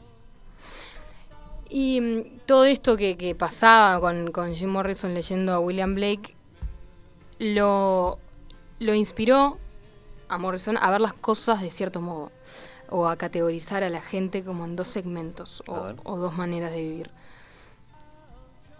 Y 1.70 2.00
mm, 2.00 2.40
todo 2.46 2.66
esto 2.66 2.96
que, 2.96 3.18
que 3.18 3.36
pasaba 3.36 4.00
con, 4.00 4.32
con 4.32 4.54
Jim 4.56 4.70
Morrison 4.70 5.14
leyendo 5.14 5.54
a 5.54 5.60
William 5.60 5.96
Blake 5.96 6.36
lo, 7.40 8.20
lo 8.80 8.94
inspiró 8.94 9.58
a 10.30 10.38
Morrison 10.38 10.78
a 10.78 10.90
ver 10.92 11.02
las 11.02 11.14
cosas 11.14 11.62
de 11.62 11.72
cierto 11.72 12.02
modo 12.02 12.32
o 12.90 13.08
a 13.08 13.16
categorizar 13.18 13.84
a 13.84 13.90
la 13.90 14.02
gente 14.02 14.44
como 14.44 14.64
en 14.66 14.76
dos 14.76 14.88
segmentos 14.88 15.64
o 15.68 16.18
dos 16.18 16.38
maneras 16.38 16.72
de 16.72 16.78
vivir. 16.78 17.12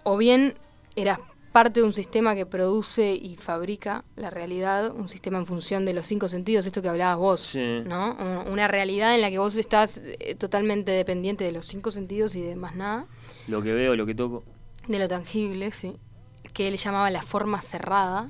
O 0.08 0.18
bien 0.18 0.54
eras 0.96 1.20
parte 1.52 1.80
de 1.80 1.86
un 1.86 1.94
sistema 1.94 2.36
que 2.36 2.46
produce 2.46 3.14
y 3.16 3.38
fabrica 3.38 4.04
la 4.18 4.30
realidad, 4.30 4.92
un 4.94 5.08
sistema 5.10 5.38
en 5.40 5.46
función 5.46 5.86
de 5.86 5.94
los 5.94 6.06
cinco 6.06 6.28
sentidos, 6.30 6.66
esto 6.66 6.82
que 6.82 6.90
hablabas 6.90 7.18
vos, 7.18 7.42
Sí. 7.42 7.82
¿no? 7.86 8.14
Un- 8.20 8.52
Una 8.52 8.68
realidad 8.68 9.16
en 9.16 9.22
la 9.22 9.30
que 9.30 9.40
vos 9.40 9.56
estás 9.56 10.02
eh, 10.06 10.36
totalmente 10.36 10.92
dependiente 10.92 11.44
de 11.44 11.52
los 11.54 11.66
cinco 11.66 11.92
sentidos 11.92 12.36
y 12.36 12.42
de 12.42 12.56
más 12.56 12.76
nada, 12.76 13.06
Lo 13.48 13.62
que 13.62 13.74
veo, 13.74 13.96
lo 13.96 14.06
que 14.06 14.14
toco. 14.16 14.44
de 14.88 15.00
lo 15.00 15.08
tangible, 15.08 15.72
sí, 15.72 15.92
que 16.54 16.68
él 16.68 16.78
llamaba 16.78 17.10
la 17.10 17.22
forma 17.24 17.62
cerrada, 17.62 18.28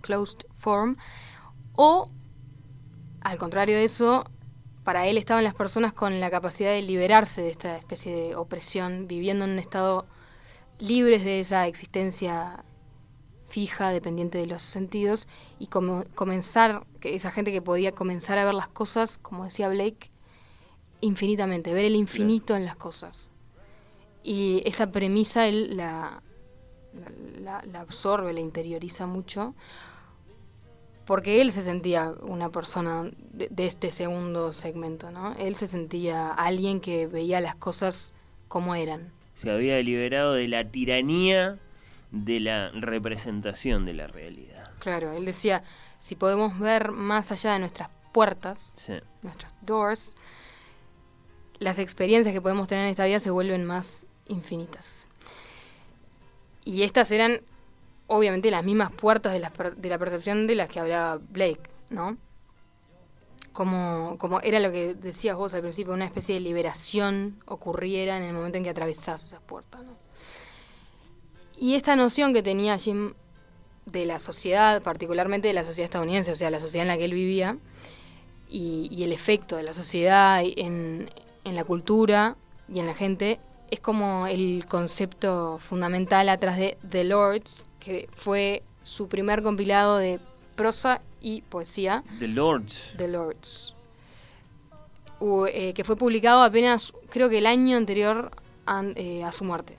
closed 0.00 0.40
form, 0.54 0.96
o 1.74 2.08
al 3.20 3.38
contrario 3.38 3.76
de 3.76 3.84
eso, 3.84 4.24
para 4.84 5.06
él 5.06 5.16
estaban 5.18 5.44
las 5.44 5.54
personas 5.54 5.92
con 5.92 6.18
la 6.18 6.30
capacidad 6.30 6.70
de 6.72 6.82
liberarse 6.82 7.42
de 7.42 7.50
esta 7.50 7.76
especie 7.76 8.14
de 8.14 8.36
opresión, 8.36 9.06
viviendo 9.06 9.44
en 9.44 9.52
un 9.52 9.58
estado 9.58 10.06
libres 10.78 11.24
de 11.24 11.40
esa 11.40 11.66
existencia 11.66 12.64
fija, 13.46 13.90
dependiente 13.90 14.38
de 14.38 14.46
los 14.46 14.62
sentidos, 14.62 15.28
y 15.58 15.68
como 15.68 16.04
comenzar, 16.14 16.86
que 17.00 17.14
esa 17.14 17.30
gente 17.30 17.52
que 17.52 17.62
podía 17.62 17.92
comenzar 17.92 18.38
a 18.38 18.44
ver 18.44 18.54
las 18.54 18.68
cosas, 18.68 19.18
como 19.18 19.44
decía 19.44 19.68
Blake, 19.68 20.10
infinitamente, 21.00 21.72
ver 21.72 21.84
el 21.84 21.94
infinito 21.94 22.56
en 22.56 22.64
las 22.64 22.76
cosas. 22.76 23.32
Y 24.22 24.62
esta 24.64 24.90
premisa 24.90 25.46
él 25.46 25.76
la, 25.76 26.22
la, 27.40 27.62
la 27.64 27.80
absorbe, 27.80 28.32
la 28.32 28.40
interioriza 28.40 29.06
mucho, 29.06 29.54
porque 31.04 31.42
él 31.42 31.52
se 31.52 31.62
sentía 31.62 32.14
una 32.22 32.48
persona 32.48 33.10
de, 33.32 33.48
de 33.50 33.66
este 33.66 33.90
segundo 33.90 34.52
segmento, 34.52 35.10
¿no? 35.10 35.34
Él 35.34 35.54
se 35.54 35.66
sentía 35.66 36.32
alguien 36.32 36.80
que 36.80 37.06
veía 37.06 37.40
las 37.40 37.54
cosas 37.54 38.14
como 38.48 38.74
eran. 38.74 39.12
Se 39.34 39.50
había 39.50 39.78
liberado 39.82 40.34
de 40.34 40.48
la 40.48 40.64
tiranía 40.64 41.58
de 42.10 42.40
la 42.40 42.70
representación 42.70 43.84
de 43.84 43.94
la 43.94 44.06
realidad. 44.06 44.70
Claro, 44.78 45.12
él 45.12 45.24
decía, 45.24 45.62
si 45.98 46.14
podemos 46.14 46.58
ver 46.58 46.92
más 46.92 47.32
allá 47.32 47.54
de 47.54 47.58
nuestras 47.58 47.88
puertas, 48.12 48.72
Sí. 48.76 48.94
nuestras 49.22 49.52
doors, 49.62 50.14
las 51.58 51.78
experiencias 51.78 52.32
que 52.32 52.40
podemos 52.40 52.68
tener 52.68 52.84
en 52.84 52.90
esta 52.90 53.04
vida 53.06 53.18
se 53.20 53.30
vuelven 53.30 53.64
más 53.64 54.06
infinitas. 54.28 55.06
Y 56.64 56.82
estas 56.82 57.10
eran, 57.10 57.40
obviamente, 58.06 58.50
las 58.50 58.64
mismas 58.64 58.92
puertas 58.92 59.32
de 59.32 59.40
la, 59.40 59.52
de 59.76 59.88
la 59.88 59.98
percepción 59.98 60.46
de 60.46 60.54
las 60.54 60.68
que 60.68 60.80
hablaba 60.80 61.18
Blake, 61.30 61.60
¿no? 61.90 62.16
Como, 63.54 64.16
como 64.18 64.40
era 64.42 64.60
lo 64.60 64.70
que 64.70 64.94
decías 64.94 65.34
vos 65.36 65.54
al 65.54 65.62
principio, 65.62 65.94
una 65.94 66.04
especie 66.04 66.34
de 66.34 66.40
liberación 66.42 67.38
ocurriera 67.46 68.18
en 68.18 68.24
el 68.24 68.34
momento 68.34 68.58
en 68.58 68.64
que 68.64 68.70
atravesás 68.70 69.28
esas 69.28 69.40
puertas. 69.40 69.80
Y 71.56 71.74
esta 71.74 71.96
noción 71.96 72.34
que 72.34 72.42
tenía 72.42 72.76
Jim 72.76 73.14
de 73.86 74.04
la 74.04 74.18
sociedad, 74.18 74.82
particularmente 74.82 75.48
de 75.48 75.54
la 75.54 75.64
sociedad 75.64 75.84
estadounidense, 75.84 76.32
o 76.32 76.36
sea, 76.36 76.50
la 76.50 76.60
sociedad 76.60 76.82
en 76.82 76.88
la 76.88 76.98
que 76.98 77.06
él 77.06 77.14
vivía, 77.14 77.56
y, 78.48 78.88
y 78.90 79.04
el 79.04 79.12
efecto 79.12 79.56
de 79.56 79.62
la 79.62 79.72
sociedad 79.72 80.42
en, 80.44 81.10
en 81.44 81.54
la 81.54 81.64
cultura 81.64 82.36
y 82.68 82.80
en 82.80 82.86
la 82.86 82.94
gente 82.94 83.40
es 83.70 83.80
como 83.80 84.26
el 84.26 84.66
concepto 84.68 85.58
fundamental 85.58 86.28
atrás 86.28 86.58
de 86.58 86.76
The 86.88 87.04
Lords, 87.04 87.66
que 87.80 88.08
fue 88.12 88.62
su 88.82 89.08
primer 89.08 89.42
compilado 89.42 89.98
de 89.98 90.20
prosa 90.54 91.00
y 91.24 91.40
poesía, 91.42 92.04
The 92.18 92.28
Lords. 92.28 92.92
The 92.98 93.08
Lords, 93.08 93.74
eh, 95.52 95.72
que 95.74 95.82
fue 95.84 95.96
publicado 95.96 96.42
apenas, 96.42 96.92
creo 97.08 97.28
que 97.30 97.38
el 97.38 97.46
año 97.46 97.76
anterior 97.78 98.30
an- 98.66 98.92
eh, 98.96 99.24
a 99.24 99.32
su 99.32 99.42
muerte, 99.44 99.78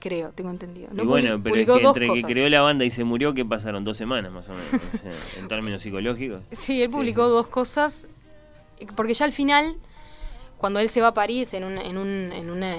creo, 0.00 0.30
tengo 0.32 0.50
entendido. 0.50 0.88
No 0.92 1.02
y 1.02 1.06
bueno, 1.06 1.40
pero 1.42 1.56
es 1.56 1.66
que 1.66 1.86
entre 1.86 2.08
que 2.14 2.22
creó 2.22 2.48
la 2.48 2.62
banda 2.62 2.84
y 2.84 2.90
se 2.90 3.04
murió, 3.04 3.34
que 3.34 3.44
pasaron 3.44 3.84
dos 3.84 3.96
semanas 3.96 4.32
más 4.32 4.48
o 4.48 4.52
menos, 4.52 4.68
o 4.94 4.98
sea, 4.98 5.12
en 5.40 5.48
términos 5.48 5.82
psicológicos. 5.82 6.42
Sí, 6.52 6.82
él 6.82 6.90
publicó 6.90 7.24
sí. 7.26 7.30
dos 7.30 7.46
cosas, 7.48 8.08
eh, 8.78 8.86
porque 8.96 9.14
ya 9.14 9.26
al 9.26 9.32
final, 9.32 9.76
cuando 10.62 10.78
él 10.80 10.88
se 10.88 11.00
va 11.02 11.08
a 11.08 11.14
París 11.14 11.52
en 11.54 11.64
un... 11.64 11.76
En 11.76 11.98
un 11.98 12.32
en 12.32 12.48
una, 12.50 12.76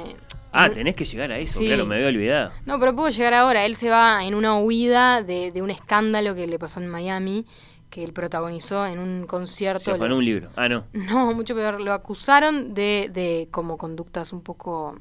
Ah, 0.53 0.67
en 0.67 0.73
tenés 0.73 0.95
que 0.95 1.03
llegar 1.03 1.31
a 1.33 1.37
eso, 1.37 1.59
Sí. 1.59 1.65
claro, 1.65 1.85
me 1.85 1.95
había 1.95 2.07
olvidado. 2.07 2.51
No, 2.65 2.79
pero 2.79 2.95
puedo 2.95 3.09
llegar 3.09 3.33
ahora. 3.33 3.65
Él 3.65 3.75
se 3.75 3.89
va 3.89 4.23
en 4.23 4.35
una 4.35 4.57
huida 4.57 5.21
de, 5.21 5.51
de 5.51 5.61
un 5.61 5.69
escándalo 5.69 6.33
que 6.33 6.47
le 6.47 6.57
pasó 6.59 6.79
en 6.79 6.87
Miami, 6.87 7.45
que 7.89 8.03
él 8.03 8.13
protagonizó 8.13 8.85
en 8.85 8.99
un 8.99 9.25
concierto. 9.27 9.83
Se 9.83 9.91
afanó 9.91 10.15
un 10.17 10.23
libro. 10.23 10.49
Ah, 10.55 10.69
no. 10.69 10.85
No, 10.93 11.33
mucho 11.33 11.55
peor. 11.55 11.81
Lo 11.81 11.91
acusaron 11.91 12.73
de, 12.73 13.09
de 13.13 13.47
como 13.51 13.77
conductas 13.77 14.31
un 14.31 14.41
poco... 14.41 14.95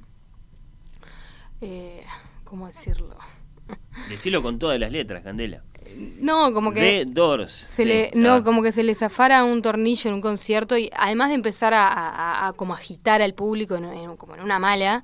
Eh, 1.61 2.03
¿Cómo 2.45 2.67
decirlo? 2.67 3.17
Decilo 4.09 4.43
con 4.43 4.59
todas 4.59 4.79
las 4.81 4.91
letras, 4.91 5.23
Candela. 5.23 5.63
No, 5.97 6.53
como 6.53 6.73
que... 6.73 7.05
Doors. 7.07 7.51
Se 7.53 7.83
sí, 7.83 7.85
le, 7.85 8.11
no, 8.15 8.43
como 8.45 8.63
que 8.63 8.73
se 8.73 8.83
le 8.83 8.95
zafara 8.95 9.45
un 9.45 9.63
tornillo 9.63 10.09
en 10.09 10.15
un 10.15 10.21
concierto 10.21 10.77
y 10.79 10.91
además 10.97 11.29
de 11.29 11.35
empezar 11.37 11.75
a, 11.75 11.87
a- 11.89 12.49
a- 12.49 12.53
como 12.55 12.75
agitar 12.75 13.23
al 13.23 13.35
público 13.35 13.75
en, 13.77 13.85
en- 13.85 14.17
como 14.17 14.35
en 14.35 14.43
una 14.43 14.59
mala, 14.59 15.03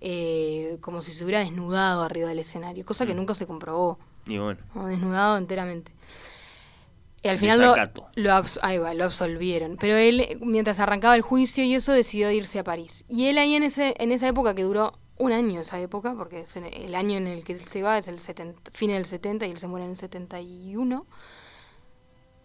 eh, 0.00 0.78
como 0.80 1.02
si 1.02 1.12
se 1.12 1.24
hubiera 1.24 1.40
desnudado 1.40 2.02
arriba 2.02 2.28
del 2.28 2.38
escenario, 2.38 2.84
cosa 2.84 3.06
que 3.06 3.14
Mm. 3.14 3.16
nunca 3.18 3.34
se 3.34 3.46
comprobó, 3.46 3.98
Y 4.26 4.38
bueno, 4.38 4.60
¿no? 4.74 4.86
desnudado 4.86 5.36
enteramente. 5.38 5.92
Y 7.22 7.28
al 7.28 7.38
final 7.38 7.60
lo, 7.60 7.70
Desacato. 7.72 8.06
lo, 8.14 8.30
abs- 8.30 8.60
ahí 8.62 8.78
va, 8.78 8.94
lo 8.94 9.04
absolvieron. 9.04 9.76
Pero 9.80 9.96
él, 9.96 10.38
mientras 10.40 10.78
arrancaba 10.78 11.16
el 11.16 11.22
juicio 11.22 11.64
y 11.64 11.74
eso, 11.74 11.92
decidió 11.92 12.30
irse 12.30 12.60
a 12.60 12.64
París. 12.64 13.04
Y 13.08 13.26
él 13.26 13.38
ahí 13.38 13.54
en, 13.56 13.64
ese, 13.64 13.94
en 13.98 14.12
esa 14.12 14.28
época, 14.28 14.54
que 14.54 14.62
duró 14.62 14.92
un 15.18 15.32
año 15.32 15.60
esa 15.60 15.80
época, 15.80 16.14
porque 16.16 16.40
es 16.40 16.56
el 16.56 16.94
año 16.94 17.16
en 17.16 17.26
el 17.26 17.44
que 17.44 17.52
él 17.52 17.60
se 17.60 17.82
va 17.82 17.98
es 17.98 18.08
el 18.08 18.18
70, 18.18 18.70
fin 18.72 18.90
del 18.90 19.06
70 19.06 19.46
y 19.46 19.50
él 19.50 19.58
se 19.58 19.66
muere 19.66 19.84
en 19.84 19.90
el 19.92 19.96
71, 19.96 21.06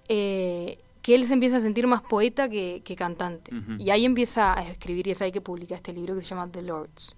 eh, 0.09 0.79
que 1.01 1.15
él 1.15 1.25
se 1.27 1.33
empieza 1.33 1.57
a 1.57 1.59
sentir 1.59 1.85
más 1.87 2.01
poeta 2.01 2.49
que, 2.49 2.81
que 2.83 2.95
cantante. 2.95 3.51
Y 3.77 3.89
ahí 3.89 4.05
empieza 4.05 4.57
a 4.57 4.63
escribir 4.63 5.07
y 5.07 5.11
es 5.11 5.21
ahí 5.21 5.31
que 5.31 5.41
publica 5.41 5.75
este 5.75 5.93
libro 5.93 6.15
que 6.15 6.21
se 6.21 6.27
llama 6.27 6.49
The 6.49 6.61
Lords. 6.61 7.15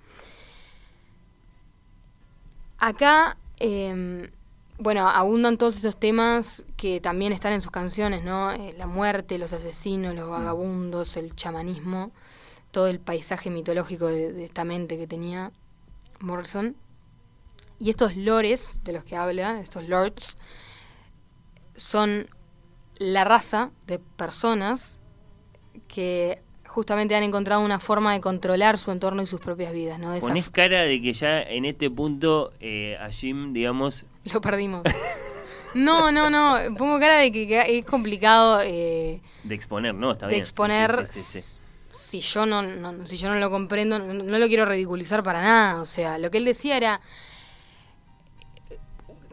Acá, 2.79 3.37
eh, 3.59 4.29
bueno, 4.77 5.07
abundan 5.07 5.57
todos 5.57 5.77
estos 5.77 5.97
temas 5.97 6.65
que 6.75 6.99
también 6.99 7.31
están 7.31 7.53
en 7.53 7.61
sus 7.61 7.71
canciones, 7.71 8.23
¿no? 8.23 8.51
Eh, 8.51 8.73
la 8.77 8.87
muerte, 8.87 9.37
los 9.37 9.53
asesinos, 9.53 10.15
los 10.15 10.29
vagabundos, 10.29 11.15
el 11.15 11.35
chamanismo, 11.35 12.11
todo 12.75 12.87
el 12.87 12.99
paisaje 12.99 13.49
mitológico 13.49 14.07
de, 14.07 14.33
de 14.33 14.43
esta 14.43 14.65
mente 14.65 14.97
que 14.97 15.07
tenía 15.07 15.53
Morrison. 16.19 16.75
Y 17.79 17.89
estos 17.89 18.17
lores 18.17 18.81
de 18.83 18.91
los 18.91 19.05
que 19.05 19.15
habla, 19.15 19.61
estos 19.61 19.87
lords, 19.87 20.37
son 21.77 22.27
la 22.97 23.23
raza 23.23 23.71
de 23.87 23.99
personas 23.99 24.97
que 25.87 26.41
justamente 26.67 27.15
han 27.15 27.23
encontrado 27.23 27.63
una 27.63 27.79
forma 27.79 28.11
de 28.11 28.19
controlar 28.19 28.77
su 28.77 28.91
entorno 28.91 29.21
y 29.21 29.25
sus 29.25 29.39
propias 29.39 29.71
vidas, 29.71 29.97
¿no? 29.97 30.13
Ponés 30.19 30.49
cara 30.49 30.81
de 30.81 31.01
que 31.01 31.13
ya 31.13 31.41
en 31.41 31.63
este 31.63 31.89
punto 31.89 32.51
eh, 32.59 32.97
a 32.99 33.09
Jim, 33.09 33.53
digamos, 33.53 34.05
Lo 34.33 34.41
perdimos. 34.41 34.81
No, 35.75 36.11
no, 36.11 36.29
no. 36.29 36.57
Pongo 36.77 36.99
cara 36.99 37.19
de 37.19 37.31
que, 37.31 37.77
es 37.77 37.85
complicado 37.85 38.59
eh, 38.61 39.21
de 39.45 39.55
exponer, 39.55 39.95
¿no? 39.95 40.11
Está 40.11 40.27
de 40.27 40.31
bien. 40.31 40.41
Exponer. 40.41 41.07
sí, 41.07 41.21
sí, 41.21 41.41
sí, 41.41 41.41
sí. 41.41 41.64
Si 41.95 42.19
yo 42.19 42.45
no, 42.45 42.61
no- 42.61 43.07
si 43.07 43.17
yo 43.17 43.29
no 43.29 43.35
lo 43.39 43.49
comprendo, 43.49 43.97
no, 43.99 44.37
lo 44.37 44.47
quiero 44.47 44.65
ridiculizar 44.65 45.23
para 45.23 45.41
nada. 45.41 45.81
O 45.81 45.85
sea, 45.85 46.17
lo 46.17 46.29
que 46.29 46.37
él 46.37 46.45
decía 46.45 46.77
era 46.77 47.01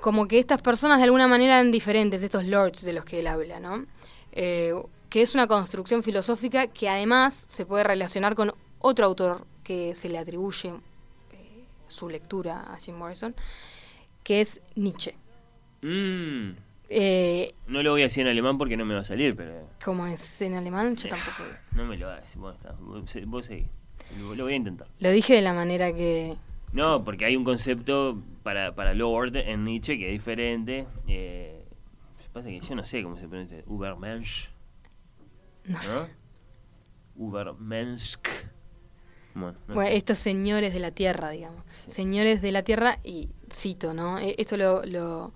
como 0.01 0.27
que 0.27 0.39
estas 0.39 0.61
personas 0.61 0.99
de 0.99 1.05
alguna 1.05 1.29
manera 1.29 1.55
eran 1.61 1.71
diferentes, 1.71 2.23
estos 2.23 2.45
lords 2.45 2.83
de 2.83 2.93
los 2.93 3.05
que 3.05 3.21
él 3.21 3.27
habla, 3.27 3.61
¿no? 3.61 3.87
Eh, 4.33 4.75
que 5.09 5.23
es 5.23 5.35
una 5.35 5.47
construcción 5.47 6.03
filosófica 6.03 6.67
que 6.69 6.89
además 6.89 7.47
se 7.49 7.67
puede 7.67 7.85
relacionar 7.85 8.35
con 8.35 8.53
otro 8.81 9.07
autor 9.07 9.47
que 9.63 9.95
se 9.95 10.09
le 10.09 10.19
atribuye 10.19 10.71
eh, 10.71 11.65
su 11.87 12.09
lectura 12.09 12.65
a 12.73 12.79
Jim 12.79 12.97
Morrison, 12.97 13.33
que 14.25 14.41
es 14.41 14.61
Nietzsche. 14.75 15.15
Mm, 15.83 16.53
Eh, 16.95 17.55
no 17.69 17.83
lo 17.83 17.93
voy 17.93 18.03
a 18.03 18.05
decir 18.05 18.23
en 18.27 18.31
alemán 18.31 18.59
porque 18.59 18.77
no 18.77 18.85
me 18.85 18.95
va 18.95 19.01
a 19.01 19.05
salir, 19.05 19.35
pero 19.35 19.69
como 19.85 20.07
es 20.07 20.43
en 20.43 20.55
alemán, 20.55 20.95
yo 20.97 21.09
tampoco. 21.09 21.45
no 21.73 21.85
me 21.87 21.97
lo 21.97 22.11
hagas. 22.11 22.37
Vos, 22.37 22.57
vos. 23.27 23.49
Lo, 24.19 24.35
lo 24.35 24.45
voy 24.45 24.53
a 24.53 24.57
intentar. 24.57 24.87
Lo 24.99 25.11
dije 25.11 25.35
de 25.35 25.41
la 25.43 25.55
manera 25.55 25.93
que. 25.93 26.37
No, 26.73 27.03
porque 27.05 27.25
hay 27.25 27.37
un 27.37 27.45
concepto 27.45 28.19
para, 28.43 28.75
para 28.75 28.93
Lord 28.95 29.37
en 29.37 29.65
Nietzsche 29.65 29.97
que 29.99 30.07
es 30.09 30.13
diferente. 30.13 30.87
Eh, 31.09 31.65
pasa 32.33 32.49
que 32.49 32.61
yo 32.61 32.75
no 32.75 32.85
sé 32.85 33.03
cómo 33.03 33.17
se 33.19 33.29
pronuncia. 33.29 33.63
Ubermensch, 33.67 34.49
No 35.67 35.75
¿no? 35.75 35.83
sé. 35.83 35.99
Ubermensch. 37.17 38.17
Bueno, 39.35 39.57
no 39.69 39.75
Bueno, 39.75 39.91
sé. 39.91 39.97
estos 39.97 40.19
señores 40.19 40.73
de 40.75 40.81
la 40.81 40.91
tierra, 40.91 41.31
digamos. 41.31 41.63
Señores 41.75 42.43
de 42.43 42.53
la 42.53 42.63
tierra, 42.63 42.99
y 43.03 43.29
cito, 43.51 43.95
¿no? 43.95 44.19
E- 44.19 44.35
Esto 44.39 44.57
lo, 44.57 44.85
lo, 44.85 45.33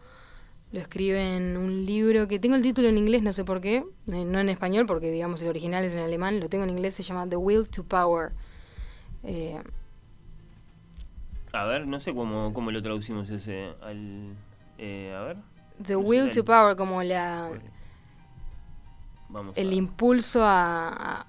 lo 0.76 0.82
escribe 0.82 1.36
en 1.38 1.56
un 1.56 1.86
libro 1.86 2.28
que 2.28 2.38
tengo 2.38 2.54
el 2.54 2.60
título 2.62 2.88
en 2.88 2.98
inglés, 2.98 3.22
no 3.22 3.32
sé 3.32 3.44
por 3.46 3.62
qué, 3.62 3.76
eh, 3.78 4.24
no 4.26 4.38
en 4.40 4.50
español, 4.50 4.84
porque 4.86 5.10
digamos 5.10 5.40
el 5.40 5.48
original 5.48 5.82
es 5.86 5.94
en 5.94 6.00
alemán, 6.00 6.38
lo 6.38 6.50
tengo 6.50 6.64
en 6.64 6.70
inglés, 6.70 6.94
se 6.94 7.02
llama 7.02 7.26
The 7.26 7.36
Will 7.36 7.66
to 7.70 7.82
Power. 7.82 8.32
Eh, 9.24 9.58
A 11.52 11.64
ver, 11.64 11.86
no 11.86 11.98
sé 11.98 12.14
cómo, 12.14 12.52
cómo 12.52 12.70
lo 12.70 12.82
traducimos 12.82 13.30
ese 13.30 13.72
al... 13.80 14.34
eh, 14.76 15.14
a 15.18 15.22
ver, 15.22 15.36
the 15.82 15.94
No 15.94 16.00
Will 16.00 16.30
to 16.30 16.40
el- 16.40 16.44
Power, 16.44 16.76
como 16.76 17.02
la, 17.02 17.48
vamos 19.30 19.56
el 19.56 19.70
a... 19.70 19.74
impulso 19.74 20.44
a, 20.44 21.22
a- 21.22 21.26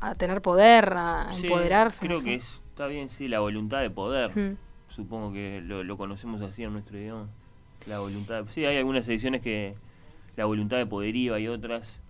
a 0.00 0.14
tener 0.14 0.40
poder, 0.40 0.94
a 0.96 1.30
Sí, 1.32 1.46
empoderarse. 1.46 2.06
Creo 2.06 2.16
no 2.18 2.22
sé. 2.22 2.28
que 2.30 2.34
es, 2.36 2.62
está 2.70 2.86
bien, 2.86 3.10
sí, 3.10 3.28
la 3.28 3.40
voluntad 3.40 3.80
de 3.82 3.90
poder. 3.90 4.30
Supongo 4.88 5.32
que 5.34 5.60
lo, 5.62 5.84
lo 5.84 5.98
conocemos 5.98 6.40
así 6.40 6.62
en 6.62 6.72
nuestro 6.72 6.96
idioma. 6.98 7.28
La 7.86 8.00
voluntad. 8.00 8.44
Sí, 8.48 8.64
hay 8.64 8.76
algunas 8.76 9.08
ediciones 9.08 9.40
que 9.40 9.74
la 10.36 10.44
voluntad 10.44 10.76
de 10.76 10.86
poderío, 10.86 11.34
hay 11.34 11.48
otras 11.48 12.00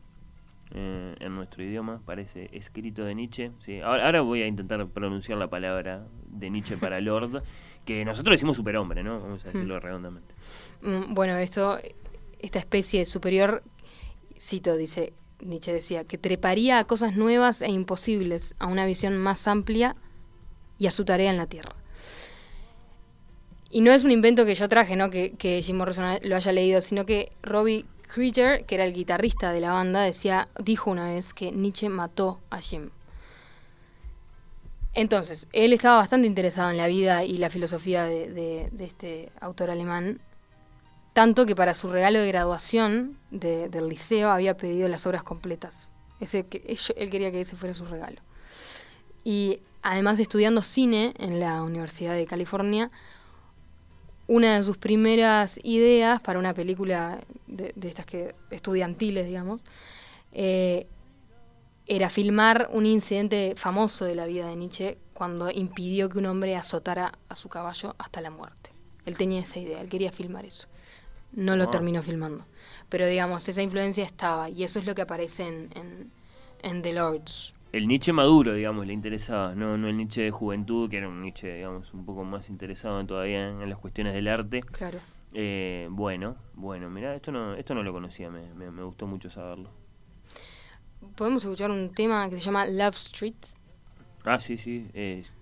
eh, 0.74 1.14
en 1.20 1.34
nuestro 1.34 1.62
idioma. 1.62 2.00
Parece 2.04 2.50
escrito 2.52 3.04
de 3.04 3.14
Nietzsche. 3.14 3.52
Sí. 3.64 3.80
Ahora, 3.80 4.06
ahora 4.06 4.20
voy 4.20 4.42
a 4.42 4.46
intentar 4.46 4.86
pronunciar 4.88 5.38
la 5.38 5.48
palabra 5.48 6.06
de 6.26 6.50
Nietzsche 6.50 6.76
para 6.76 7.00
Lord, 7.02 7.42
que 7.84 8.04
nosotros 8.04 8.34
decimos 8.34 8.56
superhombre, 8.56 9.02
¿no? 9.02 9.20
Vamos 9.20 9.44
a 9.44 9.48
decirlo 9.48 9.80
redondamente. 9.80 10.34
Mm, 10.82 11.14
Bueno, 11.14 11.36
esto, 11.38 11.78
esta 12.38 12.58
especie 12.58 13.06
superior, 13.06 13.62
cito, 14.38 14.76
dice, 14.76 15.12
Nietzsche 15.40 15.72
decía, 15.72 16.04
que 16.04 16.18
treparía 16.18 16.78
a 16.78 16.84
cosas 16.84 17.16
nuevas 17.16 17.62
e 17.62 17.70
imposibles, 17.70 18.54
a 18.58 18.66
una 18.66 18.84
visión 18.86 19.16
más 19.16 19.46
amplia 19.48 19.94
y 20.78 20.86
a 20.86 20.90
su 20.90 21.04
tarea 21.04 21.30
en 21.30 21.36
la 21.36 21.46
Tierra. 21.46 21.74
Y 23.70 23.80
no 23.82 23.92
es 23.92 24.04
un 24.04 24.10
invento 24.10 24.46
que 24.46 24.54
yo 24.54 24.68
traje, 24.68 24.96
¿no? 24.96 25.10
Que, 25.10 25.32
que 25.32 25.60
Jim 25.62 25.76
Morrison 25.76 26.18
lo 26.22 26.36
haya 26.36 26.52
leído, 26.52 26.80
sino 26.80 27.04
que 27.04 27.32
Robbie 27.42 27.84
Krieger, 28.08 28.64
que 28.64 28.74
era 28.76 28.84
el 28.84 28.94
guitarrista 28.94 29.52
de 29.52 29.60
la 29.60 29.72
banda, 29.72 30.00
decía, 30.02 30.48
dijo 30.58 30.90
una 30.90 31.12
vez 31.12 31.34
que 31.34 31.52
Nietzsche 31.52 31.88
mató 31.88 32.40
a 32.50 32.60
Jim. 32.60 32.90
Entonces, 34.94 35.46
él 35.52 35.72
estaba 35.72 35.98
bastante 35.98 36.26
interesado 36.26 36.70
en 36.70 36.76
la 36.76 36.86
vida 36.86 37.22
y 37.24 37.36
la 37.36 37.50
filosofía 37.50 38.04
de, 38.04 38.70
este 38.80 39.30
autor 39.40 39.70
alemán, 39.70 40.20
tanto 41.12 41.46
que 41.46 41.54
para 41.54 41.74
su 41.74 41.88
regalo 41.90 42.20
de 42.20 42.28
graduación 42.28 43.16
de- 43.30 43.68
del 43.68 43.88
liceo 43.88 44.30
había 44.30 44.56
pedido 44.56 44.88
las 44.88 45.06
obras 45.06 45.22
completas. 45.22 45.92
Ese 46.20 46.46
que, 46.46 46.62
él 46.96 47.10
quería 47.10 47.30
que 47.30 47.42
ese 47.42 47.54
fuera 47.54 47.74
su 47.74 47.84
regalo. 47.84 48.20
Y 49.24 49.60
además 49.82 50.18
estudiando 50.18 50.62
cine 50.62 51.14
en 51.18 51.38
la 51.38 51.62
Universidad 51.62 52.14
de 52.14 52.26
California, 52.26 52.90
una 54.28 54.58
de 54.58 54.62
sus 54.62 54.76
primeras 54.76 55.58
ideas 55.64 56.20
para 56.20 56.38
una 56.38 56.54
película 56.54 57.18
de, 57.46 57.72
de 57.74 57.88
estas 57.88 58.06
que 58.06 58.34
estudiantiles, 58.50 59.26
digamos, 59.26 59.60
eh, 60.32 60.86
era 61.86 62.10
filmar 62.10 62.68
un 62.72 62.84
incidente 62.84 63.54
famoso 63.56 64.04
de 64.04 64.14
la 64.14 64.26
vida 64.26 64.46
de 64.46 64.56
Nietzsche 64.56 64.98
cuando 65.14 65.50
impidió 65.50 66.10
que 66.10 66.18
un 66.18 66.26
hombre 66.26 66.54
azotara 66.54 67.14
a 67.28 67.34
su 67.34 67.48
caballo 67.48 67.94
hasta 67.98 68.20
la 68.20 68.30
muerte. 68.30 68.70
Él 69.06 69.16
tenía 69.16 69.40
esa 69.40 69.58
idea, 69.58 69.80
él 69.80 69.88
quería 69.88 70.12
filmar 70.12 70.44
eso. 70.44 70.68
No 71.32 71.56
lo 71.56 71.68
terminó 71.68 72.02
filmando. 72.02 72.44
Pero 72.90 73.06
digamos, 73.06 73.48
esa 73.48 73.62
influencia 73.62 74.04
estaba 74.04 74.50
y 74.50 74.64
eso 74.64 74.78
es 74.78 74.86
lo 74.86 74.94
que 74.94 75.02
aparece 75.02 75.46
en, 75.46 75.70
en, 75.74 76.12
en 76.62 76.82
The 76.82 76.92
Lords. 76.92 77.54
El 77.70 77.86
Nietzsche 77.86 78.12
maduro, 78.12 78.54
digamos, 78.54 78.86
le 78.86 78.94
interesaba, 78.94 79.54
no, 79.54 79.76
no 79.76 79.88
el 79.88 79.96
Nietzsche 79.96 80.22
de 80.22 80.30
juventud, 80.30 80.88
que 80.88 80.96
era 80.96 81.08
un 81.08 81.20
Nietzsche, 81.20 81.54
digamos, 81.54 81.92
un 81.92 82.06
poco 82.06 82.24
más 82.24 82.48
interesado 82.48 83.04
todavía 83.04 83.50
en, 83.50 83.60
en 83.60 83.68
las 83.68 83.78
cuestiones 83.78 84.14
del 84.14 84.28
arte. 84.28 84.60
Claro. 84.62 84.98
Eh, 85.34 85.86
bueno, 85.90 86.36
bueno, 86.54 86.88
mira, 86.88 87.14
esto 87.14 87.30
no, 87.30 87.54
esto 87.54 87.74
no 87.74 87.82
lo 87.82 87.92
conocía, 87.92 88.30
me, 88.30 88.54
me, 88.54 88.70
me 88.70 88.82
gustó 88.82 89.06
mucho 89.06 89.28
saberlo. 89.28 89.68
Podemos 91.14 91.44
escuchar 91.44 91.70
un 91.70 91.92
tema 91.92 92.28
que 92.30 92.36
se 92.36 92.40
llama 92.40 92.64
Love 92.66 92.96
Street. 92.96 93.34
Ah, 94.24 94.40
sí, 94.40 94.56
sí, 94.56 94.88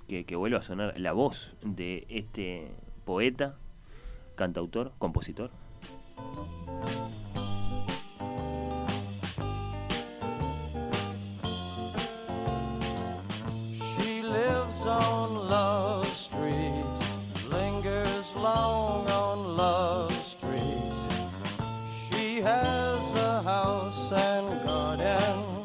que, 0.09 0.25
que 0.25 0.37
vuelva 0.37 0.59
a 0.59 0.63
sonar 0.63 0.99
la 0.99 1.13
voz 1.13 1.57
de 1.63 2.07
este 2.09 2.73
poeta, 3.05 3.57
cantautor, 4.35 4.93
compositor. 4.99 5.51
Lives 14.77 14.87
on 14.87 15.49
Love 15.49 16.07
Street, 16.09 16.85
lingers 17.49 18.35
long 18.37 19.09
on 19.09 19.57
Love 19.57 20.13
Street. 20.13 20.93
She 22.11 22.41
has 22.41 23.15
a 23.15 23.43
house 23.43 24.13
and 24.13 24.67
garden. 24.67 25.65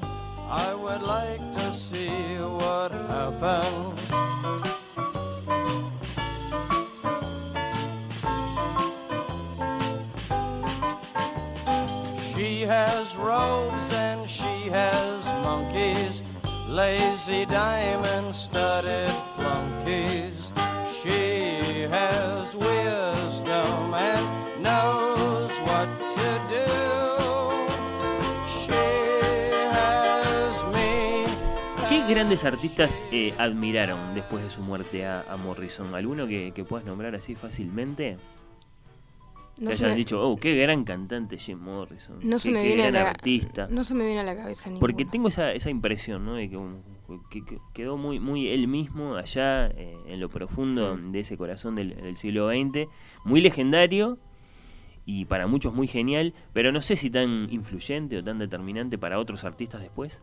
I 0.50 0.74
would 0.74 1.04
like 1.04 1.41
to 1.54 1.74
see 1.74 2.10
what 2.39 2.91
happens. 2.91 4.01
Lazy 16.72 17.46
diamond 17.46 18.34
studded 18.34 19.12
flunkies. 19.36 20.54
She 20.90 21.82
has 21.92 22.56
wisdom 22.56 23.94
and 23.94 24.64
knows 24.64 25.52
what 25.68 25.90
to 26.16 26.30
do. 26.50 26.68
She 28.48 28.72
has 29.72 30.66
me. 30.66 31.26
¿Qué 31.90 32.06
grandes 32.08 32.46
artistas 32.46 33.04
eh, 33.12 33.34
admiraron 33.38 34.16
después 34.16 34.44
de 34.44 34.50
su 34.50 34.62
muerte 34.62 35.06
a, 35.06 35.24
a 35.30 35.36
Morrison? 35.38 35.94
¿Alguno 35.94 36.26
que, 36.26 36.54
que 36.54 36.64
puedas 36.64 36.86
nombrar 36.86 37.16
así 37.16 37.36
fácilmente? 37.36 38.18
No 39.62 39.69
que 39.69 39.76
se, 39.76 39.84
hayan 39.86 39.93
me, 39.95 39.97
dicho, 40.00 40.21
oh, 40.21 40.36
qué 40.36 40.56
gran 40.58 40.84
cantante 40.84 41.38
Jim 41.38 41.60
Morrison. 41.60 42.17
no 42.24 42.38
qué, 42.38 42.39
se 42.39 42.52
me 42.52 42.62
qué 42.63 42.67
viene 42.67 42.88
a 42.88 42.91
la, 42.91 43.10
artista. 43.12 43.67
no 43.69 43.84
se 43.84 43.93
me 43.93 44.06
viene 44.06 44.19
a 44.19 44.24
la 44.24 44.36
cabeza. 44.36 44.69
Porque 44.80 45.06
tengo 45.06 45.28
esa, 45.30 45.54
esa 45.54 45.69
impresión, 45.69 46.26
¿no? 46.26 46.34
De 46.34 46.50
que, 46.50 46.58
que- 47.30 47.45
que 47.45 47.58
quedó 47.74 47.95
muy, 47.95 48.19
muy 48.19 48.47
él 48.50 48.67
mismo 48.67 49.15
allá 49.15 49.67
eh, 49.67 49.95
en 50.08 50.19
lo 50.19 50.30
profundo 50.30 50.97
Mm. 50.97 51.12
de 51.12 51.19
ese 51.19 51.38
corazón 51.38 51.76
del, 51.76 51.95
del 51.95 52.17
siglo 52.17 52.50
XX. 52.50 52.88
Muy 53.24 53.39
legendario 53.39 54.17
y 55.06 55.26
para 55.26 55.45
muchos 55.47 55.74
muy 55.74 55.88
genial, 55.88 56.34
pero 56.54 56.71
no 56.71 56.82
sé 56.82 56.95
si 56.95 57.10
tan 57.10 57.47
influyente 57.52 58.17
o 58.17 58.24
tan 58.24 58.39
determinante 58.39 58.97
para 58.97 59.19
otros 59.19 59.43
artistas 59.43 59.82
después. 59.82 60.19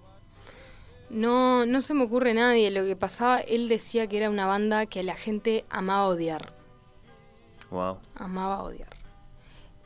No, 1.10 1.64
no 1.64 1.80
se 1.80 1.94
me 1.94 2.02
ocurre 2.04 2.34
nadie. 2.34 2.70
Lo 2.70 2.84
que 2.84 2.94
pasaba, 2.96 3.38
él 3.38 3.68
decía 3.68 4.08
que 4.08 4.18
era 4.18 4.28
una 4.30 4.46
banda 4.46 4.86
que 4.86 5.02
la 5.02 5.14
gente 5.14 5.64
amaba 5.70 6.06
odiar. 6.06 6.52
Wow. 7.70 7.98
Amaba 8.14 8.62
odiar. 8.62 8.88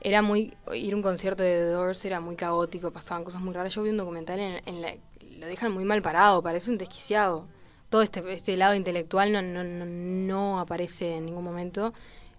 Era 0.03 0.21
muy. 0.21 0.55
Ir 0.73 0.93
a 0.93 0.97
un 0.97 1.03
concierto 1.03 1.43
de 1.43 1.55
The 1.55 1.67
Doors 1.67 2.05
era 2.05 2.21
muy 2.21 2.37
caótico, 2.37 2.91
pasaban 2.91 3.25
cosas 3.25 3.41
muy 3.41 3.55
raras. 3.55 3.75
Yo 3.75 3.83
vi 3.83 3.91
un 3.91 3.97
documental 3.97 4.41
en, 4.41 4.61
en 4.67 4.83
la. 4.83 4.95
Lo 5.39 5.47
dejan 5.47 5.73
muy 5.73 5.85
mal 5.85 6.03
parado, 6.03 6.43
parece 6.43 6.71
un 6.71 6.79
desquiciado. 6.79 7.47
Todo 7.89 8.03
este, 8.03 8.21
este 8.33 8.57
lado 8.57 8.75
intelectual 8.75 9.33
no, 9.33 9.43
no, 9.43 9.63
no, 9.63 9.85
no 9.87 10.61
aparece 10.61 11.17
en 11.17 11.27
ningún 11.27 11.45
momento. 11.45 11.93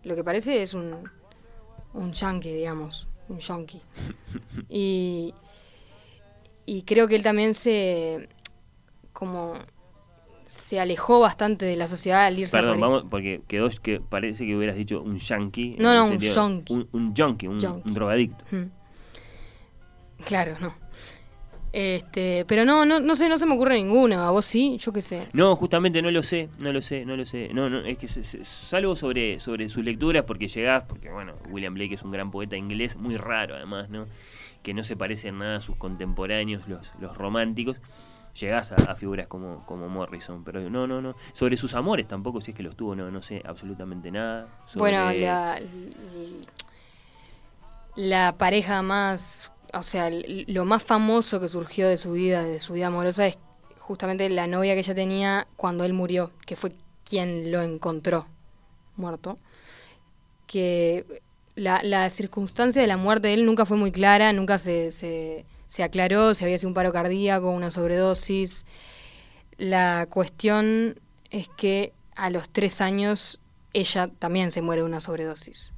Lo 0.03 0.15
que 0.15 0.23
parece 0.23 0.61
es 0.61 0.73
un. 0.73 1.09
Un 1.93 2.11
yankee, 2.11 2.53
digamos. 2.53 3.07
Un 3.29 3.39
yonki. 3.39 3.81
Y. 4.69 5.33
Y 6.65 6.83
creo 6.83 7.07
que 7.07 7.15
él 7.15 7.23
también 7.23 7.53
se. 7.53 8.27
Como 9.13 9.53
se 10.53 10.79
alejó 10.79 11.19
bastante 11.19 11.65
de 11.65 11.75
la 11.75 11.87
sociedad 11.87 12.25
al 12.25 12.37
irse 12.37 12.55
a 12.55 12.59
Perdón, 12.61 12.79
París. 12.79 12.93
vamos, 12.93 13.09
porque 13.09 13.41
quedó 13.47 13.69
que 13.81 13.99
parece 13.99 14.45
que 14.45 14.55
hubieras 14.55 14.75
dicho 14.75 15.01
un 15.01 15.17
yankee. 15.17 15.75
No, 15.79 15.93
no, 15.95 16.05
un 16.05 16.19
yonki. 16.19 16.73
Un, 16.73 16.87
un 16.91 17.15
yonki, 17.15 17.47
un, 17.47 17.59
drogadicto. 17.85 18.45
Mm. 18.51 18.65
Claro, 20.25 20.55
no. 20.61 20.73
Este, 21.73 22.45
pero 22.47 22.65
no, 22.65 22.85
no, 22.85 22.99
no 22.99 23.15
sé, 23.15 23.27
no 23.27 23.39
se 23.39 23.47
me 23.47 23.55
ocurre 23.55 23.75
ninguna. 23.75 24.27
¿A 24.27 24.31
vos 24.31 24.45
sí? 24.45 24.77
Yo 24.79 24.93
qué 24.93 25.01
sé. 25.01 25.27
No, 25.33 25.55
justamente 25.55 26.03
no 26.03 26.11
lo 26.11 26.21
sé, 26.21 26.49
no 26.59 26.71
lo 26.71 26.83
sé, 26.83 27.03
no 27.03 27.17
lo 27.17 27.25
sé. 27.25 27.49
No, 27.51 27.67
no, 27.67 27.79
es 27.79 27.97
que 27.97 28.07
salvo 28.07 28.95
sobre, 28.95 29.39
sobre 29.39 29.67
sus 29.69 29.83
lecturas, 29.83 30.23
porque 30.23 30.47
llegás, 30.47 30.83
porque 30.83 31.09
bueno, 31.09 31.33
William 31.49 31.73
Blake 31.73 31.95
es 31.95 32.03
un 32.03 32.11
gran 32.11 32.29
poeta 32.29 32.55
inglés, 32.55 32.95
muy 32.95 33.17
raro 33.17 33.55
además, 33.55 33.89
¿no? 33.89 34.05
Que 34.61 34.75
no 34.75 34.83
se 34.83 34.95
parece 34.95 35.29
en 35.29 35.39
nada 35.39 35.57
a 35.57 35.61
sus 35.61 35.75
contemporáneos, 35.77 36.67
los, 36.67 36.91
los 36.99 37.17
románticos. 37.17 37.81
Llegás 38.39 38.71
a, 38.71 38.75
a 38.75 38.95
figuras 38.95 39.27
como, 39.27 39.63
como 39.65 39.87
Morrison, 39.89 40.43
pero 40.43 40.59
no, 40.69 40.87
no, 40.87 41.01
no. 41.01 41.15
Sobre 41.33 41.55
sus 41.55 41.73
amores 41.75 42.07
tampoco, 42.07 42.41
si 42.41 42.51
es 42.51 42.57
que 42.57 42.63
los 42.63 42.75
tuvo, 42.75 42.95
no, 42.95 43.11
no 43.11 43.21
sé 43.21 43.41
absolutamente 43.45 44.09
nada. 44.11 44.47
Sobre- 44.67 44.79
Bueno, 44.79 45.11
la, 45.13 45.59
la 47.95 48.35
pareja 48.37 48.81
más, 48.81 49.51
o 49.73 49.83
sea, 49.83 50.09
lo 50.09 50.65
más 50.65 50.83
famoso 50.83 51.39
que 51.39 51.47
surgió 51.47 51.87
de 51.87 51.97
su 51.97 52.13
vida, 52.13 52.43
de 52.43 52.59
su 52.59 52.73
vida 52.73 52.87
amorosa, 52.87 53.27
es 53.27 53.37
justamente 53.79 54.27
la 54.29 54.47
novia 54.47 54.73
que 54.73 54.79
ella 54.79 54.95
tenía 54.95 55.47
cuando 55.55 55.83
él 55.83 55.93
murió, 55.93 56.31
que 56.45 56.55
fue 56.55 56.71
quien 57.07 57.51
lo 57.51 57.61
encontró 57.61 58.25
muerto. 58.97 59.37
Que 60.47 61.21
la, 61.55 61.81
la 61.83 62.09
circunstancia 62.09 62.81
de 62.81 62.87
la 62.87 62.97
muerte 62.97 63.27
de 63.27 63.35
él 63.35 63.45
nunca 63.45 63.65
fue 63.65 63.77
muy 63.77 63.91
clara, 63.91 64.33
nunca 64.33 64.57
se, 64.57 64.91
se, 64.91 65.45
se 65.73 65.81
aclaró 65.81 66.35
si 66.35 66.43
había 66.43 66.59
sido 66.59 66.67
un 66.69 66.75
paro 66.75 66.93
cardíaco, 66.93 67.49
una 67.49 67.71
sobredosis. 67.71 68.63
La 69.57 70.05
cuestión 70.07 70.99
es 71.31 71.49
que 71.49 71.93
a 72.15 72.29
los 72.29 72.47
tres 72.49 72.79
años 72.79 73.39
ella 73.73 74.07
también 74.19 74.51
se 74.51 74.61
muere 74.61 74.83
de 74.83 74.85
una 74.87 74.99
sobredosis. 74.99 75.73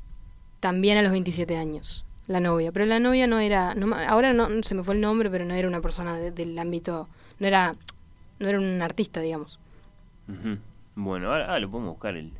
También 0.59 0.97
a 0.97 1.01
los 1.01 1.13
27 1.13 1.55
años, 1.55 2.03
la 2.27 2.41
novia. 2.41 2.73
Pero 2.73 2.85
la 2.87 2.99
novia 2.99 3.25
no 3.25 3.39
era, 3.39 3.73
no 3.73 3.95
ahora 3.95 4.33
no 4.33 4.49
se 4.63 4.75
me 4.75 4.83
fue 4.83 4.95
el 4.95 4.99
nombre, 5.01 5.29
pero 5.29 5.45
no 5.45 5.53
era 5.53 5.65
una 5.67 5.79
persona 5.79 6.17
de- 6.17 6.31
del 6.31 6.59
ámbito, 6.59 7.07
no 7.39 7.47
era, 7.47 7.73
no 8.39 8.49
era 8.49 8.59
un 8.59 8.81
artista, 8.81 9.21
digamos. 9.21 9.59
Bueno, 10.95 11.31
ahora, 11.31 11.45
ahora 11.45 11.59
lo 11.59 11.71
podemos 11.71 11.93
buscar 11.93 12.17
el, 12.17 12.33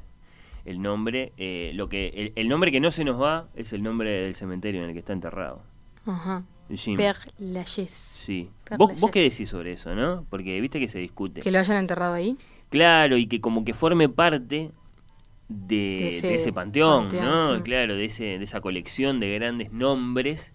el 0.66 0.82
nombre. 0.82 1.32
Eh, 1.38 1.72
lo 1.74 1.88
que 1.88 2.08
el, 2.10 2.34
el 2.36 2.50
nombre 2.50 2.70
que 2.72 2.82
no 2.82 2.92
se 2.92 3.06
nos 3.06 3.22
va 3.22 3.48
es 3.56 3.72
el 3.72 3.82
nombre 3.82 4.10
del 4.24 4.36
cementerio 4.36 4.82
en 4.82 4.88
el 4.90 4.94
que 4.94 5.00
está 5.00 5.14
enterrado. 5.14 5.62
Ajá. 6.06 6.44
Jim. 6.74 6.98
Père 6.98 7.20
Lachaise. 7.40 7.92
Sí. 7.94 8.50
¿Vos, 8.78 9.00
¿Vos 9.00 9.12
qué 9.12 9.22
decís 9.22 9.50
sobre 9.50 9.74
eso, 9.74 9.94
no? 9.94 10.26
Porque 10.30 10.60
viste 10.62 10.80
que 10.80 10.88
se 10.88 11.00
discute. 11.00 11.42
Que 11.42 11.52
lo 11.52 11.60
hayan 11.60 11.78
enterrado 11.78 12.14
ahí. 12.14 12.38
Claro, 12.70 13.18
y 13.18 13.28
que 13.28 13.40
como 13.40 13.64
que 13.64 13.74
forme 13.74 14.10
parte 14.10 14.72
de, 15.48 15.76
De 15.78 16.08
ese 16.08 16.28
de 16.28 16.36
ese 16.36 16.52
panteón, 16.52 17.04
panteón, 17.04 17.26
¿no? 17.26 17.60
mm. 17.60 17.62
Claro, 17.62 17.96
de, 17.96 18.06
ese, 18.06 18.24
de 18.40 18.44
esa 18.44 18.62
colección 18.62 19.20
de 19.20 19.36
grandes 19.36 19.72
nombres. 19.72 20.52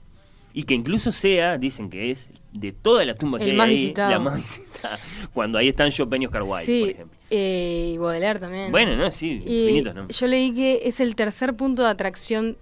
Y 0.52 0.64
que 0.64 0.74
incluso 0.74 1.12
sea, 1.12 1.58
dicen 1.58 1.88
que 1.90 2.10
es, 2.10 2.28
de 2.52 2.72
todas 2.72 3.06
las 3.06 3.16
tumbas 3.16 3.40
que 3.40 3.52
hay 3.52 3.56
más 3.56 3.68
ahí, 3.68 3.74
visitado. 3.76 4.10
la 4.10 4.18
más 4.18 4.34
visitada. 4.40 4.98
Cuando 5.32 5.58
ahí 5.58 5.68
están 5.68 5.92
Chopin 5.92 6.22
y 6.22 6.26
Oscar 6.26 6.42
Wilde, 6.42 6.54
por 6.56 6.64
sí, 6.64 6.82
ejemplo. 6.90 7.18
eh, 7.30 7.92
y 7.94 7.98
Baudelaire 7.98 8.40
también. 8.40 8.72
Bueno, 8.72 8.96
¿no? 8.96 9.08
Sí, 9.12 9.34
infinitos 9.34 9.94
nombres. 9.94 10.18
yo 10.18 10.26
leí 10.26 10.52
que 10.52 10.80
es 10.86 10.98
el 10.98 11.14
tercer 11.14 11.54
punto 11.54 11.82
de 11.84 11.88
atracción 11.90 12.58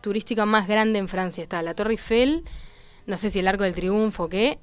turística 0.00 0.46
más 0.46 0.66
grande 0.68 0.98
en 0.98 1.08
Francia. 1.08 1.42
Está 1.42 1.62
la 1.62 1.74
Torre 1.74 1.92
Eiffel, 1.92 2.44
no 3.06 3.16
sé 3.16 3.30
si 3.30 3.38
el 3.40 3.48
Arco 3.48 3.64
del 3.64 3.74
Triunfo 3.74 4.24
o 4.24 4.28
qué, 4.28 4.58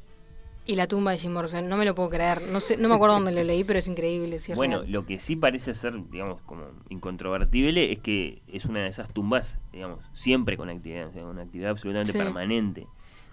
y 0.68 0.76
la 0.76 0.88
tumba 0.88 1.12
de 1.12 1.20
Jim 1.20 1.32
Morrison. 1.32 1.68
No 1.70 1.78
me 1.78 1.86
lo 1.86 1.94
puedo 1.94 2.10
creer. 2.10 2.42
No 2.52 2.60
sé, 2.60 2.78
no 2.78 2.90
me 2.90 2.96
acuerdo 2.96 3.16
dónde 3.16 3.32
lo 3.34 3.44
leí, 3.44 3.64
pero 3.64 3.78
es 3.80 3.88
increíble. 3.88 4.40
si 4.40 4.52
es 4.52 4.56
Bueno, 4.56 4.80
real. 4.80 4.92
lo 4.92 5.06
que 5.06 5.20
sí 5.20 5.36
parece 5.36 5.74
ser, 5.76 5.94
digamos, 6.10 6.42
como 6.42 6.66
incontrovertible 6.90 7.92
es 7.92 8.00
que 8.00 8.42
es 8.48 8.66
una 8.66 8.80
de 8.82 8.88
esas 8.88 9.14
tumbas, 9.14 9.60
digamos, 9.72 10.00
siempre 10.14 10.58
con 10.58 10.70
actividad, 10.70 11.08
o 11.08 11.12
sea, 11.14 11.26
una 11.26 11.44
actividad 11.44 11.72
absolutamente 11.72 12.14
Sí. 12.14 12.18
permanente 12.18 12.88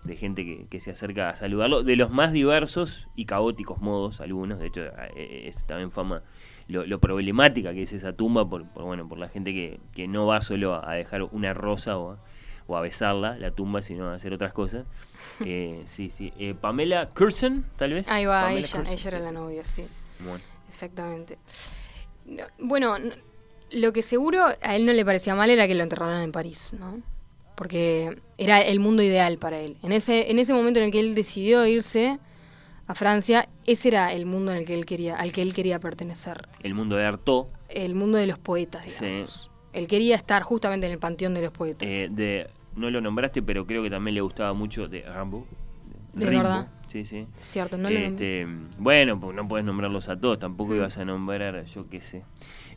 de 0.04 0.16
gente 0.16 0.44
que, 0.44 0.66
que 0.68 0.80
se 0.80 0.90
acerca 0.90 1.30
a 1.30 1.36
saludarlo, 1.36 1.84
de 1.84 1.94
los 1.96 2.10
más 2.10 2.32
diversos 2.32 3.08
y 3.14 3.24
caóticos 3.24 3.80
modos, 3.80 4.20
algunos, 4.20 4.58
de 4.58 4.66
hecho, 4.66 4.82
eh, 5.16 5.44
es 5.46 5.64
también 5.64 5.92
fama 5.92 6.22
lo, 6.68 6.86
lo 6.86 7.00
problemática 7.00 7.72
que 7.72 7.82
es 7.82 7.92
esa 7.92 8.12
tumba 8.12 8.48
por, 8.48 8.66
por, 8.66 8.84
bueno, 8.84 9.08
por 9.08 9.18
la 9.18 9.28
gente 9.28 9.52
que, 9.52 9.80
que 9.94 10.08
no 10.08 10.26
va 10.26 10.40
solo 10.40 10.74
a, 10.74 10.90
a 10.90 10.94
dejar 10.94 11.22
una 11.24 11.54
rosa 11.54 11.98
o 11.98 12.12
a, 12.12 12.18
o 12.66 12.76
a 12.76 12.80
besarla, 12.80 13.36
la 13.38 13.50
tumba, 13.50 13.82
sino 13.82 14.08
a 14.08 14.14
hacer 14.14 14.32
otras 14.32 14.52
cosas. 14.52 14.84
Eh, 15.44 15.82
sí, 15.86 16.10
sí. 16.10 16.32
Eh, 16.38 16.54
Pamela 16.54 17.06
Curson, 17.06 17.64
tal 17.76 17.94
vez. 17.94 18.08
Ahí 18.08 18.26
va, 18.26 18.42
Pamela 18.42 18.60
ella, 18.60 18.68
Curson, 18.68 18.86
ella 18.86 19.08
era 19.08 19.18
sí, 19.18 19.24
la 19.24 19.32
novia, 19.32 19.64
sí. 19.64 19.84
Bueno. 20.20 20.44
Exactamente. 20.68 21.38
No, 22.26 22.44
Bueno, 22.60 22.96
lo 23.72 23.92
que 23.92 24.02
seguro 24.02 24.44
a 24.44 24.76
él 24.76 24.86
no 24.86 24.92
le 24.92 25.04
parecía 25.04 25.34
mal 25.34 25.50
era 25.50 25.66
que 25.66 25.74
lo 25.74 25.82
enterraran 25.82 26.22
en 26.22 26.30
París, 26.30 26.74
¿no? 26.78 27.00
Porque 27.56 28.14
era 28.38 28.60
el 28.60 28.78
mundo 28.78 29.02
ideal 29.02 29.38
para 29.38 29.58
él. 29.58 29.78
En 29.82 29.92
ese, 29.92 30.30
en 30.30 30.38
ese 30.38 30.52
momento 30.52 30.78
en 30.78 30.86
el 30.86 30.92
que 30.92 31.00
él 31.00 31.14
decidió 31.14 31.66
irse 31.66 32.18
a 32.86 32.94
Francia, 32.94 33.48
ese 33.66 33.88
era 33.88 34.12
el 34.12 34.26
mundo 34.26 34.52
en 34.52 34.58
el 34.58 34.66
que 34.66 34.74
él 34.74 34.84
quería, 34.86 35.16
al 35.16 35.32
que 35.32 35.42
él 35.42 35.54
quería 35.54 35.78
pertenecer. 35.80 36.48
El 36.62 36.74
mundo 36.74 36.96
de 36.96 37.04
Artaud, 37.06 37.46
El 37.68 37.94
mundo 37.94 38.18
de 38.18 38.26
los 38.26 38.38
poetas, 38.38 38.90
Sí. 38.92 39.04
digamos. 39.04 39.50
Él 39.72 39.86
quería 39.88 40.16
estar 40.16 40.42
justamente 40.42 40.86
en 40.86 40.92
el 40.92 40.98
panteón 40.98 41.32
de 41.34 41.42
los 41.42 41.52
poetas. 41.52 41.88
Eh, 41.88 42.08
de, 42.10 42.50
no 42.76 42.90
lo 42.90 43.00
nombraste, 43.00 43.42
pero 43.42 43.66
creo 43.66 43.82
que 43.82 43.88
también 43.90 44.14
le 44.14 44.20
gustaba 44.20 44.52
mucho 44.52 44.86
de 44.88 45.02
Rambo. 45.02 45.46
¿De 46.12 46.26
verdad? 46.26 46.68
Sí, 46.88 47.06
sí. 47.06 47.26
Es 47.40 47.46
cierto, 47.46 47.78
no 47.78 47.88
lo 47.88 47.98
Este, 47.98 48.46
bueno, 48.76 49.18
pues 49.18 49.34
no 49.34 49.48
puedes 49.48 49.64
nombrarlos 49.64 50.10
a 50.10 50.20
todos, 50.20 50.38
tampoco 50.38 50.72
Mm. 50.72 50.76
ibas 50.76 50.98
a 50.98 51.06
nombrar, 51.06 51.64
yo 51.64 51.88
qué 51.88 52.02
sé. 52.02 52.22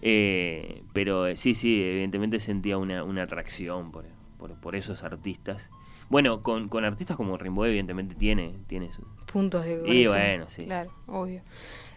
Eh, 0.01 0.83
pero 0.93 1.27
eh, 1.27 1.35
sí, 1.35 1.53
sí, 1.53 1.81
evidentemente 1.83 2.39
sentía 2.39 2.77
una, 2.77 3.03
una 3.03 3.23
atracción 3.23 3.91
por, 3.91 4.05
por, 4.37 4.53
por 4.55 4.75
esos 4.77 5.03
artistas. 5.03 5.69
Bueno, 6.09 6.43
con, 6.43 6.69
con 6.69 6.85
artistas 6.85 7.17
como 7.17 7.35
Rimbaud 7.37 7.65
evidentemente 7.67 8.15
tiene, 8.15 8.53
tiene 8.67 8.91
su... 8.93 9.01
puntos 9.35 9.65
de 9.65 9.81
Y 9.85 10.07
bueno, 10.07 10.45
sí. 10.47 10.63
Claro, 10.63 10.91
obvio. 11.07 11.41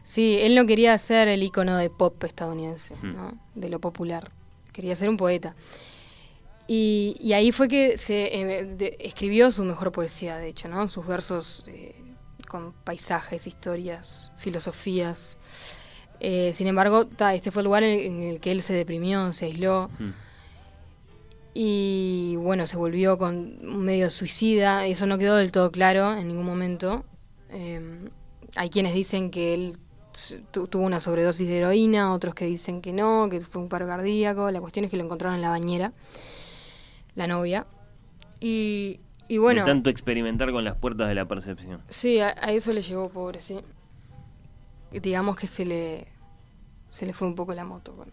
Sí, 0.03 0.39
él 0.41 0.57
no 0.57 0.67
quería 0.67 0.99
ser 0.99 1.29
el 1.29 1.41
icono 1.45 1.77
de 1.77 1.89
pop 1.89 2.25
estadounidense. 2.25 2.97
¿no? 3.03 3.33
De 3.55 3.69
lo 3.69 3.79
popular. 3.79 4.33
Quería 4.73 4.97
ser 4.97 5.09
un 5.09 5.17
poeta. 5.17 5.55
Y, 6.67 7.15
y 7.21 7.33
ahí 7.35 7.53
fue 7.53 7.69
que 7.69 7.97
se 7.97 8.19
eh, 8.41 8.65
de- 8.65 8.97
escribió 8.99 9.53
su 9.53 9.63
mejor 9.63 9.93
poesía, 9.93 10.37
de 10.39 10.49
hecho, 10.49 10.67
¿no? 10.69 10.89
Sus 10.89 11.07
versos 11.07 11.63
eh, 11.69 11.95
con 12.49 12.73
paisajes, 12.73 13.47
historias, 13.47 14.33
filosofías. 14.37 15.37
Eh, 16.19 16.51
sin 16.55 16.67
embargo, 16.67 17.07
ta, 17.07 17.35
este 17.35 17.53
fue 17.53 17.63
el 17.63 17.67
lugar 17.67 17.85
en, 17.85 18.01
en 18.01 18.23
el 18.31 18.41
que 18.41 18.51
él 18.51 18.63
se 18.63 18.73
deprimió, 18.75 19.33
se 19.33 19.45
aisló. 19.47 19.91
Mm. 20.01 20.11
Y 21.55 22.37
bueno, 22.37 22.67
se 22.67 22.77
volvió 22.77 23.19
con 23.19 23.85
medio 23.85 24.11
suicida. 24.11 24.87
Eso 24.87 25.07
no 25.07 25.19
quedó 25.19 25.37
del 25.37 25.53
todo 25.53 25.71
claro 25.71 26.13
en 26.13 26.29
ningún 26.29 26.47
momento. 26.47 27.05
Eh, 27.51 28.09
hay 28.57 28.71
quienes 28.71 28.95
dicen 28.95 29.31
que 29.31 29.55
él 29.55 29.77
tuvo 30.51 30.85
una 30.85 31.01
sobredosis 31.01 31.47
de 31.49 31.59
heroína, 31.59 32.13
otros 32.13 32.35
que 32.35 32.47
dicen 32.47 32.81
que 32.81 32.93
no, 32.93 33.29
que 33.31 33.41
fue 33.41 33.63
un 33.63 33.69
paro 33.69 33.87
cardíaco. 33.87 34.51
La 34.51 34.61
cuestión 34.61 34.85
es 34.85 34.91
que 34.91 34.97
lo 34.97 35.05
encontraron 35.05 35.37
en 35.37 35.43
la 35.43 35.51
bañera, 35.51 35.93
la 37.15 37.27
novia. 37.27 37.67
Y, 38.41 39.01
y 39.29 39.39
bueno, 39.39 39.61
De 39.63 39.67
tanto 39.67 39.91
experimentar 39.91 40.51
con 40.53 40.65
las 40.65 40.77
puertas 40.77 41.09
de 41.09 41.15
la 41.15 41.27
percepción. 41.27 41.81
sí, 41.89 42.21
a, 42.21 42.29
a 42.41 42.53
eso 42.53 42.73
le 42.73 42.83
llegó, 42.83 43.09
pobre, 43.09 43.41
sí. 43.41 43.59
Digamos 44.91 45.37
que 45.37 45.47
se 45.47 45.65
le, 45.67 46.07
se 46.91 47.05
le 47.05 47.13
fue 47.13 47.29
un 47.29 47.35
poco 47.35 47.53
la 47.53 47.65
moto 47.65 47.93
con, 47.95 48.09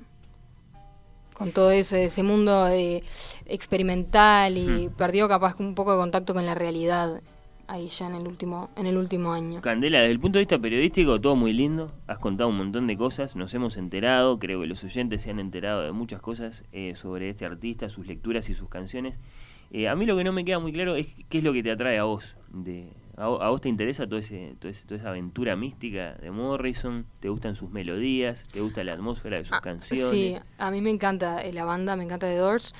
con 1.34 1.52
todo 1.52 1.72
eso, 1.72 1.96
ese 1.96 2.22
mundo 2.24 2.68
eh, 2.68 3.02
experimental 3.46 4.58
y 4.58 4.88
Hmm. 4.90 4.94
perdió 4.96 5.28
capaz 5.30 5.56
un 5.60 5.74
poco 5.76 5.92
de 5.94 5.98
contacto 5.98 6.34
con 6.34 6.46
la 6.46 6.54
realidad 6.56 7.22
ahí 7.68 7.90
ya 7.90 8.08
en 8.08 8.16
el 8.16 8.28
último, 8.28 8.70
en 8.76 8.86
el 8.88 8.98
último 8.98 9.34
año. 9.34 9.62
Candela, 9.62 10.00
desde 10.00 10.12
el 10.12 10.20
punto 10.20 10.38
de 10.40 10.44
vista 10.46 10.60
periodístico, 10.60 11.20
todo 11.20 11.36
muy 11.36 11.54
lindo. 11.54 11.92
Has 12.08 12.20
contado 12.20 12.50
un 12.50 12.58
montón 12.58 12.88
de 12.88 12.98
cosas, 12.98 13.36
nos 13.36 13.54
hemos 13.54 13.78
enterado, 13.78 14.40
creo 14.40 14.62
que 14.62 14.68
los 14.68 14.84
oyentes 14.84 15.22
se 15.22 15.32
han 15.32 15.40
enterado 15.40 15.82
de 15.84 15.92
muchas 15.92 16.22
cosas 16.22 16.64
eh, 16.72 16.96
sobre 16.96 17.30
este 17.30 17.46
artista, 17.46 17.90
sus 17.90 18.08
lecturas 18.08 18.50
y 18.50 18.54
sus 18.54 18.70
canciones. 18.70 19.20
Eh, 19.72 19.88
a 19.90 19.96
mí 19.96 20.06
lo 20.06 20.16
que 20.16 20.24
no 20.24 20.32
me 20.32 20.46
queda 20.46 20.60
muy 20.60 20.72
claro 20.72 20.96
es 20.96 21.08
qué 21.30 21.40
es 21.40 21.44
lo 21.44 21.52
que 21.52 21.64
te 21.64 21.72
atrae 21.72 21.98
a 21.98 22.04
vos. 22.04 22.36
De, 22.50 22.88
a, 23.18 23.24
a 23.26 23.50
vos 23.50 23.60
te 23.62 23.68
interesa 23.70 24.08
todo 24.08 24.20
ese, 24.20 24.56
todo 24.60 24.70
ese- 24.72 24.86
toda 24.86 24.98
esa 25.00 25.10
aventura 25.10 25.56
mística 25.56 26.14
de 26.22 26.32
Morrison? 26.32 27.06
¿Te 27.20 27.30
gustan 27.30 27.56
sus 27.56 27.70
melodías? 27.72 28.48
¿Te 28.52 28.62
gusta 28.62 28.84
la 28.84 28.94
atmósfera 28.94 29.38
de 29.38 29.46
sus 29.46 29.58
Ah, 29.58 29.62
canciones? 29.62 30.10
Sí, 30.12 30.36
a 30.58 30.72
mí 30.72 30.82
me 30.82 30.92
encanta 30.92 31.44
la 31.52 31.66
banda, 31.66 31.96
me 31.96 32.04
encanta 32.04 32.28
The 32.28 32.38
Doors. 32.38 32.74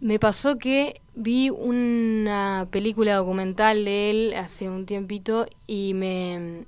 Me 0.00 0.18
pasó 0.18 0.58
que 0.58 1.00
vi 1.14 1.50
una 1.50 2.68
película 2.70 3.14
documental 3.14 3.84
de 3.84 4.10
él 4.10 4.34
hace 4.34 4.68
un 4.68 4.86
tiempito 4.86 5.46
y 5.66 5.94
me 5.94 6.66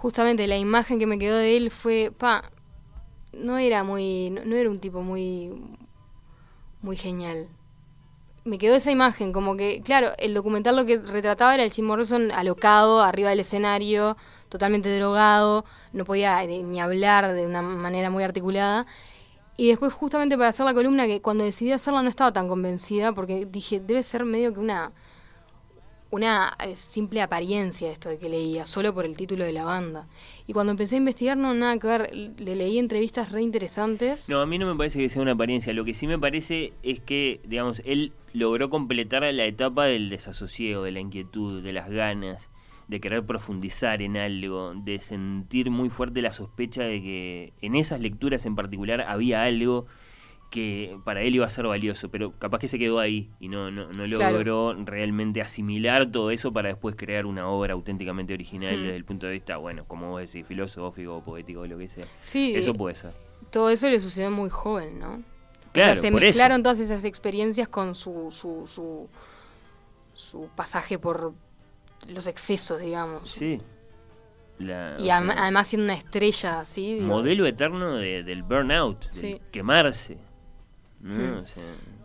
justamente 0.00 0.46
la 0.46 0.56
imagen 0.56 0.98
que 0.98 1.06
me 1.06 1.18
quedó 1.18 1.36
de 1.36 1.58
él 1.58 1.70
fue, 1.70 2.10
pa, 2.16 2.50
no 3.34 3.58
era 3.58 3.84
muy, 3.84 4.30
no, 4.30 4.44
no 4.46 4.56
era 4.56 4.70
un 4.70 4.80
tipo 4.80 5.02
muy, 5.02 5.52
muy 6.80 6.96
genial. 6.96 7.48
Me 8.44 8.56
quedó 8.56 8.74
esa 8.74 8.90
imagen, 8.90 9.32
como 9.34 9.58
que, 9.58 9.82
claro, 9.82 10.12
el 10.16 10.32
documental 10.32 10.74
lo 10.76 10.86
que 10.86 10.96
retrataba 10.96 11.54
era 11.54 11.64
el 11.64 11.70
Jim 11.70 11.84
Morrison 11.84 12.32
alocado 12.32 13.02
arriba 13.02 13.28
del 13.28 13.40
escenario, 13.40 14.16
totalmente 14.48 14.94
drogado, 14.96 15.66
no 15.92 16.06
podía 16.06 16.42
eh, 16.44 16.62
ni 16.62 16.80
hablar 16.80 17.34
de 17.34 17.44
una 17.44 17.60
manera 17.60 18.08
muy 18.08 18.24
articulada. 18.24 18.86
Y 19.60 19.68
después 19.68 19.92
justamente 19.92 20.38
para 20.38 20.48
hacer 20.48 20.64
la 20.64 20.72
columna, 20.72 21.06
que 21.06 21.20
cuando 21.20 21.44
decidí 21.44 21.70
hacerla 21.70 22.02
no 22.02 22.08
estaba 22.08 22.32
tan 22.32 22.48
convencida, 22.48 23.12
porque 23.12 23.44
dije, 23.44 23.78
debe 23.78 24.02
ser 24.02 24.24
medio 24.24 24.54
que 24.54 24.58
una, 24.58 24.90
una 26.10 26.56
eh, 26.64 26.76
simple 26.76 27.20
apariencia 27.20 27.92
esto 27.92 28.08
de 28.08 28.16
que 28.16 28.30
leía, 28.30 28.64
solo 28.64 28.94
por 28.94 29.04
el 29.04 29.18
título 29.18 29.44
de 29.44 29.52
la 29.52 29.64
banda. 29.64 30.08
Y 30.46 30.54
cuando 30.54 30.70
empecé 30.70 30.94
a 30.94 30.98
investigar, 30.98 31.36
no, 31.36 31.52
nada 31.52 31.76
que 31.76 31.86
ver, 31.86 32.10
le 32.14 32.56
leí 32.56 32.78
entrevistas 32.78 33.32
re 33.32 33.42
interesantes. 33.42 34.30
No, 34.30 34.40
a 34.40 34.46
mí 34.46 34.56
no 34.56 34.66
me 34.66 34.74
parece 34.78 34.98
que 34.98 35.10
sea 35.10 35.20
una 35.20 35.32
apariencia. 35.32 35.74
Lo 35.74 35.84
que 35.84 35.92
sí 35.92 36.06
me 36.06 36.18
parece 36.18 36.72
es 36.82 37.00
que, 37.00 37.42
digamos, 37.44 37.82
él 37.84 38.14
logró 38.32 38.70
completar 38.70 39.24
la 39.24 39.44
etapa 39.44 39.84
del 39.84 40.08
desasosiego, 40.08 40.84
de 40.84 40.92
la 40.92 41.00
inquietud, 41.00 41.62
de 41.62 41.72
las 41.74 41.90
ganas, 41.90 42.48
de 42.90 43.00
querer 43.00 43.24
profundizar 43.24 44.02
en 44.02 44.16
algo, 44.16 44.74
de 44.74 44.98
sentir 45.00 45.70
muy 45.70 45.88
fuerte 45.90 46.20
la 46.22 46.32
sospecha 46.32 46.82
de 46.82 47.00
que 47.00 47.52
en 47.62 47.76
esas 47.76 48.00
lecturas 48.00 48.44
en 48.46 48.56
particular 48.56 49.02
había 49.02 49.44
algo 49.44 49.86
que 50.50 50.98
para 51.04 51.22
él 51.22 51.36
iba 51.36 51.46
a 51.46 51.50
ser 51.50 51.64
valioso, 51.68 52.08
pero 52.10 52.32
capaz 52.36 52.58
que 52.58 52.66
se 52.66 52.76
quedó 52.76 52.98
ahí 52.98 53.30
y 53.38 53.46
no, 53.46 53.70
no, 53.70 53.92
no 53.92 54.06
logró 54.08 54.74
realmente 54.84 55.40
asimilar 55.40 56.10
todo 56.10 56.32
eso 56.32 56.52
para 56.52 56.70
después 56.70 56.96
crear 56.96 57.24
una 57.26 57.46
obra 57.48 57.74
auténticamente 57.74 58.34
original 58.34 58.74
Hmm. 58.76 58.82
desde 58.82 58.96
el 58.96 59.04
punto 59.04 59.26
de 59.26 59.32
vista, 59.34 59.58
bueno, 59.58 59.84
como 59.86 60.10
vos 60.10 60.20
decís, 60.20 60.44
filosófico 60.44 61.18
o 61.18 61.22
poético 61.24 61.60
o 61.60 61.66
lo 61.68 61.78
que 61.78 61.86
sea. 61.88 62.04
Sí, 62.20 62.52
Eso 62.56 62.74
puede 62.74 62.96
ser. 62.96 63.12
todo 63.52 63.70
eso 63.70 63.88
le 63.88 64.00
sucedió 64.00 64.32
muy 64.32 64.50
joven, 64.50 64.98
¿no? 64.98 65.22
Claro, 65.72 65.92
o 65.92 65.94
sea, 65.94 66.02
se 66.02 66.10
por 66.10 66.20
eso. 66.20 66.26
mezclaron 66.26 66.64
todas 66.64 66.80
esas 66.80 67.04
experiencias 67.04 67.68
con 67.68 67.94
su, 67.94 68.32
su, 68.32 68.66
su, 68.66 69.08
su 70.14 70.48
pasaje 70.56 70.98
por 70.98 71.32
los 72.08 72.26
excesos, 72.26 72.80
digamos. 72.80 73.30
Sí. 73.30 73.60
La- 74.58 74.96
Y 74.98 75.04
sea, 75.04 75.16
además 75.18 75.68
siendo 75.68 75.84
una 75.84 75.94
estrella 75.94 76.60
así. 76.60 76.98
modelo 77.00 77.46
eterno 77.46 77.96
de- 77.96 78.22
del 78.22 78.42
burnout, 78.42 79.10
del 79.12 79.14
Sí. 79.14 79.40
quemarse. 79.50 80.18
¿no? 81.00 81.14
Hmm. 81.14 81.42
O 81.42 81.46
sea, 81.46 81.62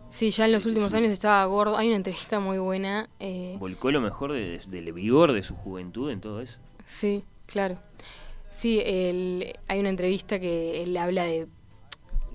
Sí, 0.10 0.30
ya 0.32 0.46
en 0.46 0.54
los 0.54 0.66
últimos 0.66 0.92
sí. 0.94 0.98
años 1.00 1.12
estaba 1.12 1.44
gordo. 1.46 1.76
Hay 1.76 1.88
una 1.88 1.98
entrevista 1.98 2.40
muy 2.40 2.58
buena. 2.60 3.10
eh, 3.20 3.58
volcó 3.60 3.92
lo 3.92 4.00
mejor 4.00 4.32
de- 4.32 4.62
del 4.68 4.94
vigor 4.94 5.34
de 5.34 5.44
su 5.44 5.54
juventud 5.56 6.10
en 6.12 6.22
todo 6.22 6.40
eso. 6.40 6.58
Sí, 6.86 7.24
claro. 7.46 7.78
Sí, 8.52 8.82
él- 8.86 9.54
hay 9.68 9.80
una 9.82 9.90
entrevista 9.90 10.40
que 10.40 10.82
él 10.84 10.96
habla 10.96 11.26
de, 11.26 11.48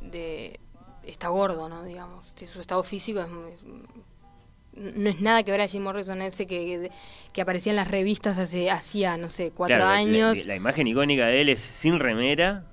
de 0.03 0.61
está 1.05 1.29
gordo, 1.29 1.71
¿no? 1.71 1.83
Digamos, 1.83 2.35
de 2.35 2.47
su 2.47 2.61
estado 2.61 2.83
físico 2.83 3.21
es, 3.21 3.29
es- 3.29 3.63
no 4.81 5.11
es 5.11 5.21
nada 5.21 5.43
que 5.43 5.51
ver 5.51 5.61
a 5.61 5.69
Jim 5.69 5.83
Morrison 5.83 6.23
ese 6.23 6.47
que, 6.47 6.91
que 7.33 7.41
aparecía 7.43 7.71
en 7.71 7.77
las 7.77 7.89
revistas 7.89 8.39
hace 8.39 8.71
hacía 8.71 9.17
no 9.17 9.29
sé 9.29 9.51
cuatro 9.53 9.77
Claro, 9.77 9.85
la- 9.85 9.91
la- 9.93 9.99
años, 9.99 10.47
La, 10.47 10.57
imagen 10.57 10.87
icónica 10.87 11.27
de 11.27 11.41
él 11.43 11.49
es 11.51 11.61
sin 11.61 11.99
remera, 12.01 12.65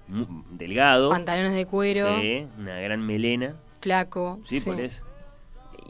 delgado. 0.52 1.10
pantalones 1.10 1.54
de 1.54 1.66
cuero, 1.66 2.22
Sí, 2.22 2.48
una 2.58 2.80
gran 2.80 3.06
melena. 3.06 3.56
flaco. 3.82 4.40
Sí, 4.46 4.60
por 4.62 4.80
eso. 4.82 5.04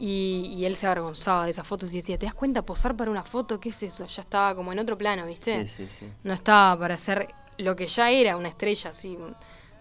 Y, 0.00 0.54
y 0.56 0.64
él 0.64 0.76
se 0.76 0.86
avergonzaba 0.86 1.44
de 1.44 1.50
esas 1.50 1.66
fotos 1.66 1.92
y 1.92 1.96
decía, 1.96 2.18
¿te 2.18 2.26
das 2.26 2.34
cuenta 2.34 2.62
posar 2.62 2.94
para 2.96 3.10
una 3.10 3.24
foto? 3.24 3.58
¿Qué 3.58 3.70
es 3.70 3.82
eso? 3.82 4.06
Ya 4.06 4.22
estaba 4.22 4.54
como 4.54 4.72
en 4.72 4.78
otro 4.78 4.96
plano, 4.96 5.26
¿viste? 5.26 5.66
Sí, 5.66 5.86
sí, 5.86 5.92
sí. 5.98 6.06
no 6.22 6.34
estaba 6.34 6.78
para 6.78 6.96
ser 6.96 7.28
lo 7.56 7.74
que 7.74 7.86
ya 7.88 8.10
era 8.10 8.36
una 8.36 8.48
estrella 8.48 8.90
así 8.90 9.18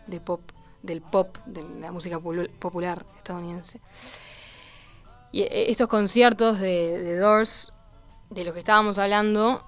de 0.08 0.20
pop 0.20 0.42
del 0.82 1.02
pop 1.02 1.38
de 1.46 1.64
la 1.82 1.92
música 1.92 2.20
popular 2.20 3.06
estadounidense 3.18 3.80
y 5.32 5.42
eh, 5.42 5.72
estos 5.72 5.88
conciertos 5.88 6.60
de, 6.60 6.98
de 7.00 7.18
Doors 7.18 7.72
de 8.30 8.44
los 8.44 8.54
que 8.54 8.60
estábamos 8.60 8.98
hablando 8.98 9.64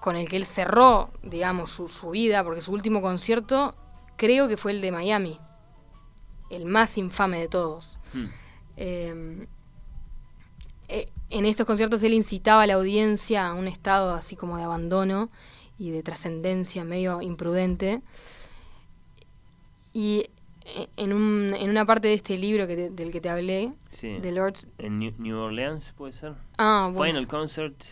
con 0.00 0.16
el 0.16 0.28
que 0.28 0.36
él 0.36 0.46
cerró 0.46 1.10
digamos 1.22 1.70
su, 1.70 1.88
su 1.88 2.10
vida 2.10 2.42
porque 2.42 2.62
su 2.62 2.72
último 2.72 3.02
concierto 3.02 3.74
creo 4.16 4.48
que 4.48 4.56
fue 4.56 4.72
el 4.72 4.80
de 4.80 4.92
Miami 4.92 5.40
el 6.50 6.64
más 6.64 6.98
infame 6.98 7.40
de 7.40 7.48
todos 7.48 7.96
Hmm. 8.12 8.26
eh, 8.76 9.46
eh, 10.88 11.08
en 11.30 11.46
estos 11.46 11.66
conciertos 11.66 12.02
él 12.02 12.12
incitaba 12.12 12.62
a 12.62 12.66
la 12.66 12.74
audiencia 12.74 13.46
a 13.46 13.54
un 13.54 13.68
estado 13.68 14.14
así 14.14 14.34
como 14.34 14.56
de 14.56 14.64
abandono 14.64 15.28
y 15.78 15.90
de 15.90 16.02
trascendencia 16.02 16.84
medio 16.84 17.22
imprudente. 17.22 18.00
Y 19.92 20.30
en, 20.96 21.12
un, 21.12 21.54
en 21.58 21.70
una 21.70 21.84
parte 21.84 22.08
de 22.08 22.14
este 22.14 22.36
libro 22.38 22.66
que 22.66 22.76
te- 22.76 22.90
del 22.90 23.12
que 23.12 23.20
te 23.20 23.28
hablé, 23.28 23.72
Sí. 23.90 24.18
de 24.18 24.32
Lords, 24.32 24.68
En 24.78 24.98
New, 24.98 25.12
New 25.18 25.36
Orleans, 25.38 25.92
puede 25.96 26.12
ser. 26.12 26.34
ah, 26.58 26.90
bueno, 26.92 27.12
Final 27.20 27.28
concert 27.28 27.82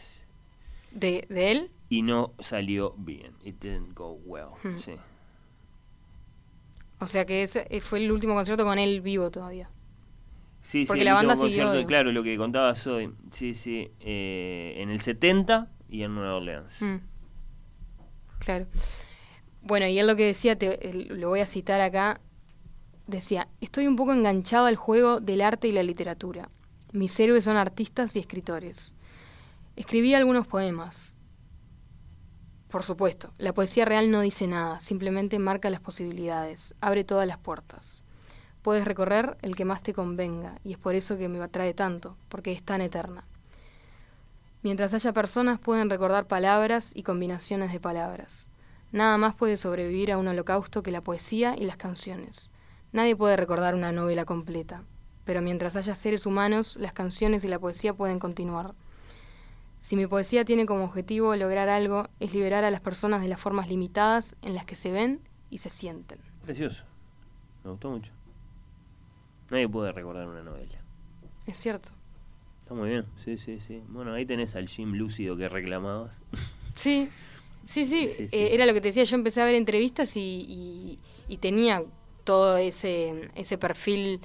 de, 0.93 1.26
de 1.29 1.51
él, 1.53 1.70
y 1.89 2.03
no 2.03 2.33
salió 2.39 2.95
bien. 2.99 3.33
It 3.45 3.61
didn't 3.61 3.95
go 3.97 4.12
well. 4.24 4.49
Hmm. 4.62 4.79
Sí. 4.79 4.93
o 7.01 7.07
sea 7.07 7.24
que 7.24 7.43
ese 7.45 7.66
eh, 7.70 7.81
fue 7.81 7.99
el 8.01 8.11
último 8.11 8.35
concierto 8.35 8.64
con 8.64 8.79
él 8.79 9.01
vivo 9.01 9.31
todavía. 9.31 9.68
Sí, 10.61 10.85
Porque 10.87 11.01
sí, 11.01 11.05
la 11.05 11.12
el 11.12 11.14
banda 11.16 11.33
último 11.35 11.47
concierto, 11.66 11.87
claro, 11.87 12.12
lo 12.12 12.22
que 12.22 12.37
contabas 12.37 12.87
hoy. 12.87 13.11
Sí, 13.31 13.55
sí. 13.55 13.91
eh, 14.01 14.74
en 14.79 14.91
el 14.91 15.01
70 15.01 15.70
y 15.89 16.03
en 16.03 16.14
Nueva 16.14 16.35
Orleans. 16.35 16.83
Mm. 16.83 16.97
Claro. 18.41 18.66
Bueno, 19.62 19.87
y 19.87 19.99
él 19.99 20.07
lo 20.07 20.16
que 20.16 20.24
decía, 20.26 20.57
te, 20.59 20.93
lo 20.93 21.29
voy 21.29 21.41
a 21.41 21.47
citar 21.47 21.81
acá, 21.81 22.20
decía, 23.09 23.48
estoy 23.61 23.88
un 23.88 23.96
poco 23.96 24.12
enganchado 24.12 24.66
al 24.66 24.76
juego 24.76 25.18
del 25.18 25.40
arte 25.40 25.66
y 25.66 25.72
la 25.72 25.82
literatura. 25.82 26.48
Mis 26.92 27.18
héroes 27.18 27.44
son 27.44 27.56
artistas 27.56 28.14
y 28.14 28.20
escritores. 28.20 28.94
Escribí 29.76 30.14
algunos 30.14 30.46
poemas. 30.46 31.16
Por 32.68 32.84
supuesto, 32.84 33.32
la 33.38 33.54
poesía 33.54 33.86
real 33.86 34.11
no 34.11 34.20
dice 34.20 34.46
nada, 34.46 34.78
simplemente 34.80 35.38
marca 35.38 35.70
las 35.70 35.80
posibilidades, 35.80 36.74
abre 36.80 37.02
todas 37.02 37.26
las 37.26 37.38
puertas. 37.38 38.04
Puedes 38.61 38.84
recorrer 38.84 39.38
el 39.40 39.56
que 39.56 39.64
más 39.64 39.82
te 39.82 39.94
convenga, 39.94 40.59
y 40.62 40.72
es 40.72 40.78
por 40.78 40.94
eso 40.94 41.16
que 41.16 41.28
me 41.28 41.42
atrae 41.42 41.72
tanto, 41.72 42.16
porque 42.28 42.52
es 42.52 42.62
tan 42.62 42.82
eterna. 42.82 43.22
Mientras 44.62 44.92
haya 44.92 45.14
personas 45.14 45.59
pueden 45.59 45.88
recordar 45.88 46.26
palabras 46.26 46.92
y 46.94 47.04
combinaciones 47.04 47.72
de 47.72 47.80
palabras. 47.80 48.50
Nada 48.92 49.16
más 49.16 49.34
puede 49.34 49.56
sobrevivir 49.56 50.12
a 50.12 50.18
un 50.18 50.28
holocausto 50.28 50.82
que 50.82 50.90
la 50.90 51.00
poesía 51.00 51.54
y 51.56 51.64
las 51.64 51.78
canciones. 51.78 52.52
Nadie 52.93 53.16
puede 53.16 53.36
recordar 53.36 53.74
una 53.74 53.93
novela 53.93 54.24
completa, 54.24 54.82
pero 55.24 55.43
mientras 55.43 55.76
haya 55.76 55.95
seres 55.95 56.26
humanos, 56.26 56.76
las 56.76 56.93
canciones 56.93 57.45
y 57.45 57.49
la 57.49 57.59
poesía 57.59 57.95
pueden 57.95 58.18
continuar. 58.18 58.74
Si 59.80 59.95
mi 59.95 60.07
poesía 60.07 60.45
tiene 60.45 60.66
como 60.66 60.84
objetivo 60.84 61.36
lograr 61.36 61.68
algo, 61.68 62.09
es 62.18 62.32
liberar 62.32 62.64
a 62.64 62.70
las 62.70 62.80
personas 62.80 63.22
de 63.22 63.28
las 63.28 63.41
formas 63.41 63.68
limitadas 63.68 64.36
en 64.43 64.55
las 64.55 64.64
que 64.64 64.74
se 64.74 64.91
ven 64.91 65.20
y 65.51 65.59
se 65.59 65.70
sienten. 65.70 66.18
Precioso. 66.43 66.82
Me 67.64 67.70
gustó 67.70 67.91
mucho. 67.91 68.11
Nadie 69.51 69.68
puede 69.68 69.93
recordar 69.93 70.26
una 70.28 70.43
novela. 70.43 70.78
Es 71.47 71.57
cierto. 71.59 71.91
Está 72.62 72.74
muy 72.74 72.89
bien. 72.91 73.07
Sí, 73.24 73.39
sí, 73.39 73.61
sí. 73.61 73.82
Bueno, 73.89 74.12
ahí 74.12 74.26
tenés 74.26 74.57
al 74.57 74.68
Jim 74.68 74.93
lúcido 74.95 75.36
que 75.36 75.49
reclamabas. 75.49 76.22
Sí, 76.76 77.09
sí, 77.66 77.84
sí. 77.86 78.07
Sí, 78.07 78.28
sí. 78.28 78.36
eh, 78.36 78.55
era 78.55 78.64
lo 78.64 78.72
que 78.72 78.80
te 78.80 78.89
decía. 78.89 79.03
Yo 79.03 79.16
empecé 79.16 79.43
a 79.43 79.45
ver 79.45 79.57
entrevistas 79.57 80.16
y, 80.16 80.20
y- 80.20 80.99
y 81.26 81.39
tenía 81.39 81.82
todo 82.29 82.59
ese, 82.59 83.31
ese 83.35 83.57
perfil 83.57 84.20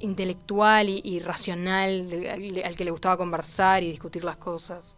intelectual 0.00 0.88
y, 0.88 1.00
y 1.04 1.20
racional 1.20 2.08
al, 2.30 2.62
al 2.64 2.76
que 2.76 2.84
le 2.84 2.90
gustaba 2.90 3.16
conversar 3.18 3.82
y 3.82 3.90
discutir 3.90 4.24
las 4.24 4.36
cosas. 4.36 4.96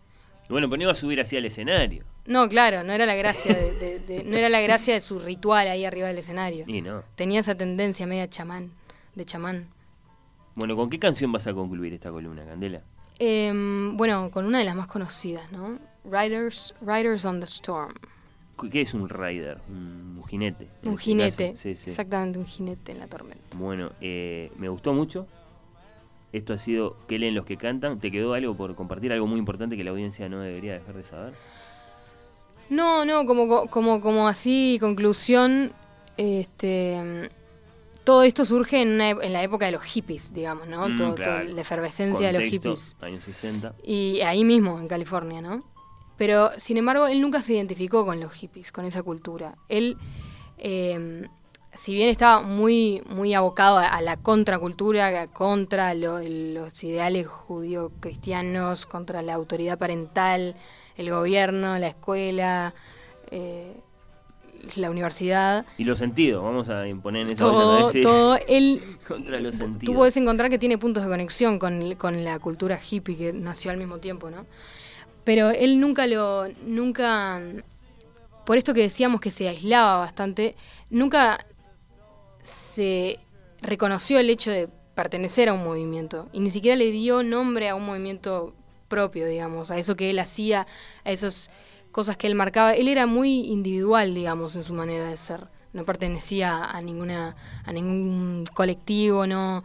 Y 0.48 0.52
bueno, 0.52 0.68
pero 0.68 0.76
no 0.78 0.82
iba 0.84 0.92
a 0.92 0.94
subir 0.94 1.20
así 1.20 1.36
al 1.36 1.44
escenario. 1.44 2.04
No, 2.26 2.48
claro, 2.48 2.84
no 2.84 2.92
era 2.92 3.04
la 3.04 3.14
gracia 3.16 3.52
de, 3.54 3.72
de- 3.78 3.98
de- 4.00 4.24
no 4.24 4.36
era 4.36 4.48
la 4.48 4.60
gracia 4.60 4.94
de 4.94 5.00
su 5.00 5.18
ritual 5.18 5.66
ahí 5.68 5.84
arriba 5.84 6.06
del 6.08 6.18
escenario. 6.18 6.64
Y 6.68 6.82
no. 6.82 7.02
Tenía 7.16 7.40
esa 7.40 7.56
tendencia 7.56 8.06
media 8.06 8.28
chamán, 8.30 8.70
de 9.16 9.24
chamán. 9.24 9.68
Bueno, 10.54 10.76
¿con 10.76 10.88
qué 10.88 10.98
canción 11.00 11.32
vas 11.32 11.46
a 11.48 11.52
concluir 11.52 11.92
esta 11.94 12.10
columna, 12.10 12.44
Candela? 12.44 12.82
Em, 13.18 13.96
bueno, 13.96 14.30
con 14.30 14.44
una 14.46 14.58
de 14.60 14.64
las 14.64 14.76
más 14.76 14.86
conocidas, 14.86 15.50
¿no? 15.50 15.78
Riders, 16.04 16.74
Riders 16.80 17.24
on 17.24 17.40
the 17.40 17.46
Storm. 17.46 17.92
¿Qué 18.70 18.80
es 18.80 18.94
un 18.94 19.08
rider? 19.08 19.58
Un 19.68 20.22
jinete. 20.28 20.68
Un 20.82 20.92
este 20.94 21.02
jinete. 21.04 21.56
Sí, 21.56 21.76
sí. 21.76 21.90
Exactamente, 21.90 22.38
un 22.38 22.46
jinete 22.46 22.92
en 22.92 22.98
la 23.00 23.06
tormenta. 23.06 23.56
Bueno, 23.56 23.92
eh, 24.00 24.50
me 24.56 24.68
gustó 24.68 24.92
mucho. 24.92 25.26
Esto 26.32 26.52
ha 26.54 26.58
sido 26.58 26.96
¿Qué 27.06 27.18
leen 27.18 27.34
los 27.34 27.44
que 27.44 27.56
cantan? 27.56 27.98
¿Te 28.00 28.10
quedó 28.10 28.34
algo 28.34 28.54
por 28.56 28.74
compartir? 28.74 29.12
Algo 29.12 29.26
muy 29.26 29.38
importante 29.38 29.76
que 29.76 29.84
la 29.84 29.90
audiencia 29.90 30.28
no 30.28 30.40
debería 30.40 30.74
dejar 30.74 30.94
de 30.96 31.04
saber. 31.04 31.34
No, 32.68 33.04
no, 33.04 33.24
como, 33.26 33.68
como, 33.68 34.00
como 34.00 34.26
así, 34.26 34.78
conclusión, 34.80 35.72
este, 36.16 37.30
todo 38.02 38.24
esto 38.24 38.44
surge 38.44 38.82
en, 38.82 38.94
una 38.94 39.10
en 39.10 39.32
la 39.32 39.42
época 39.44 39.66
de 39.66 39.72
los 39.72 39.82
hippies, 39.82 40.34
digamos, 40.34 40.66
¿no? 40.66 40.88
Mm, 40.88 40.96
Todo- 40.96 41.14
claro. 41.14 41.42
toda 41.42 41.54
la 41.54 41.60
efervescencia 41.60 42.26
de 42.26 42.32
los 42.32 42.42
hippies. 42.50 42.96
Años 43.00 43.22
60. 43.22 43.74
Y 43.84 44.20
ahí 44.22 44.44
mismo, 44.44 44.78
en 44.80 44.88
California, 44.88 45.40
¿no? 45.40 45.62
Pero, 46.16 46.50
sin 46.56 46.76
embargo, 46.78 47.06
él 47.06 47.20
nunca 47.20 47.40
se 47.40 47.54
identificó 47.54 48.04
con 48.06 48.20
los 48.20 48.32
hippies, 48.32 48.72
con 48.72 48.84
esa 48.86 49.02
cultura. 49.02 49.54
Él, 49.68 49.96
eh, 50.58 51.28
si 51.74 51.94
bien 51.94 52.08
estaba 52.08 52.40
muy, 52.40 53.02
muy 53.10 53.34
abocado 53.34 53.76
a, 53.78 53.86
a 53.88 54.00
la 54.00 54.16
contracultura, 54.16 55.08
a- 55.22 55.26
contra 55.26 55.92
lo- 55.94 56.20
los 56.20 56.82
ideales 56.84 57.26
judío-cristianos, 57.26 58.86
contra 58.86 59.22
la 59.22 59.34
autoridad 59.34 59.78
parental, 59.78 60.54
el 60.96 61.10
gobierno, 61.10 61.78
la 61.78 61.88
escuela, 61.88 62.72
eh, 63.30 63.74
la 64.76 64.90
universidad, 64.90 65.64
Y 65.78 65.84
los 65.84 65.98
sentidos, 65.98 66.42
vamos 66.42 66.68
a 66.70 66.88
imponer 66.88 67.22
en 67.26 67.32
esa 67.32 67.44
todo, 67.44 67.86
olla, 67.86 68.00
todo, 68.00 68.38
él 68.48 68.80
Contra 69.06 69.38
los 69.38 69.52
Tú 69.52 69.58
sentidos. 69.58 69.94
puedes 69.96 70.16
encontrar 70.16 70.50
que 70.50 70.58
tiene 70.58 70.78
puntos 70.78 71.04
de 71.04 71.08
conexión 71.10 71.58
con, 71.58 71.94
con 71.96 72.24
la 72.24 72.38
cultura 72.38 72.78
hippie 72.90 73.16
que 73.16 73.32
nació 73.32 73.70
al 73.70 73.76
mismo 73.76 73.98
tiempo, 73.98 74.30
¿no? 74.30 74.46
Pero 75.26 75.50
él 75.50 75.80
nunca 75.80 76.06
lo. 76.06 76.46
Nunca. 76.64 77.42
Por 78.46 78.56
esto 78.56 78.72
que 78.72 78.82
decíamos 78.82 79.20
que 79.20 79.32
se 79.32 79.48
aislaba 79.48 79.96
bastante, 79.96 80.54
nunca 80.88 81.44
se 82.42 83.18
reconoció 83.60 84.20
el 84.20 84.30
hecho 84.30 84.52
de 84.52 84.68
pertenecer 84.94 85.48
a 85.48 85.52
un 85.52 85.64
movimiento. 85.64 86.28
Y 86.32 86.38
ni 86.38 86.50
siquiera 86.50 86.76
le 86.76 86.92
dio 86.92 87.24
nombre 87.24 87.68
a 87.68 87.74
un 87.74 87.84
movimiento 87.84 88.54
propio, 88.86 89.26
digamos, 89.26 89.72
a 89.72 89.78
eso 89.78 89.96
que 89.96 90.10
él 90.10 90.20
hacía, 90.20 90.64
a 91.04 91.10
esas 91.10 91.50
cosas 91.90 92.16
que 92.16 92.28
él 92.28 92.36
marcaba. 92.36 92.74
Él 92.74 92.86
era 92.86 93.06
muy 93.06 93.46
individual, 93.46 94.14
digamos, 94.14 94.54
en 94.54 94.62
su 94.62 94.74
manera 94.74 95.08
de 95.08 95.16
ser. 95.16 95.48
No 95.72 95.84
pertenecía 95.84 96.64
a 96.64 96.80
ninguna, 96.80 97.34
a 97.64 97.72
ningún 97.72 98.44
colectivo, 98.54 99.26
no 99.26 99.64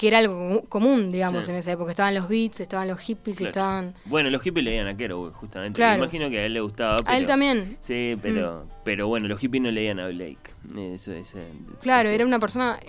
que 0.00 0.08
era 0.08 0.16
algo 0.16 0.62
común, 0.70 1.12
digamos, 1.12 1.44
Sí. 1.44 1.50
en 1.50 1.58
esa 1.58 1.72
época. 1.72 1.90
Estaban 1.90 2.14
los 2.14 2.26
beats, 2.26 2.58
estaban 2.60 2.88
los 2.88 2.98
hippies, 3.00 3.36
Claro. 3.36 3.50
estaban... 3.50 3.94
Bueno, 4.06 4.30
los 4.30 4.40
hippies 4.40 4.64
leían 4.64 4.86
a 4.86 4.96
Kerouac, 4.96 5.34
justamente. 5.34 5.76
Claro. 5.76 5.98
Me 5.98 6.04
imagino 6.06 6.30
que 6.30 6.38
a 6.38 6.46
él 6.46 6.54
le 6.54 6.60
gustaba. 6.62 6.96
A 7.04 7.18
él 7.18 7.26
también. 7.26 7.72
Mm. 7.72 7.76
Sí, 7.80 8.14
pero, 8.22 8.64
pero 8.82 9.08
bueno, 9.08 9.28
los 9.28 9.38
hippies 9.38 9.62
no 9.62 9.70
leían 9.70 10.00
a 10.00 10.08
Blake. 10.08 10.38
Eso 10.74 11.12
es. 11.12 11.34
Claro, 11.82 12.08
era 12.08 12.24
una 12.24 12.38
persona 12.38 12.80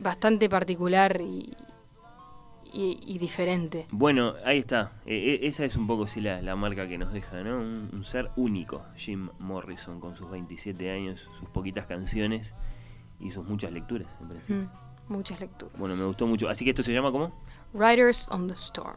bastante 0.00 0.48
particular 0.48 1.20
y, 1.20 1.52
y, 2.72 3.00
y 3.04 3.18
diferente. 3.18 3.86
Bueno, 3.90 4.34
ahí 4.44 4.58
está. 4.58 4.92
Eh, 5.06 5.40
eh, 5.42 5.48
esa 5.48 5.64
es 5.64 5.74
un 5.74 5.88
poco 5.88 6.06
sí 6.06 6.20
la, 6.20 6.40
la 6.42 6.54
marca 6.54 6.86
que 6.86 6.96
nos 6.96 7.12
deja, 7.12 7.42
¿no? 7.42 7.56
Un, 7.58 7.90
un 7.92 8.04
ser 8.04 8.30
único, 8.36 8.84
Jim 8.96 9.30
Morrison, 9.40 9.98
con 9.98 10.14
sus 10.14 10.30
27 10.30 10.92
años, 10.92 11.28
sus 11.40 11.48
poquitas 11.48 11.86
canciones 11.86 12.54
y 13.18 13.30
sus 13.32 13.44
muchas 13.48 13.72
lecturas. 13.72 14.06
me 14.20 14.28
parece. 14.28 14.52
Mm, 14.54 14.68
muchas 15.10 15.40
lecturas. 15.40 15.78
Bueno, 15.78 15.96
me 15.96 16.04
gustó 16.04 16.26
mucho. 16.26 16.48
Así 16.48 16.64
que 16.64 16.70
esto 16.70 16.82
se 16.82 16.92
llama 16.92 17.12
¿cómo? 17.12 17.32
Riders 17.74 18.28
on 18.30 18.48
the 18.48 18.54
Storm. 18.54 18.96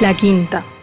La 0.00 0.14
quinta. 0.14 0.77